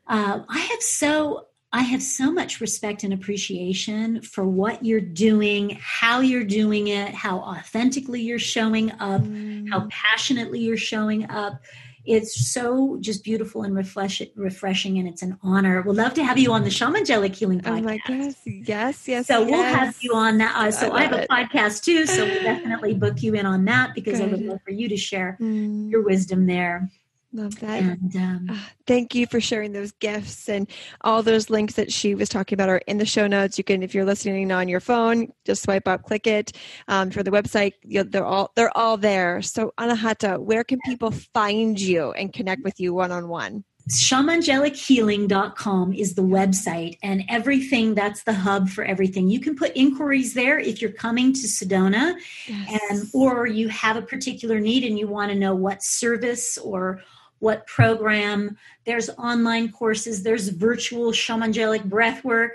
uh, 0.08 0.39
i 0.48 0.60
have 0.60 0.82
so 0.82 1.48
i 1.74 1.82
have 1.82 2.02
so 2.02 2.32
much 2.32 2.62
respect 2.62 3.04
and 3.04 3.14
appreciation 3.14 4.22
for 4.22 4.48
what 4.48 4.86
you're 4.86 5.02
doing 5.02 5.78
how 5.82 6.20
you're 6.20 6.44
doing 6.44 6.88
it 6.88 7.14
how 7.14 7.39
authentically 7.39 8.22
you're 8.22 8.39
showing 8.39 8.92
up 8.94 9.22
mm. 9.22 9.70
how 9.70 9.88
passionately 9.89 10.60
you're 10.60 10.78
showing 10.78 11.30
up 11.30 11.62
it's 12.06 12.52
so 12.52 12.97
just 12.99 13.24
beautiful 13.24 13.64
and 13.64 13.76
refresh, 13.76 14.22
refreshing 14.36 14.97
and 14.97 15.08
it's 15.08 15.22
an 15.22 15.38
honor. 15.43 15.82
We'd 15.82 15.95
love 15.95 16.14
to 16.16 16.24
have 16.24 16.38
you 16.38 16.52
on 16.52 16.64
the 16.64 16.70
shamangelic 16.70 17.36
healing 17.36 17.62
podcast 17.62 17.80
oh 17.80 17.82
my 17.82 17.99
goodness. 18.06 18.36
Yes 18.45 19.08
yes 19.08 19.28
so 19.28 19.41
yes. 19.41 19.49
we'll 19.52 19.64
have 19.64 19.95
you 20.02 20.16
on 20.16 20.38
that 20.39 20.56
uh, 20.56 20.72
so 20.72 20.89
I 20.91 20.97
i, 20.97 21.04
have 21.04 21.12
love 21.12 21.22
a 21.22 21.28
podcast 21.28 21.84
too 21.84 22.06
so 22.06 22.26
we'll 22.26 22.43
definitely 22.43 22.93
book 22.93 23.22
you 23.22 23.34
in 23.36 23.45
on 23.45 23.66
that 23.66 23.93
because 23.93 24.20
i 24.20 24.26
would 24.26 24.41
love 24.41 24.60
for 24.64 24.72
you 24.72 24.89
to 24.89 24.97
share 24.97 25.38
Mm, 25.41 25.89
your 25.91 26.02
wisdom 26.04 26.45
there 26.45 26.89
love 27.34 27.60
that 27.60 27.82
and 27.82 28.16
um, 28.16 28.48
Ah, 28.50 28.72
Thank 28.86 29.16
you 29.16 29.26
for 29.28 29.40
sharing 29.40 29.74
those 29.74 29.92
gifts 29.94 30.50
and 30.50 30.68
all 31.02 31.24
those 31.24 31.50
links 31.50 31.76
that 31.76 31.92
she 31.92 32.16
was 32.16 32.30
talking 32.30 32.56
about 32.56 32.70
are 32.70 32.82
in 32.88 32.98
the 32.98 33.06
show 33.06 33.28
notes. 33.28 33.58
You 33.58 33.64
can, 33.64 33.84
if 33.84 33.96
you're 33.96 34.06
listening 34.06 34.52
on 34.52 34.68
your 34.68 34.80
phone, 34.80 35.32
just 35.46 35.64
swipe 35.64 35.88
up, 35.88 36.04
click 36.04 36.28
it. 36.28 36.52
Um, 36.88 37.12
for 37.12 37.24
the 37.24 37.32
website, 37.32 37.74
you 37.84 38.04
they're 38.04 38.26
all 38.26 38.52
they're 38.56 38.76
all 38.78 38.98
there. 38.98 39.42
So 39.42 39.74
Anahata, 39.78 40.40
where 40.40 40.64
can 40.64 40.80
people 40.86 41.12
find 41.12 41.80
you 41.80 42.12
and 42.12 42.34
connect 42.34 42.64
with 42.64 42.80
you 42.80 42.94
one 42.94 43.12
on 43.12 43.28
one? 43.30 43.64
shamangelichealing.com 43.90 45.94
is 45.94 46.14
the 46.14 46.22
website 46.22 47.00
and 47.02 47.24
everything 47.28 47.96
that's 47.96 48.22
the 48.24 48.34
hub 48.34 48.70
for 48.70 48.84
everything 48.84 49.28
you 49.28 49.40
can 49.40 49.56
put 49.56 49.76
inquiries 49.76 50.36
there 50.36 50.60
if 50.60 50.80
you're 50.82 50.92
coming 50.92 51.34
to 51.34 51.48
sedona 51.48 52.14
and 52.48 53.10
or 53.14 53.48
you 53.48 53.68
have 53.70 53.96
a 53.98 54.02
particular 54.02 54.60
need 54.60 54.84
and 54.84 55.00
you 55.00 55.08
want 55.08 55.32
to 55.32 55.38
know 55.38 55.56
what 55.56 55.82
service 55.84 56.58
or 56.60 57.02
what 57.42 57.66
program. 57.68 58.56
There's 58.86 59.10
online 59.10 59.72
courses. 59.72 60.22
There's 60.24 60.48
virtual 60.50 61.12
shamangelic 61.12 61.84
breath 61.86 62.24
work 62.24 62.54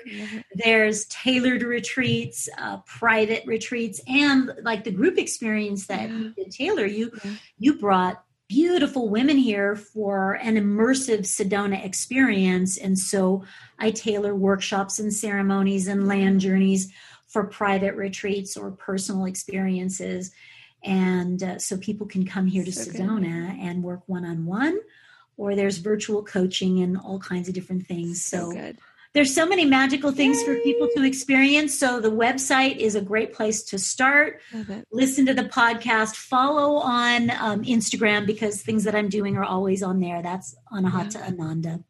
there's 0.64 1.04
tailored 1.06 1.62
retreats 1.62 2.48
uh, 2.58 2.78
private 2.86 3.44
retreats 3.46 4.00
and 4.06 4.52
like 4.62 4.84
the 4.84 4.90
group 4.90 5.18
experience 5.18 5.86
that 5.88 6.08
Yeah. 6.08 6.16
you 6.16 6.30
did 6.34 6.50
taylor 6.50 6.86
you 6.86 7.10
Yeah. 7.24 7.30
you 7.58 7.78
brought 7.78 8.22
beautiful 8.48 9.08
women 9.08 9.36
here 9.36 9.74
for 9.74 10.34
an 10.34 10.54
immersive 10.54 11.22
sedona 11.22 11.84
experience. 11.84 12.78
And 12.78 12.96
so 12.98 13.44
i 13.78 13.90
tailor 13.90 14.34
workshops 14.34 14.98
and 15.00 15.12
ceremonies 15.12 15.88
and 15.88 16.06
land 16.06 16.40
journeys 16.40 16.92
for 17.26 17.44
private 17.44 17.94
retreats 17.96 18.56
or 18.56 18.70
personal 18.70 19.24
experiences 19.26 20.30
and 20.86 21.42
uh, 21.42 21.58
so 21.58 21.76
people 21.76 22.06
can 22.06 22.24
come 22.24 22.46
here 22.46 22.64
to 22.64 22.72
So 22.72 22.90
good. 22.90 23.00
sedona 23.00 23.58
and 23.60 23.82
work 23.82 24.00
one-on-one 24.06 24.78
or 25.36 25.54
there's 25.54 25.78
virtual 25.78 26.22
coaching 26.24 26.80
and 26.82 26.96
all 26.96 27.18
kinds 27.18 27.48
of 27.48 27.54
different 27.54 27.86
things. 27.86 28.24
So 28.24 28.38
so 28.38 28.52
good. 28.52 28.78
there's 29.12 29.34
so 29.34 29.44
many 29.46 29.64
magical 29.66 30.12
things 30.12 30.42
for 30.42 30.54
people 30.60 30.88
to 30.96 31.02
experience. 31.04 31.78
So 31.78 32.00
the 32.00 32.10
website 32.10 32.76
is 32.78 32.94
a 32.94 33.02
great 33.02 33.34
place 33.34 33.62
to 33.64 33.78
start. 33.78 34.40
Listen 34.92 35.26
to 35.26 35.34
the 35.34 35.44
podcast. 35.44 36.14
Follow 36.16 36.76
on 36.76 37.30
um, 37.30 37.62
instagram 37.64 38.24
because 38.26 38.62
things 38.62 38.84
that 38.84 38.94
i'm 38.94 39.08
doing 39.08 39.36
are 39.36 39.44
always 39.44 39.82
on 39.82 40.00
there. 40.00 40.22
That's 40.22 40.54
anahata 40.72 41.20
ananda. 41.22 41.80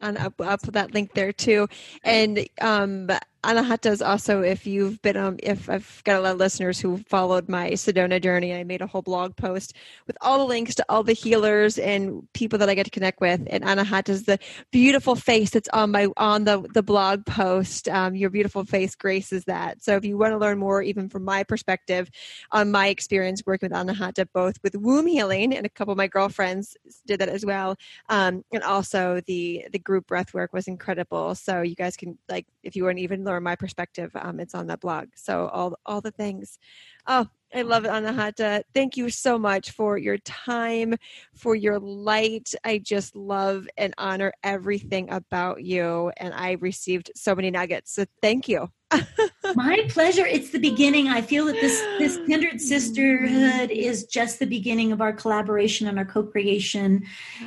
And 0.00 0.18
I'll, 0.18 0.34
I'll 0.40 0.58
put 0.58 0.74
that 0.74 0.92
link 0.94 1.14
there 1.14 1.32
too. 1.32 1.68
And 2.02 2.46
um, 2.60 3.10
Anahata 3.44 3.90
is 3.90 4.02
also, 4.02 4.42
if 4.42 4.66
you've 4.66 5.00
been, 5.02 5.16
um, 5.16 5.36
if 5.42 5.68
I've 5.68 6.02
got 6.04 6.16
a 6.16 6.20
lot 6.20 6.32
of 6.32 6.38
listeners 6.38 6.80
who 6.80 6.98
followed 7.08 7.48
my 7.48 7.70
Sedona 7.70 8.22
journey, 8.22 8.54
I 8.54 8.64
made 8.64 8.80
a 8.80 8.86
whole 8.86 9.02
blog 9.02 9.36
post 9.36 9.74
with 10.06 10.16
all 10.20 10.38
the 10.38 10.44
links 10.44 10.74
to 10.76 10.84
all 10.88 11.02
the 11.02 11.12
healers 11.12 11.78
and 11.78 12.26
people 12.32 12.58
that 12.58 12.68
I 12.68 12.74
get 12.74 12.84
to 12.84 12.90
connect 12.90 13.20
with. 13.20 13.46
And 13.48 13.64
Anahata 13.64 14.08
is 14.08 14.24
the 14.24 14.38
beautiful 14.70 15.14
face 15.14 15.50
that's 15.50 15.68
on 15.68 15.90
my 15.90 16.08
on 16.16 16.44
the 16.44 16.66
the 16.74 16.82
blog 16.82 17.26
post. 17.26 17.88
Um, 17.88 18.14
your 18.14 18.30
beautiful 18.30 18.64
face 18.64 18.94
graces 18.94 19.44
that. 19.44 19.82
So 19.82 19.96
if 19.96 20.04
you 20.04 20.16
want 20.16 20.32
to 20.32 20.38
learn 20.38 20.58
more, 20.58 20.82
even 20.82 21.08
from 21.08 21.24
my 21.24 21.44
perspective, 21.44 22.10
on 22.50 22.70
my 22.70 22.88
experience 22.88 23.42
working 23.46 23.70
with 23.70 23.78
Anahata, 23.78 24.26
both 24.32 24.56
with 24.62 24.74
womb 24.76 25.06
healing 25.06 25.54
and 25.54 25.66
a 25.66 25.68
couple 25.68 25.92
of 25.92 25.98
my 25.98 26.06
girlfriends 26.06 26.76
did 27.06 27.20
that 27.20 27.28
as 27.28 27.44
well 27.44 27.76
um, 28.08 28.44
and 28.52 28.62
also 28.62 29.20
the 29.26 29.66
the 29.72 29.78
group 29.78 30.06
breath 30.06 30.34
work 30.34 30.52
was 30.52 30.68
incredible 30.68 31.34
so 31.34 31.62
you 31.62 31.74
guys 31.74 31.96
can 31.96 32.18
like 32.28 32.46
if 32.62 32.76
you 32.76 32.84
to 32.84 32.98
even 32.98 33.24
learn 33.34 33.42
my 33.42 33.56
perspective 33.56 34.10
um, 34.14 34.40
it's 34.40 34.54
on 34.54 34.66
that 34.66 34.80
blog 34.80 35.08
so 35.14 35.48
all 35.48 35.76
all 35.84 36.00
the 36.00 36.10
things 36.10 36.58
oh 37.06 37.26
I 37.54 37.62
love 37.62 37.84
it, 37.84 37.90
Anahata. 37.92 38.64
Thank 38.74 38.96
you 38.96 39.10
so 39.10 39.38
much 39.38 39.70
for 39.70 39.96
your 39.96 40.18
time, 40.18 40.96
for 41.34 41.54
your 41.54 41.78
light. 41.78 42.52
I 42.64 42.78
just 42.78 43.14
love 43.14 43.68
and 43.76 43.94
honor 43.96 44.32
everything 44.42 45.08
about 45.10 45.62
you. 45.62 46.10
And 46.16 46.34
I 46.34 46.52
received 46.52 47.12
so 47.14 47.34
many 47.34 47.52
nuggets. 47.52 47.92
So 47.92 48.06
thank 48.20 48.48
you. 48.48 48.70
my 49.54 49.78
pleasure 49.88 50.24
it's 50.26 50.50
the 50.50 50.58
beginning 50.58 51.08
i 51.08 51.20
feel 51.20 51.46
that 51.46 51.54
this 51.54 51.80
this 51.98 52.16
kindred 52.26 52.60
sisterhood 52.60 53.70
is 53.70 54.04
just 54.04 54.38
the 54.38 54.46
beginning 54.46 54.92
of 54.92 55.00
our 55.00 55.12
collaboration 55.12 55.88
and 55.88 55.98
our 55.98 56.04
co-creation 56.04 57.04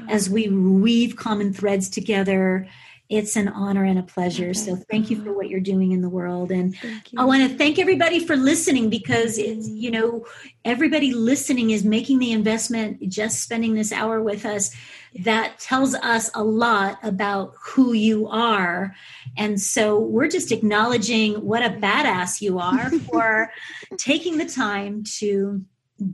as 0.10 0.30
we 0.30 0.50
weave 0.50 1.16
common 1.16 1.54
threads 1.54 1.90
together 1.90 2.68
it's 3.10 3.38
an 3.38 3.48
honor 3.48 3.86
and 3.86 3.98
a 3.98 4.04
pleasure. 4.04 4.54
So 4.54 4.76
thank 4.76 5.10
you 5.10 5.24
for 5.24 5.32
what 5.32 5.50
you're 5.50 5.62
doing 5.62 5.94
in 5.94 6.02
the 6.02 6.10
world. 6.10 6.52
And 6.52 6.76
I 7.18 7.24
want 7.24 7.50
to 7.50 7.58
thank 7.58 7.80
everybody 7.80 8.20
for 8.20 8.36
listening 8.36 8.90
because 8.90 9.38
it's, 9.38 9.70
you 9.70 9.92
know, 9.92 10.26
everybody 10.66 11.14
listening 11.14 11.70
is 11.70 11.86
making 11.86 12.20
the 12.20 12.34
investment, 12.34 13.08
just 13.08 13.42
spending 13.42 13.76
this 13.76 13.94
hour 13.94 14.22
with 14.22 14.46
us. 14.46 14.76
That 15.24 15.58
tells 15.58 15.96
us 15.96 16.30
a 16.36 16.44
lot 16.44 17.00
about 17.02 17.54
who 17.62 17.94
you 17.94 18.28
are. 18.28 18.94
And 19.38 19.60
so 19.60 20.00
we're 20.00 20.28
just 20.28 20.52
acknowledging 20.52 21.36
what 21.36 21.64
a 21.64 21.70
badass 21.70 22.42
you 22.42 22.60
are 22.60 22.90
for 23.12 23.52
taking 23.98 24.38
the 24.38 24.50
time 24.50 25.04
to 25.20 25.64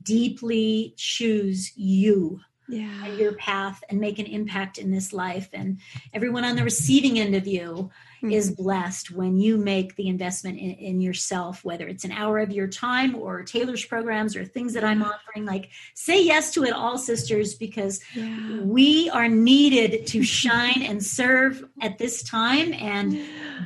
deeply 0.03 0.93
choose 0.95 1.75
you 1.75 2.39
yeah. 2.67 3.05
and 3.05 3.17
your 3.17 3.33
path 3.33 3.83
and 3.89 3.99
make 3.99 4.19
an 4.19 4.25
impact 4.25 4.77
in 4.77 4.91
this 4.91 5.13
life. 5.13 5.49
And 5.53 5.79
everyone 6.13 6.45
on 6.45 6.55
the 6.55 6.63
receiving 6.63 7.19
end 7.19 7.35
of 7.35 7.47
you 7.47 7.91
is 8.23 8.51
blessed 8.51 9.11
when 9.11 9.37
you 9.37 9.57
make 9.57 9.97
the 9.97 10.07
investment 10.07 10.57
in, 10.57 10.71
in, 10.71 11.01
yourself, 11.01 11.65
whether 11.65 11.87
it's 11.89 12.05
an 12.05 12.11
hour 12.13 12.39
of 12.39 12.53
your 12.53 12.67
time 12.67 13.15
or 13.15 13.43
Taylor's 13.43 13.83
programs 13.83 14.37
or 14.37 14.45
things 14.45 14.73
that 14.73 14.83
I'm 14.85 15.03
offering. 15.03 15.45
Like, 15.45 15.71
say 15.93 16.23
yes 16.23 16.53
to 16.53 16.63
it 16.63 16.71
all, 16.71 16.97
sisters, 16.97 17.53
because 17.53 17.99
Yeah. 18.15 18.61
we 18.61 19.09
are 19.09 19.27
needed 19.27 20.07
to 20.07 20.23
shine 20.23 20.83
and 20.83 21.03
serve 21.03 21.65
at 21.81 21.97
this 21.97 22.23
time. 22.23 22.71
And 22.73 23.19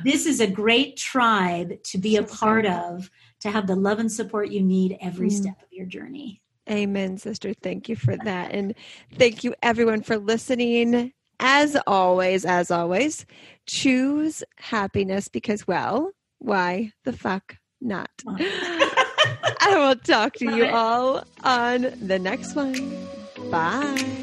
this 0.04 0.26
is 0.26 0.40
a 0.40 0.46
great 0.48 0.96
tribe 0.96 1.80
to 1.84 1.98
be 1.98 2.16
a 2.16 2.24
part 2.24 2.66
of, 2.66 3.10
to 3.40 3.50
have 3.50 3.68
the 3.68 3.76
love 3.76 4.00
and 4.00 4.10
support 4.10 4.50
you 4.50 4.62
need 4.62 4.98
every 5.00 5.28
Mm. 5.28 5.32
step 5.40 5.62
of 5.62 5.68
your 5.70 5.86
journey. 5.86 6.42
Amen, 6.70 7.18
sister. 7.18 7.54
Thank 7.54 7.88
you 7.88 7.96
for 7.96 8.16
that. 8.16 8.52
And 8.52 8.74
thank 9.14 9.44
you, 9.44 9.54
everyone, 9.62 10.02
for 10.02 10.18
listening. 10.18 11.12
As 11.40 11.76
always, 11.86 12.44
as 12.44 12.70
always, 12.70 13.24
choose 13.66 14.42
happiness 14.56 15.28
because, 15.28 15.66
well, 15.66 16.10
why 16.38 16.92
the 17.04 17.12
fuck 17.12 17.56
not? 17.80 18.10
I 19.60 19.74
will 19.76 19.96
talk 19.96 20.34
to 20.34 20.46
you 20.50 20.66
all 20.66 21.24
on 21.44 21.94
the 22.00 22.18
next 22.18 22.54
one. 22.54 23.08
Bye. 23.50 24.17